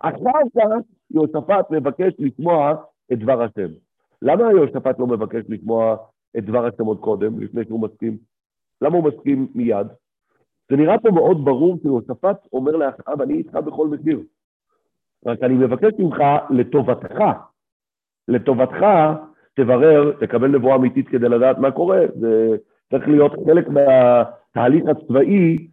אחר 0.00 0.40
כך 0.56 0.62
יהושפט 1.10 1.70
מבקש 1.70 2.12
לשמוע 2.18 2.74
את 3.12 3.18
דבר 3.18 3.42
השם. 3.42 3.72
למה 4.22 4.50
יהושפט 4.50 4.98
לא 4.98 5.06
מבקש 5.06 5.42
לשמוע 5.48 5.96
את 6.38 6.44
דבר 6.44 6.66
השם 6.66 6.84
עוד 6.84 7.00
קודם, 7.00 7.40
לפני 7.40 7.64
שהוא 7.64 7.80
מסכים? 7.80 8.16
למה 8.82 8.96
הוא 8.96 9.04
מסכים 9.04 9.48
מיד? 9.54 9.86
זה 10.70 10.76
נראה 10.76 10.98
פה 10.98 11.10
מאוד 11.10 11.44
ברור, 11.44 11.78
כי 11.82 11.88
יהושפט 11.88 12.46
אומר 12.52 12.72
לאחאב, 12.72 13.20
אני 13.20 13.34
איתך 13.34 13.54
בכל 13.54 13.88
מחיר. 13.88 14.20
רק 15.26 15.42
אני 15.42 15.54
מבקש 15.54 15.92
ממך, 15.98 16.16
לטובתך, 16.50 17.20
לטובתך, 18.28 18.86
תברר, 19.54 20.12
תקבל 20.20 20.48
נבואה 20.48 20.76
אמיתית 20.76 21.08
כדי 21.08 21.28
לדעת 21.28 21.58
מה 21.58 21.70
קורה. 21.70 22.00
זה 22.20 22.56
צריך 22.90 23.08
להיות 23.08 23.32
חלק 23.46 23.68
מהתהליך 23.68 24.84
הצבאי, 24.88 25.68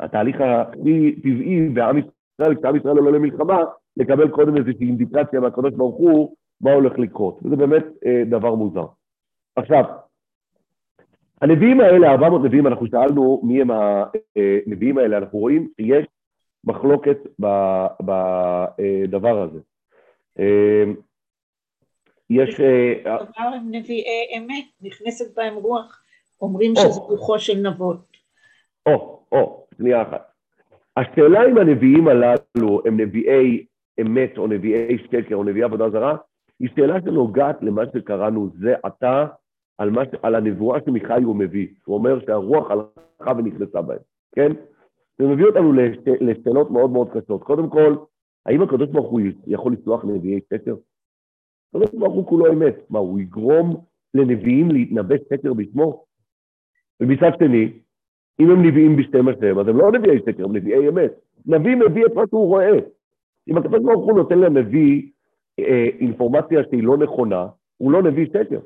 התהליך 0.00 0.36
הכי 0.40 1.20
טבעי 1.22 1.68
בעם 1.68 1.98
ישראל, 1.98 2.54
כשעם 2.54 2.76
ישראל 2.76 2.98
עולה 2.98 3.10
למלחמה, 3.10 3.58
לקבל 3.96 4.28
קודם 4.28 4.56
איזושהי 4.56 4.86
אינדיקציה 4.86 5.40
מהקדוש 5.40 5.72
ברוך 5.74 5.96
הוא, 5.96 6.34
מה 6.60 6.72
הולך 6.72 6.98
לקרות. 6.98 7.40
וזה 7.44 7.56
באמת 7.56 7.84
אה, 8.06 8.22
דבר 8.26 8.54
מוזר. 8.54 8.86
עכשיו, 9.56 9.84
הנביאים 11.42 11.80
האלה, 11.80 12.10
400 12.10 12.44
נביאים, 12.44 12.66
אנחנו 12.66 12.86
שאלנו 12.86 13.40
מי 13.44 13.60
הם 13.60 13.70
הנביאים 13.70 14.98
האלה, 14.98 15.18
אנחנו 15.18 15.38
רואים 15.38 15.68
שיש 15.80 16.06
מחלוקת 16.64 17.18
בדבר 18.00 19.42
הזה. 19.42 19.60
יש... 22.30 22.60
דבר 23.04 23.48
הם 23.54 23.68
נביאי 23.70 24.38
אמת, 24.38 24.64
נכנסת 24.82 25.36
בהם 25.36 25.54
רוח, 25.54 26.02
אומרים 26.40 26.74
שזה 26.74 27.00
רוחו 27.00 27.38
של 27.38 27.68
נבות. 27.68 28.16
או, 28.86 29.20
או, 29.32 29.66
שנייה 29.78 30.02
אחת. 30.02 30.30
השאלה 30.96 31.48
אם 31.48 31.58
הנביאים 31.58 32.08
הללו 32.08 32.82
הם 32.84 33.00
נביאי 33.00 33.66
אמת 34.00 34.38
או 34.38 34.46
נביאי 34.46 34.98
שקר 34.98 35.34
או 35.34 35.44
נביאי 35.44 35.64
עבודה 35.64 35.90
זרה, 35.90 36.16
היא 36.60 36.68
שאלה 36.76 37.00
שנוגעת 37.04 37.56
למה 37.62 37.82
שקראנו 37.92 38.50
זה 38.60 38.74
עתה 38.82 39.26
על, 39.78 39.90
מה, 39.90 40.02
על 40.22 40.34
הנבואה 40.34 40.78
שמיכאי 40.86 41.22
הוא 41.22 41.36
מביא. 41.36 41.68
הוא 41.84 41.96
אומר 41.96 42.20
שהרוח 42.26 42.70
הלכה 42.70 43.32
ונכנסה 43.38 43.82
בהם, 43.82 43.98
כן? 44.34 44.52
זה 45.18 45.26
מביא 45.26 45.44
אותנו 45.44 45.72
לשאלות 46.20 46.70
מאוד 46.70 46.90
מאוד 46.90 47.08
קשות. 47.10 47.42
קודם 47.42 47.70
כל, 47.70 47.96
האם 48.46 48.62
הקדוש 48.62 48.88
ברוך 48.88 49.10
הוא 49.10 49.20
יכול 49.46 49.72
לסלוח 49.72 50.04
לנביאי 50.04 50.40
שקר? 50.54 50.74
הקדוש 51.76 52.00
ברוך 52.00 52.14
הוא 52.14 52.26
כולו 52.26 52.52
אמת. 52.52 52.90
מה, 52.90 52.98
הוא 52.98 53.20
יגרום 53.20 53.76
לנביאים 54.14 54.70
להתנבא 54.70 55.16
שקר 55.28 55.54
בשמו? 55.54 56.04
ומצד 57.00 57.30
שני, 57.38 57.72
אם 58.40 58.50
הם 58.50 58.66
נביאים 58.66 58.96
בשם 58.96 59.28
השם, 59.28 59.58
אז 59.58 59.68
הם 59.68 59.76
לא 59.76 59.92
נביאי 59.92 60.18
שקר, 60.26 60.44
הם 60.44 60.56
נביאי 60.56 60.88
אמת. 60.88 61.12
נביא 61.46 61.76
מביא 61.76 62.06
את 62.06 62.12
מה 62.14 62.22
שהוא 62.30 62.46
רואה. 62.46 62.78
אם 63.48 63.58
הקדוש 63.58 63.80
ברוך 63.82 64.04
הוא 64.04 64.16
נותן 64.16 64.38
לנביא 64.38 65.10
אה, 65.58 65.86
אינפורמציה 66.00 66.60
שהיא 66.70 66.82
לא 66.82 66.96
נכונה, 66.96 67.46
הוא 67.76 67.92
לא 67.92 68.02
נביא 68.02 68.26
שקר. 68.26 68.60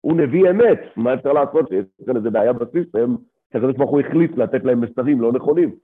הוא 0.00 0.16
נביא 0.16 0.50
אמת, 0.50 0.80
מה 0.96 1.14
אפשר 1.14 1.32
לעשות? 1.32 1.68
שיש 1.68 2.06
כאן 2.06 2.16
איזה 2.16 2.30
בעיה 2.30 2.52
בסיסטם, 2.52 3.16
שהקדוש 3.52 3.76
ברוך 3.76 3.90
הוא 3.90 4.00
החליט 4.00 4.36
לתת 4.36 4.64
להם 4.64 4.80
מסרים 4.80 5.20
לא 5.20 5.32
נכונים. 5.32 5.74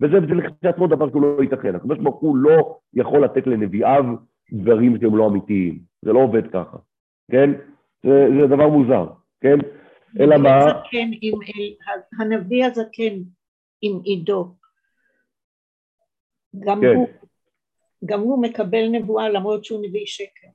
וזה 0.00 0.18
לכשעצמו 0.18 0.86
דבר 0.86 1.10
שהוא 1.10 1.22
לא 1.22 1.42
ייתכן. 1.42 1.74
הקדוש 1.74 1.98
ברוך 1.98 2.20
הוא 2.20 2.36
לא 2.36 2.78
יכול 2.94 3.24
לתת 3.24 3.46
לנביאיו 3.46 4.04
דברים 4.52 4.98
שהם 5.00 5.16
לא 5.16 5.28
אמיתיים. 5.28 5.78
זה 6.02 6.12
לא 6.12 6.18
עובד 6.18 6.46
ככה, 6.52 6.76
כן? 7.30 7.50
זה, 8.02 8.26
זה 8.40 8.46
דבר 8.46 8.68
מוזר, 8.68 9.06
כן? 9.40 9.58
אלא 10.20 10.36
מה... 10.36 10.56
הזקן 10.56 11.10
עם, 11.20 11.38
הנביא 12.18 12.64
הזקן 12.64 13.14
עם 13.82 14.00
עידו. 14.04 14.54
גם, 16.58 16.80
כן. 16.80 16.94
הוא, 16.94 17.06
גם 18.04 18.20
הוא 18.20 18.42
מקבל 18.42 18.88
נבואה 18.88 19.28
למרות 19.28 19.64
שהוא 19.64 19.80
נביא 19.82 20.06
שקר. 20.06 20.48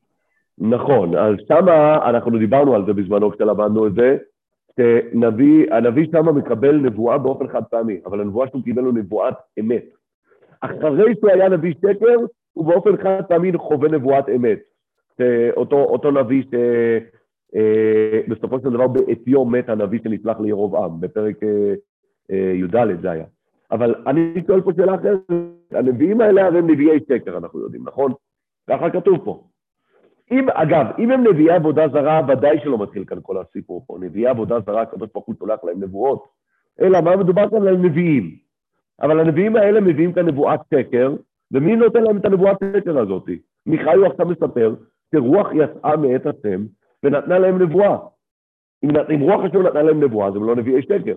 נכון, 0.58 1.16
אז 1.16 1.36
שמה, 1.48 2.10
אנחנו 2.10 2.40
דיברנו 2.40 2.76
על 2.76 2.86
זה 2.86 2.94
בזמנו 2.94 3.32
כשלמדנו 3.32 3.88
את 3.88 3.94
זה, 3.94 4.18
שנביא, 4.80 5.74
הנביא 5.74 6.08
שמה 6.12 6.32
מקבל 6.32 6.76
נבואה 6.76 7.18
באופן 7.18 7.48
חד 7.48 7.64
פעמי, 7.64 8.00
אבל 8.06 8.22
הנבואה 8.22 8.48
שהוא 8.48 8.64
קיבל 8.64 8.82
לו 8.82 8.92
נבואת 8.92 9.34
אמת. 9.60 9.86
אחרי 10.62 11.16
שהוא 11.20 11.30
היה 11.32 11.50
נביא 11.50 11.74
שקר, 11.74 12.16
הוא 12.60 12.66
באופן 12.66 12.97
חד 12.97 13.22
פעמי 13.28 13.51
חווה 13.57 13.89
נבואת 13.89 14.30
אמת. 14.30 14.60
אותו, 15.57 15.76
אותו 15.76 16.12
נביא 16.12 16.43
שבסופו 18.28 18.55
אה, 18.55 18.62
של 18.62 18.70
דבר 18.70 18.88
בעטיו 18.88 19.45
מת 19.45 19.70
הנביא 19.70 19.99
שנצלח 20.03 20.39
לירובעם, 20.39 21.01
בפרק 21.01 21.43
אה, 21.43 21.74
אה, 22.32 22.53
י"ד 22.55 22.76
זה 23.01 23.12
היה. 23.12 23.26
אבל 23.72 23.95
אני 24.07 24.43
שואל 24.47 24.62
פה 24.62 24.72
שאלה 24.76 24.95
אחרת, 24.95 25.20
הנביאים 25.72 26.22
האלה 26.22 26.45
הרי 26.45 26.60
הם 26.60 26.70
נביאי 26.70 26.99
שקר, 27.10 27.38
אנחנו 27.38 27.60
יודעים, 27.60 27.84
נכון? 27.86 28.14
ככה 28.70 28.89
כתוב 28.89 29.18
פה. 29.26 29.43
אם, 30.32 30.49
אגב, 30.49 30.86
אם 30.99 31.12
הם 31.12 31.28
נביאי 31.28 31.55
עבודה 31.55 31.88
זרה, 31.88 32.22
ודאי 32.28 32.60
שלא 32.64 32.78
מתחיל 32.78 33.05
כאן 33.05 33.18
כל 33.22 33.38
הסיפור 33.38 33.84
פה. 33.88 33.97
נביאי 34.01 34.28
עבודה 34.28 34.60
זרה, 34.66 34.82
הקדוש 34.82 35.10
ברוך 35.14 35.26
הוא 35.26 35.36
שולח 35.39 35.64
להם 35.64 35.84
נבואות. 35.84 36.28
אלא 36.82 37.01
מה 37.01 37.16
מדובר 37.16 37.49
כאן 37.49 37.68
על 37.68 37.78
נביאים? 37.78 38.36
אבל 39.01 39.20
הנביאים 39.20 39.55
האלה 39.55 39.82
מביאים 39.82 40.14
כאן 40.14 40.26
נבואת 40.26 40.60
שקר, 40.74 41.14
ומי 41.52 41.76
נותן 41.76 42.04
להם 42.04 42.18
את 42.18 42.26
הנבואת 42.26 42.58
שקר 42.76 43.00
הזאת? 43.00 43.30
מיכאל 43.66 44.06
עכשיו 44.06 44.26
מספר 44.26 44.76
שרוח 45.16 45.47
יצאה 45.54 45.97
מאת 45.97 46.26
השם 46.26 46.66
ונתנה 47.04 47.39
להם 47.39 47.62
נבואה. 47.62 47.97
אם, 48.84 48.89
אם 49.16 49.20
רוח 49.20 49.41
השם 49.45 49.62
נתנה 49.62 49.82
להם 49.82 50.04
נבואה, 50.04 50.28
אז 50.28 50.36
הם 50.36 50.43
לא 50.43 50.56
נביאי 50.56 50.82
שקר. 50.82 51.16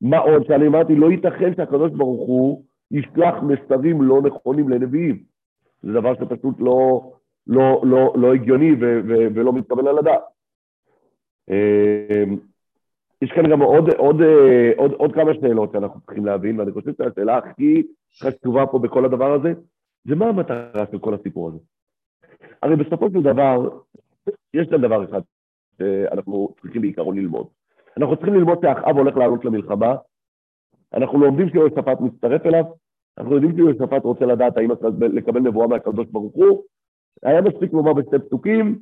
מה 0.00 0.18
עוד 0.18 0.46
שאני 0.46 0.66
אמרתי, 0.66 0.94
לא 0.94 1.10
ייתכן 1.10 1.54
שהקדוש 1.56 1.92
ברוך 1.92 2.28
הוא 2.28 2.64
ישלח 2.90 3.34
מסרים 3.42 4.02
לא 4.02 4.22
נכונים 4.22 4.68
לנביאים. 4.68 5.22
זה 5.82 5.92
דבר 5.92 6.14
שפשוט 6.14 6.54
לא, 6.58 7.10
לא, 7.46 7.82
לא, 7.84 8.12
לא 8.16 8.34
הגיוני 8.34 8.72
ו, 8.72 9.00
ו, 9.08 9.14
ולא 9.34 9.52
מתקבל 9.52 9.88
על 9.88 9.98
הדעת. 9.98 10.22
אמ, 11.50 12.36
יש 13.22 13.32
כאן 13.32 13.50
גם 13.50 13.62
עוד, 13.62 13.94
עוד, 13.94 14.22
עוד, 14.76 14.92
עוד 14.92 15.14
כמה 15.14 15.34
שאלות 15.34 15.72
שאנחנו 15.72 16.00
צריכים 16.00 16.26
להבין, 16.26 16.60
ואני 16.60 16.72
חושב 16.72 16.90
שהשאלה 16.98 17.38
הכי 17.38 17.82
חשובה 18.20 18.66
פה 18.66 18.78
בכל 18.78 19.04
הדבר 19.04 19.32
הזה, 19.32 19.52
זה 20.04 20.14
מה 20.14 20.26
המטרה 20.26 20.84
של 20.90 20.98
כל 20.98 21.14
הסיפור 21.14 21.48
הזה. 21.48 21.58
הרי 22.62 22.76
בסופו 22.76 23.10
של 23.10 23.22
דבר, 23.22 23.78
יש 24.54 24.68
כאן 24.68 24.80
דבר 24.80 25.04
אחד 25.04 25.20
שאנחנו 25.78 26.54
צריכים 26.60 26.82
בעיקרון 26.82 27.18
ללמוד. 27.18 27.46
אנחנו 27.96 28.16
צריכים 28.16 28.34
ללמוד 28.34 28.58
שאחאב 28.62 28.96
הולך 28.96 29.16
לעלות 29.16 29.44
למלחמה, 29.44 29.94
אנחנו 30.94 31.18
לומדים 31.18 31.48
שיהושפט 31.48 32.00
מצטרף 32.00 32.46
אליו, 32.46 32.64
אנחנו 33.18 33.34
יודעים 33.34 33.56
שיהושפט 33.56 34.04
רוצה 34.04 34.26
לדעת 34.26 34.56
האם 34.56 34.70
לקבל 35.00 35.40
נבואה 35.40 35.66
מהקדוש 35.66 36.06
ברוך 36.06 36.34
הוא, 36.34 36.62
היה 37.22 37.40
מספיק 37.40 37.72
לומר 37.72 37.92
בשתי 37.92 38.18
פסוקים, 38.18 38.78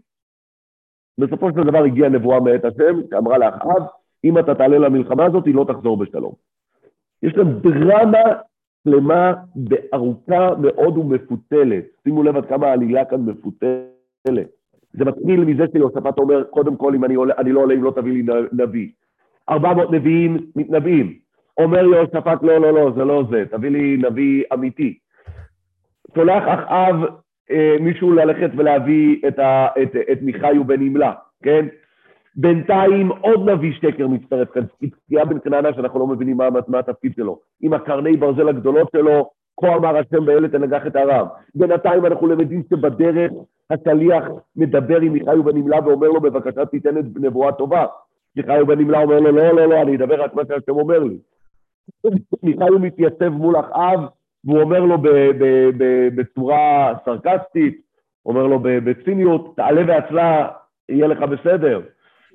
בסופו 1.19 1.49
של 1.51 1.63
דבר 1.71 1.85
הגיעה 1.85 2.09
נבואה 2.09 2.41
מאת 2.41 2.65
השם, 2.65 3.01
שאמרה 3.11 3.39
לאחאב, 3.39 3.83
אם 4.25 4.39
אתה 4.39 4.55
תעלה 4.55 4.79
למלחמה 4.79 5.25
הזאת, 5.27 5.47
היא 5.47 5.55
לא 5.55 5.65
תחזור 5.69 5.97
בשלום. 5.97 6.33
יש 7.23 7.33
כאן 7.33 7.61
דרמה 7.61 8.19
שלמה 8.85 9.33
וארוכה 9.69 10.51
מאוד 10.61 10.99
ומפותלת. 10.99 11.85
שימו 12.05 12.23
לב 12.23 12.37
עד 12.37 12.47
כמה 12.47 12.67
העלילה 12.67 13.05
כאן 13.05 13.21
מפותלת. 13.21 14.49
זה 14.93 15.05
מתחיל 15.05 15.45
מזה 15.45 15.65
שיוספת 15.73 16.19
אומר, 16.19 16.45
קודם 16.45 16.77
כל, 16.77 16.95
אם 16.95 17.05
אני, 17.05 17.15
עולה, 17.15 17.35
אני 17.39 17.53
לא 17.53 17.61
עולה 17.61 17.75
אם 17.75 17.83
לא 17.83 17.93
תביא 17.97 18.13
לי 18.13 18.23
נביא. 18.53 18.89
400 19.49 19.93
נביאים 19.93 20.37
מתנבאים. 20.57 21.15
אומר 21.59 21.85
יהושפט, 21.85 22.43
לא, 22.43 22.61
לא, 22.61 22.73
לא, 22.75 22.93
זה 22.97 23.05
לא 23.05 23.25
זה, 23.31 23.45
תביא 23.51 23.71
לי 23.71 23.97
נביא 23.97 24.45
אמיתי. 24.55 24.99
שולח 26.15 26.43
אחאב 26.47 26.97
אה, 27.51 27.77
מישהו 27.81 28.13
ללכת 28.13 28.51
ולהביא 28.57 29.21
את, 29.29 29.39
ה, 29.39 29.67
את, 29.83 29.97
את 30.13 30.23
מיכאיו 30.23 30.65
בן 30.65 30.81
נמלה, 30.81 31.13
כן? 31.43 31.67
בינתיים 32.41 33.09
עוד 33.09 33.51
נביא 33.51 33.73
שקר 33.73 34.09
מצטרף 34.09 34.51
כאן, 34.51 34.63
צדקיה 34.67 35.25
בן 35.25 35.39
כנענה 35.39 35.75
שאנחנו 35.75 36.01
לא 36.01 36.07
מבינים 36.07 36.37
מה, 36.37 36.49
מה 36.69 36.79
התפקיד 36.79 37.13
שלו, 37.17 37.39
עם 37.61 37.73
הקרני 37.73 38.17
ברזל 38.17 38.49
הגדולות 38.49 38.89
שלו, 38.97 39.31
כה 39.61 39.75
אמר 39.77 39.97
השם 39.97 40.25
באלה 40.25 40.49
תנגח 40.49 40.87
את 40.87 40.97
הרב. 40.97 41.27
בינתיים 41.55 42.07
אנחנו 42.07 42.27
למדים 42.27 42.63
שבדרך 42.71 43.33
השליח 43.71 44.25
מדבר 44.57 45.01
עם 45.01 45.13
מיכאיו 45.13 45.45
בן 45.45 45.57
נמלה 45.57 45.79
ואומר 45.85 46.09
לו 46.09 46.21
בבקשה 46.21 46.67
תיתן 46.67 46.99
את 46.99 47.05
נבואה 47.17 47.53
טובה. 47.53 47.87
מיכאיו 48.37 48.67
בן 48.67 48.79
נמלה 48.79 49.03
אומר 49.03 49.21
לו 49.21 49.33
לא, 49.33 49.53
לא, 49.53 49.67
לא, 49.67 49.83
אני 49.83 49.97
אדבר 49.97 50.23
רק 50.23 50.35
מה 50.35 50.43
שהשם 50.49 50.73
אומר 50.73 50.99
לי. 50.99 51.19
מיכאיו 52.43 52.79
מתייצב 52.79 53.29
מול 53.29 53.61
אחאב 53.61 54.01
והוא 54.45 54.61
אומר 54.61 54.81
לו 54.81 54.99
בצורה 56.17 56.95
סרקסטית, 57.05 57.81
אומר 58.27 58.47
לו 58.47 58.59
בציניות, 58.63 59.57
תעלה 59.57 59.83
ועצלה, 59.87 60.49
יהיה 60.89 61.07
לך 61.07 61.19
בסדר. 61.19 61.81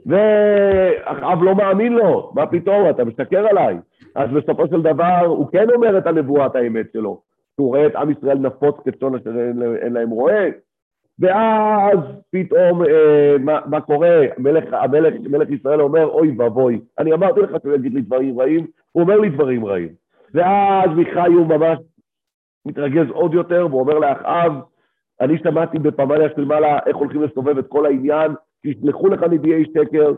ואחאב 0.05 1.43
לא 1.43 1.55
מאמין 1.55 1.93
לו, 1.93 2.31
מה 2.35 2.47
פתאום, 2.47 2.89
אתה 2.89 3.05
משקר 3.05 3.47
עליי. 3.47 3.77
אז 4.15 4.29
בסופו 4.29 4.67
של 4.67 4.81
דבר 4.81 5.25
הוא 5.25 5.47
כן 5.51 5.65
אומר 5.75 5.97
את 5.97 6.07
הנבואת 6.07 6.55
האמת 6.55 6.85
שלו. 6.93 7.21
הוא 7.55 7.67
רואה 7.67 7.87
את 7.87 7.95
עם 7.95 8.11
ישראל 8.11 8.37
נפוץ 8.37 8.75
כצאן 8.85 9.15
אשר 9.15 9.31
אין 9.81 9.93
להם 9.93 10.09
רועה, 10.09 10.45
ואז 11.19 11.99
פתאום, 12.31 12.85
אה, 12.85 13.35
מה, 13.39 13.59
מה 13.65 13.81
קורה? 13.81 14.21
מלך, 14.37 14.63
המלך, 14.71 15.13
מלך 15.29 15.49
ישראל 15.49 15.81
אומר, 15.81 16.05
אוי 16.05 16.35
ואבוי, 16.37 16.79
אני 16.99 17.13
אמרתי 17.13 17.39
לך 17.39 17.51
שהוא 17.61 17.73
יגיד 17.73 17.93
לי 17.93 18.01
דברים 18.01 18.39
רעים, 18.39 18.67
הוא 18.91 19.03
אומר 19.03 19.19
לי 19.19 19.29
דברים 19.29 19.65
רעים. 19.65 19.89
ואז 20.33 20.89
מיכאי 20.95 21.33
הוא 21.33 21.47
ממש 21.47 21.79
מתרגז 22.65 23.09
עוד 23.09 23.33
יותר, 23.33 23.67
והוא 23.69 23.81
אומר 23.81 23.99
לאחאב, 23.99 24.51
אני 25.21 25.37
שמעתי 25.37 25.79
בפמליה 25.79 26.29
של 26.35 26.45
מעלה 26.45 26.79
איך 26.85 26.95
הולכים 26.95 27.21
לסובב 27.21 27.57
את 27.57 27.67
כל 27.67 27.85
העניין, 27.85 28.31
שישלחו 28.65 29.07
לך 29.07 29.23
נביאי 29.23 29.65
שקר 29.65 30.13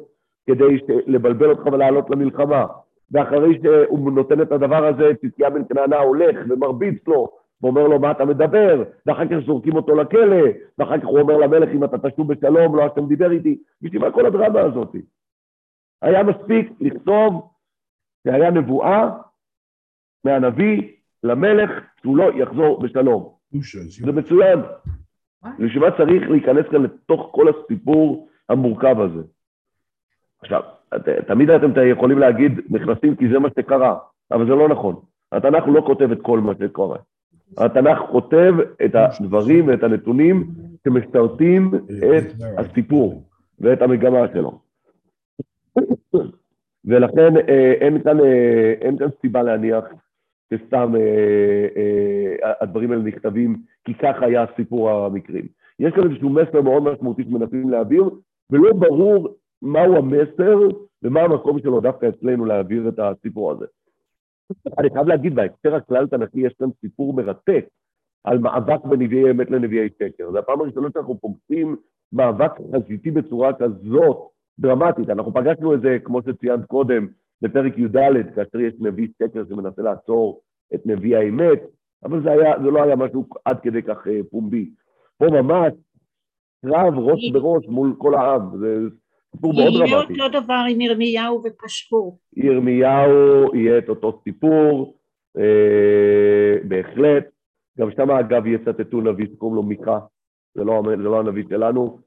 כדי 0.47 0.77
לבלבל 1.07 1.49
אותך 1.49 1.65
ולעלות 1.65 2.09
למלחמה. 2.09 2.65
ואחרי 3.11 3.59
שהוא 3.63 4.11
נותן 4.11 4.41
את 4.41 4.51
הדבר 4.51 4.85
הזה, 4.85 5.11
צדקיה 5.21 5.49
בן 5.49 5.61
כנענה 5.69 5.97
הולך 5.97 6.35
ומרביץ 6.49 7.07
לו, 7.07 7.29
ואומר 7.61 7.87
לו, 7.87 7.99
מה 7.99 8.11
אתה 8.11 8.25
מדבר? 8.25 8.83
ואחר 9.05 9.27
כך 9.27 9.45
זורקים 9.45 9.75
אותו 9.75 9.95
לכלא, 9.95 10.45
ואחר 10.77 10.97
כך 10.97 11.05
הוא 11.05 11.19
אומר 11.19 11.37
למלך, 11.37 11.69
אם 11.69 11.83
אתה 11.83 12.09
תשוב 12.09 12.33
בשלום, 12.33 12.75
לא 12.75 12.85
השם 12.85 13.07
דיבר 13.07 13.31
איתי. 13.31 13.57
בשביל 13.81 14.01
מה 14.01 14.11
כל 14.11 14.25
הדרמה 14.25 14.59
הזאת? 14.59 14.95
היה 16.01 16.23
מספיק 16.23 16.71
לכתוב 16.79 17.49
שהיה 18.27 18.51
נבואה 18.51 19.09
מהנביא 20.23 20.81
למלך 21.23 21.71
שהוא 22.01 22.17
לא 22.17 22.31
יחזור 22.33 22.81
בשלום. 22.81 23.33
זה 24.05 24.11
מצוין. 24.11 24.59
בשביל 25.59 25.83
מה 25.83 25.97
צריך 25.97 26.29
להיכנס 26.29 26.65
כאן 26.71 26.83
לתוך 26.83 27.29
כל 27.31 27.45
הסיפור 27.49 28.29
המורכב 28.49 28.99
הזה? 28.99 29.21
עכשיו, 30.41 30.61
תמיד 31.27 31.49
אתם 31.49 31.71
יכולים 31.91 32.19
להגיד 32.19 32.51
נכנסים 32.69 33.15
כי 33.15 33.29
זה 33.29 33.39
מה 33.39 33.49
שקרה, 33.59 33.97
אבל 34.31 34.45
זה 34.45 34.55
לא 34.55 34.69
נכון. 34.69 34.95
התנ"ך 35.31 35.63
לא 35.67 35.81
כותב 35.81 36.11
את 36.11 36.21
כל 36.21 36.39
מה 36.39 36.53
שקורה. 36.59 36.97
התנ"ך 37.57 37.99
כותב 38.11 38.53
את 38.85 38.91
הדברים 38.95 39.67
ואת 39.67 39.83
הנתונים 39.83 40.47
שמשרתים 40.83 41.71
את 42.17 42.33
הסיפור 42.57 43.23
ואת 43.59 43.81
המגמה 43.81 44.27
שלו. 44.33 44.59
ולכן 46.85 47.37
אה, 47.49 47.73
אין 47.81 48.03
כאן, 48.03 48.19
אה, 48.19 48.73
אין 48.81 48.97
כאן 48.97 49.07
סיבה 49.21 49.43
להניח 49.43 49.83
שסתם 50.53 50.93
אה, 50.95 52.51
הדברים 52.61 52.91
האלה 52.91 53.03
נכתבים 53.03 53.55
כי 53.85 53.93
ככה 53.93 54.25
היה 54.25 54.45
סיפור 54.55 54.89
המקרים. 54.89 55.45
יש 55.79 55.93
כאן 55.93 56.03
איזשהו 56.03 56.29
מסר 56.29 56.61
מאוד 56.61 56.83
משמעותי 56.83 57.23
שמנסים 57.23 57.69
להעביר, 57.69 58.09
ולא 58.51 58.73
ברור 58.73 59.35
מהו 59.61 59.95
המסר 59.95 60.57
ומה 61.03 61.21
המקום 61.21 61.59
שלו 61.59 61.79
דווקא 61.79 62.09
אצלנו 62.09 62.45
להעביר 62.45 62.89
את 62.89 62.99
הסיפור 62.99 63.51
הזה. 63.51 63.65
אני 64.79 64.89
חייב 64.89 65.07
להגיד, 65.07 65.35
בהקשר 65.35 65.75
הכלל 65.75 66.07
תנכי 66.07 66.39
יש 66.39 66.53
כאן 66.59 66.67
סיפור 66.81 67.13
מרתק 67.13 67.65
על 68.23 68.37
מאבק 68.37 68.85
בין 68.85 69.01
נביאי 69.01 69.31
אמת 69.31 69.51
לנביאי 69.51 69.89
שקר. 69.99 70.31
זו 70.31 70.37
הפעם 70.37 70.61
הראשונה 70.61 70.87
שאנחנו 70.93 71.17
פוגשים 71.19 71.75
מאבק 72.13 72.51
חזיתי 72.75 73.11
בצורה 73.11 73.53
כזאת 73.53 74.17
דרמטית. 74.59 75.09
אנחנו 75.09 75.33
פגשנו 75.33 75.73
את 75.73 75.81
זה, 75.81 75.97
כמו 76.03 76.21
שציינת 76.21 76.65
קודם, 76.65 77.07
בפרק 77.41 77.77
י"ד, 77.77 78.35
כאשר 78.35 78.59
יש 78.59 78.73
נביא 78.79 79.07
שקר 79.23 79.43
שמנסה 79.49 79.81
לעצור 79.81 80.41
את 80.73 80.85
נביא 80.85 81.17
האמת, 81.17 81.59
אבל 82.03 82.23
זה, 82.23 82.31
היה, 82.31 82.53
זה 82.63 82.71
לא 82.71 82.83
היה 82.83 82.95
משהו 82.95 83.25
עד 83.45 83.59
כדי 83.59 83.81
כך 83.81 84.07
אה, 84.07 84.19
פומבי. 84.29 84.69
פה 85.17 85.25
ממש 85.41 85.73
קרב 86.65 86.99
ראש 86.99 87.31
בראש 87.31 87.65
מול 87.67 87.95
כל 87.97 88.15
העם, 88.15 88.57
זה 88.59 88.77
סיפור 89.31 89.53
מאוד 89.53 89.73
דרמטי. 89.73 89.89
יהיה 89.89 90.01
אותו 90.01 90.41
דבר 90.41 90.65
עם 90.69 90.81
ירמיהו 90.81 91.43
ופשקור. 91.43 92.19
ירמיהו 92.37 93.55
יהיה 93.55 93.77
את 93.77 93.89
אותו 93.89 94.21
סיפור, 94.23 94.97
אה, 95.37 96.57
בהחלט. 96.67 97.25
גם 97.79 97.91
שם 97.91 98.11
אגב 98.11 98.47
יצטטו 98.47 99.01
נביא 99.01 99.27
שקוראים 99.33 99.55
לו 99.55 99.63
מיכה, 99.63 99.99
זה 100.55 100.63
לא, 100.63 100.81
זה 100.85 100.95
לא 100.95 101.19
הנביא 101.19 101.43
שלנו. 101.49 101.99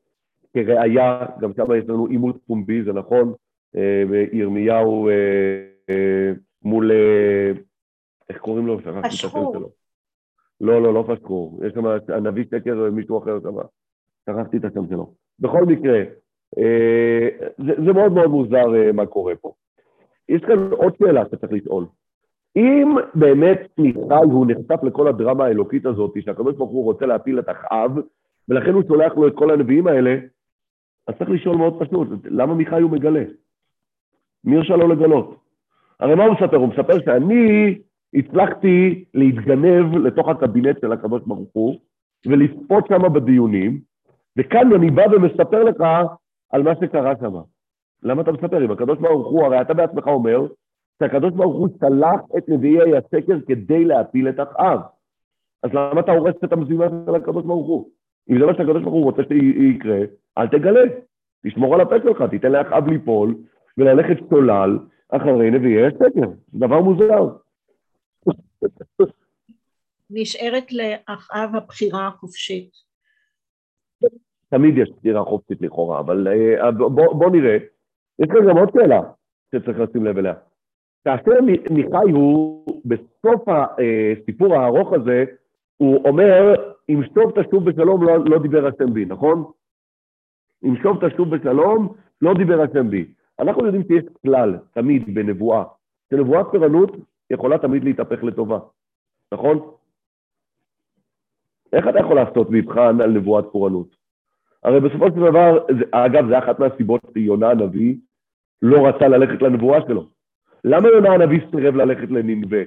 כראיה, 0.54 1.26
גם 1.40 1.52
שם 1.56 1.74
יש 1.78 1.84
לנו 1.88 2.06
עימות 2.06 2.36
פומבי, 2.46 2.82
זה 2.82 2.92
נכון, 2.92 3.32
אה, 3.76 4.02
ירמיהו 4.32 5.08
אה, 5.08 5.14
אה, 5.90 6.32
מול, 6.62 6.92
אה, 6.92 7.52
איך 8.28 8.38
קוראים 8.38 8.66
לו? 8.66 8.78
פשקור. 9.02 9.56
לא, 10.60 10.82
לא, 10.82 10.94
לא 10.94 11.04
פשקור. 11.08 11.60
יש 11.66 11.72
שם 11.72 11.84
הנביא 12.08 12.44
שקר 12.44 12.78
ומישהו 12.78 13.18
אחר 13.18 13.38
שם. 13.42 13.56
שכחתי 14.32 14.56
את 14.56 14.64
השם 14.64 14.88
שלו. 14.88 15.12
בכל 15.40 15.64
מקרה, 15.64 15.98
אה, 16.58 17.28
זה, 17.58 17.72
זה 17.84 17.92
מאוד 17.92 18.12
מאוד 18.12 18.30
מוזר 18.30 18.74
אה, 18.74 18.92
מה 18.92 19.06
קורה 19.06 19.34
פה. 19.40 19.52
יש 20.28 20.42
כאן 20.42 20.72
עוד 20.72 20.92
שאלה 20.98 21.24
שצריך 21.26 21.52
לשאול. 21.52 21.86
אם 22.56 22.96
באמת 23.14 23.68
מיכל 23.78 24.24
הוא 24.24 24.46
נחשף 24.48 24.82
לכל 24.82 25.08
הדרמה 25.08 25.44
האלוקית 25.44 25.86
הזאת, 25.86 26.14
שהקדוש 26.20 26.56
ברוך 26.56 26.70
הוא 26.70 26.84
רוצה 26.84 27.06
להפיל 27.06 27.38
את 27.38 27.48
אחאב, 27.48 27.90
ולכן 28.48 28.72
הוא 28.72 28.82
שולח 28.88 29.12
לו 29.16 29.28
את 29.28 29.34
כל 29.34 29.50
הנביאים 29.50 29.86
האלה, 29.86 30.16
אז 31.06 31.14
צריך 31.18 31.30
לשאול 31.30 31.56
מאוד 31.56 31.82
פשוט, 31.82 32.08
למה 32.24 32.54
מיכאי 32.54 32.82
הוא 32.82 32.90
מגלה? 32.90 33.24
מי 34.44 34.56
הרשה 34.56 34.76
לו 34.76 34.88
לגלות? 34.88 35.36
הרי 36.00 36.14
מה 36.14 36.24
הוא 36.24 36.34
מספר? 36.34 36.56
הוא 36.56 36.68
מספר 36.68 37.00
שאני 37.04 37.78
הצלחתי 38.14 39.04
להתגנב 39.14 39.96
לתוך 39.96 40.28
הקבינט 40.28 40.80
של 40.80 40.92
הקדוש 40.92 41.22
ברוך 41.26 41.48
הוא, 41.52 41.78
ולצפות 42.26 42.86
שם 42.88 43.12
בדיונים, 43.12 43.80
וכאן 44.38 44.72
אני 44.74 44.90
בא 44.90 45.02
ומספר 45.12 45.64
לך 45.64 45.80
על 46.50 46.62
מה 46.62 46.72
שקרה 46.80 47.12
שם. 47.20 47.34
למה 48.02 48.22
אתה 48.22 48.32
מספר? 48.32 48.64
אם 48.64 48.70
הקדוש 48.70 48.98
ברוך 48.98 49.28
הוא, 49.28 49.44
הרי 49.44 49.60
אתה 49.60 49.74
בעצמך 49.74 50.06
אומר 50.06 50.46
שהקדוש 50.98 51.32
ברוך 51.32 51.56
הוא 51.56 51.68
שלח 51.80 52.20
את 52.38 52.48
נביאי 52.48 52.96
השקר 52.96 53.36
כדי 53.46 53.84
להפיל 53.84 54.28
את 54.28 54.40
אחאב. 54.40 54.80
אז 55.62 55.70
למה 55.72 56.00
אתה 56.00 56.12
הורס 56.12 56.34
את 56.44 56.52
המזימה 56.52 56.86
של 57.06 57.14
הקדוש 57.14 57.44
ברוך 57.44 57.66
הוא? 57.66 57.90
אם 58.30 58.38
זה 58.38 58.46
מה 58.46 58.54
שהקדוש 58.54 58.82
ברוך 58.82 58.94
הוא 58.94 59.04
רוצה 59.04 59.22
שיקרה, 59.28 59.98
אל 60.38 60.46
תגלה. 60.48 60.80
תשמור 61.46 61.74
על 61.74 61.80
הפה 61.80 61.94
שלך, 62.02 62.22
תיתן 62.30 62.52
לאחאב 62.52 62.88
ליפול 62.88 63.36
וללכת 63.78 64.16
שולל 64.30 64.78
אחרי 65.08 65.50
נביאי 65.50 65.86
השקר. 65.86 66.30
זה 66.52 66.58
דבר 66.66 66.80
מוזר. 66.80 67.28
נשארת 70.10 70.72
לאחאב 70.72 71.56
הבחירה 71.56 72.06
החופשית. 72.06 72.89
תמיד 74.50 74.78
יש 74.78 74.90
בחירה 74.98 75.24
חופשית 75.24 75.62
לכאורה, 75.62 76.00
אבל 76.00 76.28
uh, 76.60 76.70
בוא, 76.70 77.14
בוא 77.14 77.30
נראה. 77.30 77.56
יש 78.18 78.28
כאן 78.28 78.48
גם 78.48 78.58
עוד 78.58 78.68
שאלה 78.72 79.00
שצריך 79.54 79.78
לשים 79.78 80.04
לב 80.04 80.18
אליה. 80.18 80.34
כאשר 81.04 81.40
מיכאי 81.70 82.10
הוא, 82.12 82.66
בסוף 82.84 83.42
הסיפור 83.48 84.54
הארוך 84.54 84.92
הזה, 84.92 85.24
הוא 85.76 86.08
אומר, 86.08 86.54
אם 86.88 87.00
שוב 87.14 87.42
תשוב 87.42 87.70
בשלום 87.70 88.02
לא, 88.02 88.24
לא 88.24 88.38
דיבר 88.38 88.66
השם 88.66 88.94
בי, 88.94 89.04
נכון? 89.04 89.44
אם 90.64 90.76
שוב 90.82 91.08
תשוב 91.08 91.36
בשלום, 91.36 91.94
לא 92.22 92.34
דיבר 92.34 92.60
השם 92.62 92.90
בי. 92.90 93.04
אנחנו 93.38 93.66
יודעים 93.66 93.82
שיש 93.82 94.04
כלל, 94.26 94.58
תמיד, 94.72 95.14
בנבואה, 95.14 95.64
שנבואת 96.10 96.46
פרענות 96.52 96.96
יכולה 97.30 97.58
תמיד 97.58 97.84
להתהפך 97.84 98.24
לטובה, 98.24 98.58
נכון? 99.32 99.70
איך 101.72 101.88
אתה 101.88 101.98
יכול 101.98 102.16
לעשות 102.16 102.46
מבחן 102.50 103.00
על 103.00 103.10
נבואת 103.10 103.44
פורענות? 103.52 103.99
הרי 104.62 104.80
בסופו 104.80 105.06
של 105.06 105.14
דבר, 105.14 105.58
אגב, 105.90 106.28
זה 106.28 106.38
אחת 106.38 106.58
מהסיבות 106.58 107.00
שיונה 107.12 107.50
הנביא 107.50 107.96
לא 108.62 108.88
רצה 108.88 109.08
ללכת 109.08 109.42
לנבואה 109.42 109.80
שלו. 109.88 110.06
למה 110.64 110.88
יונה 110.88 111.12
הנביא 111.12 111.40
סירב 111.50 111.74
ללכת 111.74 112.10
לננבה? 112.10 112.62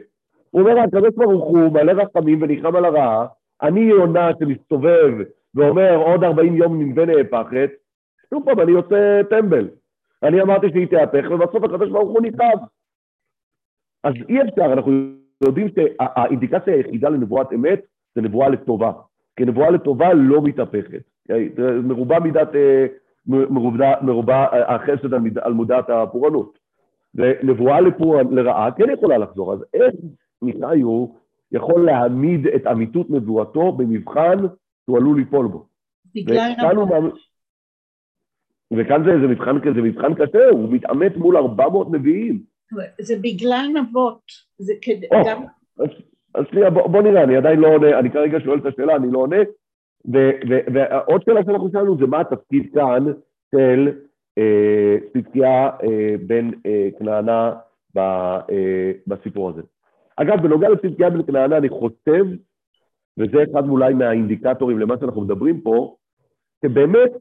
הוא 0.51 0.61
אומר, 0.61 0.79
הקדוש 0.79 1.15
ברוך 1.15 1.45
הוא 1.45 1.73
מלא 1.73 1.91
רחמים 1.91 2.41
ונלחם 2.41 2.75
על 2.75 2.85
הרעה, 2.85 3.25
אני 3.61 3.79
יונה 3.79 4.29
שמסתובב 4.39 5.13
ואומר, 5.55 5.95
עוד 5.95 6.23
40 6.23 6.55
יום 6.55 6.81
ננבה 6.81 7.05
נהפכת, 7.05 7.69
שוב 8.29 8.45
פעם, 8.45 8.59
אני 8.59 8.71
יוצא 8.71 9.21
טמבל. 9.29 9.69
אני 10.23 10.41
אמרתי 10.41 10.67
שהיא 10.71 10.87
תהפך, 10.87 11.31
ובסוף 11.31 11.63
הקדוש 11.63 11.89
ברוך 11.89 12.09
הוא 12.09 12.21
ניצב. 12.21 12.57
אז 14.03 14.13
אי 14.29 14.41
אפשר, 14.41 14.73
אנחנו 14.73 14.91
יודעים 15.43 15.67
שהאינדיקציה 15.75 16.73
היחידה 16.73 17.09
לנבואת 17.09 17.53
אמת 17.53 17.81
זה 18.15 18.21
נבואה 18.21 18.49
לטובה. 18.49 18.91
כי 19.35 19.45
נבואה 19.45 19.69
לטובה 19.69 20.13
לא 20.13 20.41
מתהפכת. 20.41 21.12
מרובה 21.83 22.19
מידת, 22.19 22.49
מרובה, 23.27 23.93
מרובה 24.01 24.45
החסד 24.67 25.13
על 25.41 25.53
מודעת 25.53 25.89
הפורענות. 25.89 26.59
ונבואה 27.15 27.81
לפור... 27.81 28.21
לרעה 28.21 28.71
כן 28.71 28.89
יכולה 28.93 29.17
לחזור, 29.17 29.53
אז 29.53 29.65
איך 29.73 29.93
מיכאיו 30.41 31.07
יכול 31.51 31.85
להעמיד 31.85 32.47
את 32.47 32.67
אמיתות 32.67 33.09
נבואתו 33.09 33.71
במבחן 33.71 34.37
שהוא 34.85 34.97
עלול 34.97 35.17
ליפול 35.17 35.47
בו? 35.47 35.65
בגלל 36.15 36.51
נבואות. 36.71 37.33
וכאן 38.77 39.03
זה, 39.03 39.11
זה, 39.21 39.27
מבחן, 39.27 39.73
זה 39.75 39.81
מבחן 39.81 40.13
קשה, 40.13 40.49
הוא 40.51 40.73
מתעמת 40.73 41.17
מול 41.17 41.37
400 41.37 41.91
נביאים. 41.91 42.43
זה 43.01 43.15
בגלל 43.21 43.65
נבות, 43.73 44.21
זה 44.57 44.73
כדי, 44.81 45.07
או, 45.11 45.17
גם... 45.25 45.43
אז 46.35 46.45
שנייה, 46.51 46.69
בוא, 46.69 46.87
בוא 46.87 47.01
נראה, 47.01 47.23
אני 47.23 47.37
עדיין 47.37 47.59
לא 47.59 47.67
עונה, 47.67 47.99
אני 47.99 48.11
כרגע 48.11 48.39
שואל 48.39 48.59
את 48.59 48.65
השאלה, 48.65 48.95
אני 48.95 49.11
לא 49.11 49.19
עונה, 49.19 49.37
ועוד 50.05 51.23
שאלה 51.25 51.43
שאנחנו 51.45 51.69
שאלנו 51.71 51.97
זה 51.97 52.05
מה 52.05 52.19
התפקיד 52.19 52.69
כאן 52.73 53.05
של 53.55 53.91
אה, 54.37 54.97
צדקיה 55.13 55.69
אה, 55.83 56.15
בן 56.27 56.49
אה, 56.65 56.89
כנענה 56.99 57.53
בסיפור 59.07 59.49
הזה. 59.49 59.61
אגב, 60.15 60.41
בנוגע 60.41 60.69
לצדקיה 60.69 61.09
בן 61.09 61.23
כנענה, 61.23 61.57
אני 61.57 61.69
חושב, 61.69 62.25
וזה 63.17 63.43
אחד 63.51 63.69
אולי 63.69 63.93
מהאינדיקטורים 63.93 64.79
למה 64.79 64.95
שאנחנו 64.99 65.21
מדברים 65.21 65.61
פה, 65.61 65.95
שבאמת 66.65 67.11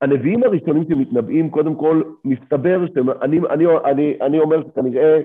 הנביאים 0.00 0.42
הראשונים 0.42 0.84
שמתנבאים, 0.88 1.50
קודם 1.50 1.74
כל, 1.74 2.02
מסתבר 2.24 2.86
שהם, 2.94 3.10
אני, 3.10 3.40
אני, 3.50 3.64
אני, 3.84 4.18
אני 4.20 4.38
אומר 4.38 4.62
שכנראה 4.68 5.20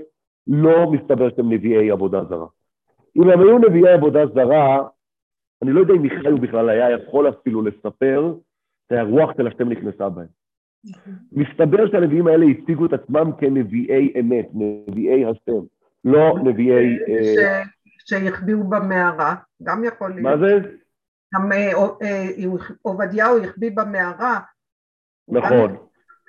לא 0.47 0.91
מסתבר 0.91 1.29
שהם 1.35 1.53
נביאי 1.53 1.91
עבודה 1.91 2.23
זרה. 2.23 2.45
אם 3.15 3.29
הם 3.29 3.39
היו 3.39 3.57
נביאי 3.57 3.93
עבודה 3.93 4.25
זרה, 4.25 4.87
אני 5.63 5.71
לא 5.73 5.79
יודע 5.79 5.93
אם 5.93 6.01
מיכאל 6.01 6.37
בכלל 6.39 6.69
היה 6.69 6.91
יכול 6.91 7.29
אפילו 7.29 7.61
לספר 7.61 8.33
שהרוח 8.89 9.29
של 9.37 9.47
השם 9.47 9.69
נכנסה 9.69 10.09
בהם. 10.09 10.27
מסתבר 11.31 11.91
שהנביאים 11.91 12.27
האלה 12.27 12.45
הציגו 12.45 12.85
את 12.85 12.93
עצמם 12.93 13.31
כנביאי 13.39 14.13
אמת, 14.19 14.49
נביאי 14.53 15.25
השם, 15.25 15.65
לא 16.05 16.35
נביאי... 16.43 16.97
אה, 17.07 17.23
ש- 17.23 18.09
שהחביאו 18.09 18.63
במערה, 18.63 19.35
גם 19.63 19.83
יכול 19.83 20.09
להיות. 20.13 20.23
מה 20.23 20.37
זה? 20.37 20.69
גם 21.35 21.51
אה, 21.51 21.71
אה, 22.01 22.47
עובדיהו 22.81 23.43
החביא 23.43 23.71
במערה. 23.75 24.39
נכון, 25.27 25.75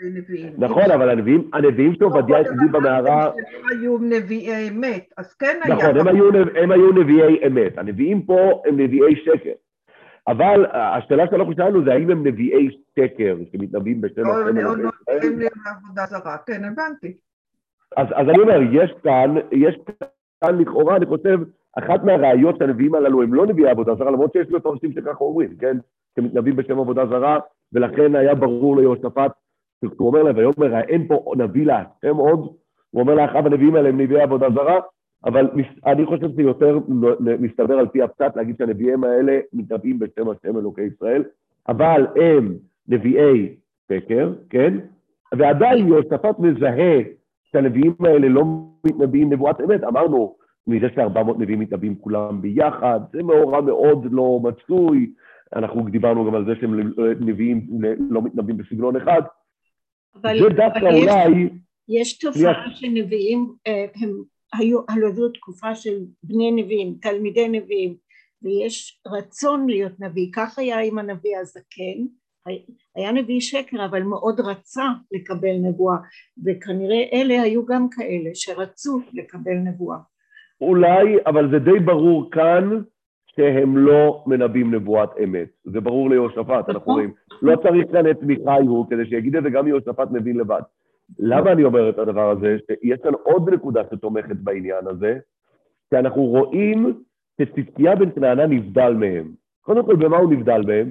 נביאים. 0.03 0.53
נכון, 0.59 0.91
אבל 0.91 1.11
הנביאים, 1.11 1.51
הנביאים 1.53 1.95
של 1.95 2.05
עובדיה 2.05 2.41
החביא 2.41 2.69
במערה, 2.73 3.31
היו 3.71 3.99
נביאי 3.99 4.69
אמת, 4.69 5.13
אז 5.17 5.35
כן 5.35 5.61
היה. 5.65 5.75
נכון, 5.75 6.01
הם 6.01 6.09
היו, 6.09 6.25
היו 6.73 6.93
נביאי 6.93 7.47
אמת. 7.47 7.79
הנביאים 7.79 8.23
פה 8.23 8.63
הם 8.67 8.81
נביאי 8.81 9.17
שקר. 9.17 9.53
אבל 10.29 10.67
השאלה 10.73 11.25
שאנחנו 11.31 11.53
שאלנו 11.57 11.85
זה 11.85 11.93
האם 11.93 12.11
הם 12.11 12.27
נביאי 12.27 12.69
שקר 12.97 13.37
שמתנבאים 13.53 14.01
בשם 14.01 14.23
לא, 14.23 14.33
השם 14.33 14.57
לא, 14.57 14.73
אלוקי 14.73 14.83
לא? 14.83 14.91
הם 15.09 15.39
לעבודה 15.41 16.07
זרה, 16.07 16.37
כן, 16.47 16.65
הבנתי. 16.65 17.17
אז, 17.97 18.07
אז 18.15 18.29
אני 18.29 18.39
אומר, 18.39 18.61
יש 18.73 18.95
כאן, 19.03 19.35
יש 19.53 19.79
כאן 20.45 20.59
לכאורה, 20.59 20.97
אני 20.97 21.07
חושב, 21.07 21.39
אחת 21.79 22.05
מהראיות 22.05 22.57
שהנביאים 22.59 22.95
הללו 22.95 23.23
הם 23.23 23.35
לא 23.35 23.47
נביאי 23.47 23.71
עבודה 23.71 23.95
זרה, 23.95 24.11
למרות 24.11 24.33
שיש 24.33 24.49
מפרשים 24.51 24.93
שככה 24.93 25.25
אומרים, 25.25 25.57
כן? 25.57 25.77
שמתנבאים 26.17 26.57
בשם 26.57 26.79
עבודה 26.79 27.07
זרה, 27.07 27.39
ולכן 27.73 28.17
היה 28.17 28.35
ברור 28.35 28.77
ליהושפט, 28.77 29.33
כשהוא 29.85 30.09
אומר 30.09 30.23
להם, 30.23 30.37
ויאמר, 30.37 30.81
אין 30.81 31.07
פה 31.09 31.33
נביא 31.37 31.67
להשם 31.67 32.17
עוד, 32.17 32.41
הוא 32.91 33.03
אומר 33.03 33.15
לאחיו 33.15 33.47
הנביאים 33.47 33.75
האלה 33.75 33.89
הם 33.89 34.01
נביאי 34.01 34.23
עבודה 34.23 34.47
זרה, 34.51 34.79
אבל 35.25 35.51
אני 35.87 36.07
חושב 36.07 36.29
שיותר 36.37 36.79
נ- 36.89 37.43
מסתבר 37.45 37.79
על 37.79 37.89
פי 37.89 38.03
הפשט 38.03 38.37
להגיד 38.37 38.57
שהנביאים 38.59 39.05
האלה 39.05 39.39
מתנבאים 39.53 39.99
בשם 39.99 40.29
השם 40.29 40.59
אלוקי 40.59 40.83
ישראל, 40.83 41.25
אבל 41.69 42.07
הם 42.17 42.55
נביאי 42.89 43.55
שקר, 43.93 44.33
כן? 44.51 44.75
ועדיין 45.39 45.89
יהושפט 45.89 46.39
מזהה 46.39 46.99
שהנביאים 47.45 47.95
האלה 48.01 48.29
לא 48.29 48.45
מתנבאים 48.87 49.33
נבואת 49.33 49.61
אמת, 49.61 49.85
אמרנו, 49.85 50.35
מזה 50.67 50.87
ש-400 50.95 51.39
נביאים 51.39 51.61
מתנבאים 51.61 51.95
כולם 51.95 52.41
ביחד, 52.43 53.01
זה 53.13 53.23
מאורע 53.23 53.61
מאוד 53.61 54.07
לא 54.11 54.41
מצוי, 54.43 55.13
אנחנו 55.57 55.83
דיברנו 55.83 56.25
גם 56.27 56.35
על 56.35 56.45
זה 56.45 56.53
שהם 56.61 56.81
נביאים 57.21 57.67
לא 58.11 58.23
מתנבאים 58.23 58.57
בסגנון 58.57 58.97
אחד, 58.97 59.23
אבל, 60.17 60.39
זה 60.39 60.49
דווקא 60.49 60.79
אבל 60.79 60.95
יש, 60.97 61.05
אולי, 61.05 61.49
יש 61.89 62.19
תופעה 62.19 62.71
שנביאים, 62.75 63.55
אה, 63.67 63.85
הם 63.95 64.23
היו, 64.53 64.81
היו 64.89 65.29
תקופה 65.29 65.75
של 65.75 65.99
בני 66.23 66.51
נביאים, 66.51 66.95
תלמידי 67.03 67.49
נביאים, 67.49 67.97
ויש 68.43 69.01
רצון 69.07 69.67
להיות 69.69 70.01
נביא, 70.01 70.29
כך 70.33 70.59
היה 70.59 70.81
עם 70.81 70.99
הנביא 70.99 71.39
הזקן, 71.39 72.07
היה 72.97 73.13
נביא 73.13 73.41
שקר 73.41 73.85
אבל 73.85 74.03
מאוד 74.03 74.41
רצה 74.41 74.85
לקבל 75.13 75.57
נבואה 75.63 75.97
וכנראה 76.45 77.03
אלה 77.13 77.43
היו 77.43 77.67
גם 77.67 77.89
כאלה 77.91 78.31
שרצו 78.35 79.01
לקבל 79.13 79.55
נבואה. 79.55 79.99
אולי, 80.61 81.17
אבל 81.27 81.51
זה 81.51 81.59
די 81.59 81.79
ברור 81.85 82.31
כאן 82.31 82.83
שהם 83.37 83.77
לא 83.77 84.25
מנבאים 84.27 84.75
נבואת 84.75 85.11
אמת. 85.25 85.49
זה 85.65 85.81
ברור 85.81 86.11
ליהושפט, 86.11 86.69
אנחנו 86.69 86.93
רואים. 86.93 87.13
לא 87.43 87.57
צריך 87.57 87.93
כאן 87.93 88.11
את 88.11 88.23
מיכאיהו 88.23 88.87
כדי 88.91 89.07
שיגיד 89.07 89.37
את 89.37 89.43
זה 89.43 89.51
גם 89.51 89.69
יהושפט 89.69 90.09
מבין 90.11 90.37
לבד. 90.37 90.61
למה 91.19 91.53
אני 91.53 91.65
אומר 91.65 91.91
את 91.91 91.99
הדבר 91.99 92.31
הזה? 92.31 92.57
שיש 92.67 93.01
כאן 93.03 93.13
עוד 93.23 93.51
נקודה 93.55 93.83
שתומכת 93.91 94.37
בעניין 94.37 94.87
הזה, 94.87 95.19
שאנחנו 95.91 96.23
רואים 96.23 96.95
שצדקיה 97.41 97.97
בן 97.97 98.11
כנענה 98.11 98.47
נבדל 98.47 98.93
מהם. 98.93 99.33
קודם 99.61 99.87
כל, 99.87 99.97
במה 99.97 100.17
הוא 100.17 100.33
נבדל 100.33 100.63
מהם? 100.67 100.91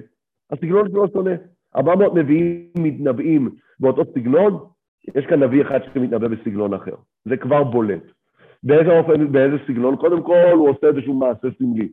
הסגנון 0.52 0.90
שלו 0.90 1.08
שונה. 1.08 1.32
400 1.76 2.16
נביאים 2.16 2.70
מתנבאים 2.78 3.50
באותו 3.80 4.02
סגנון, 4.14 4.58
יש 5.16 5.26
כאן 5.26 5.44
נביא 5.44 5.62
אחד 5.62 5.80
שמתנבא 5.94 6.28
בסגנון 6.28 6.74
אחר. 6.74 6.96
זה 7.26 7.38
כבר 7.38 7.64
בולט. 7.64 8.04
באיזה 8.64 9.00
אופן, 9.00 9.32
באיזה 9.32 9.56
סגנון? 9.68 9.96
קודם 9.96 10.24
כל, 10.24 10.52
הוא 10.54 10.70
עושה 10.70 10.88
איזשהו 10.88 11.14
מעשה 11.14 11.48
סמלי. 11.58 11.90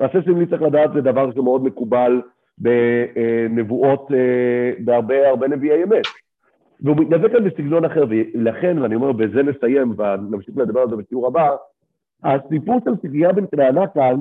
מעשה 0.00 0.22
סמלי, 0.22 0.46
צריך 0.46 0.62
לדעת, 0.62 0.90
זה 0.94 1.00
דבר 1.00 1.32
שמאוד 1.32 1.64
מקובל 1.64 2.22
בנבואות, 2.58 4.12
אה, 4.12 4.84
בהרבה 4.84 5.28
הרבה 5.28 5.48
נביאי 5.48 5.84
אמת. 5.84 6.06
והוא 6.80 6.96
מתנבא 6.96 7.28
כאן 7.28 7.44
בסגנון 7.44 7.84
אחר, 7.84 8.04
ולכן, 8.08 8.78
ואני 8.78 8.94
אומר, 8.94 9.12
בזה 9.12 9.42
נסיים, 9.42 9.94
ונמשיך 9.98 10.58
לדבר 10.58 10.80
על 10.80 10.90
זה 10.90 10.96
בשיעור 10.96 11.26
הבא, 11.26 11.56
הסיפור 12.24 12.80
של 12.84 12.96
צדקיה 12.96 13.32
בן 13.32 13.44
כנענה 13.50 13.86
כאן, 13.86 14.20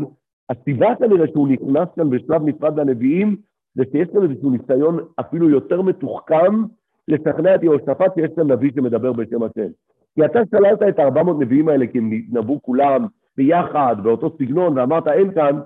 הסיבה 0.50 0.96
כנראה 1.00 1.28
שהוא 1.28 1.48
נכנס 1.48 1.88
כאן 1.96 2.10
בשלב 2.10 2.44
נפרד 2.46 2.80
לנביאים, 2.80 3.36
זה 3.76 3.84
שיש 3.92 4.08
כאן 4.14 4.24
איזשהו 4.24 4.50
ניסיון 4.50 5.00
אפילו 5.20 5.50
יותר 5.50 5.82
מתוחכם 5.82 6.64
לשכנע 7.08 7.56
את 7.56 7.64
יהושפט 7.64 8.16
שיש 8.16 8.32
כאן 8.36 8.52
נביא 8.52 8.72
שמדבר 8.76 9.14
בשם 9.14 9.44
השם. 9.44 9.68
כי 10.16 10.26
אתה 10.26 10.40
שללת 10.52 10.84
את 10.90 11.00
ה-400 11.00 11.32
נביאים 11.40 11.70
האלה 11.70 11.88
כי 11.88 11.98
הם 11.98 12.14
נתנבאו 12.14 12.62
כולם 12.62 13.06
ביחד, 13.38 13.96
באותו 14.04 14.30
סגנון, 14.38 14.78
ואמרת 14.78 15.08
אין 15.08 15.34
כאן, 15.34 15.60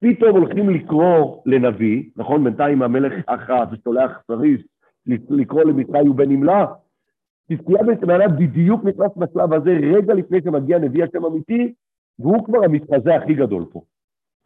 פתאום 0.00 0.30
הולכים 0.30 0.70
לקרוא 0.70 1.42
לנביא, 1.46 2.02
נכון? 2.16 2.44
בינתיים 2.44 2.82
המלך 2.82 3.12
אחת 3.26 3.68
ושולח 3.72 4.22
סריס 4.26 4.60
לקרוא 5.30 5.62
למיכאי 5.62 6.08
ובן 6.08 6.28
נמלה, 6.28 6.66
בן 7.50 8.00
כנענה 8.00 8.28
בדיוק 8.28 8.84
נכנס 8.84 9.10
בשלב 9.16 9.52
הזה 9.52 9.70
רגע 9.70 10.14
לפני 10.14 10.42
שמגיע 10.42 10.78
נביא 10.78 11.04
השם 11.04 11.24
אמיתי, 11.24 11.72
והוא 12.18 12.44
כבר 12.44 12.64
המתחזה 12.64 13.14
הכי 13.16 13.34
גדול 13.34 13.64
פה. 13.72 13.82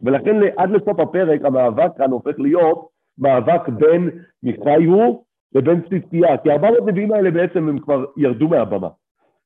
ולכן 0.03 0.37
עד 0.57 0.71
לסוף 0.71 1.01
הפרק 1.01 1.45
המאבק 1.45 1.91
כאן 1.99 2.11
הופך 2.11 2.39
להיות 2.39 2.89
מאבק 3.19 3.69
בין 3.69 4.11
מיכאיהו 4.43 5.25
לבין 5.55 5.81
צדקיה, 5.81 6.39
כי 6.39 6.51
400 6.51 6.79
נביאים 6.87 7.13
האלה 7.13 7.31
בעצם 7.31 7.69
הם 7.69 7.79
כבר 7.79 8.05
ירדו 8.17 8.49
מהבמה. 8.49 8.89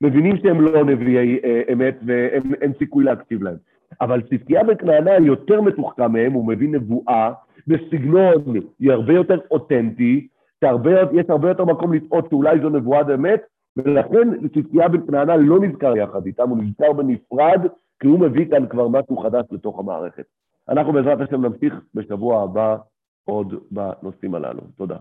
מבינים 0.05 0.37
שהם 0.37 0.61
לא 0.61 0.85
נביאי 0.85 1.39
אה, 1.45 1.63
אמת 1.73 1.99
ואין 2.07 2.73
סיכוי 2.79 3.05
להקשיב 3.05 3.43
להם. 3.43 3.57
אבל 4.01 4.23
צדקיה 4.23 4.65
בן 4.65 4.77
כנענה 4.77 5.27
יותר 5.27 5.61
מתוחכם 5.61 6.13
מהם, 6.13 6.33
הוא 6.33 6.49
מבין 6.49 6.75
נבואה 6.75 7.33
בסגנון 7.67 8.45
הרבה 8.85 9.13
יותר 9.13 9.39
אותנטי, 9.51 10.27
שיש 10.61 11.27
הרבה 11.29 11.49
יותר 11.49 11.65
מקום 11.65 11.93
לטעות 11.93 12.27
שאולי 12.31 12.61
זו 12.61 12.69
נבואת 12.69 13.07
אמת, 13.15 13.41
ולכן 13.77 14.49
צדקיה 14.49 14.89
בן 14.89 15.07
כנענה 15.07 15.37
לא 15.37 15.61
נזכר 15.61 15.97
יחד 15.97 16.27
איתם, 16.27 16.49
הוא 16.49 16.59
נזכר 16.59 16.93
בנפרד, 16.93 17.67
כי 18.01 18.07
הוא 18.07 18.21
מביא 18.21 18.51
כאן 18.51 18.67
כבר 18.67 18.89
משהו 18.89 19.17
חדש 19.17 19.45
לתוך 19.51 19.79
המערכת. 19.79 20.25
אנחנו 20.69 20.93
בעזרת 20.93 21.21
השם 21.21 21.47
נמשיך 21.47 21.75
בשבוע 21.95 22.43
הבא 22.43 22.77
עוד 23.25 23.55
בנושאים 23.71 24.35
הללו. 24.35 24.61
תודה. 24.77 24.93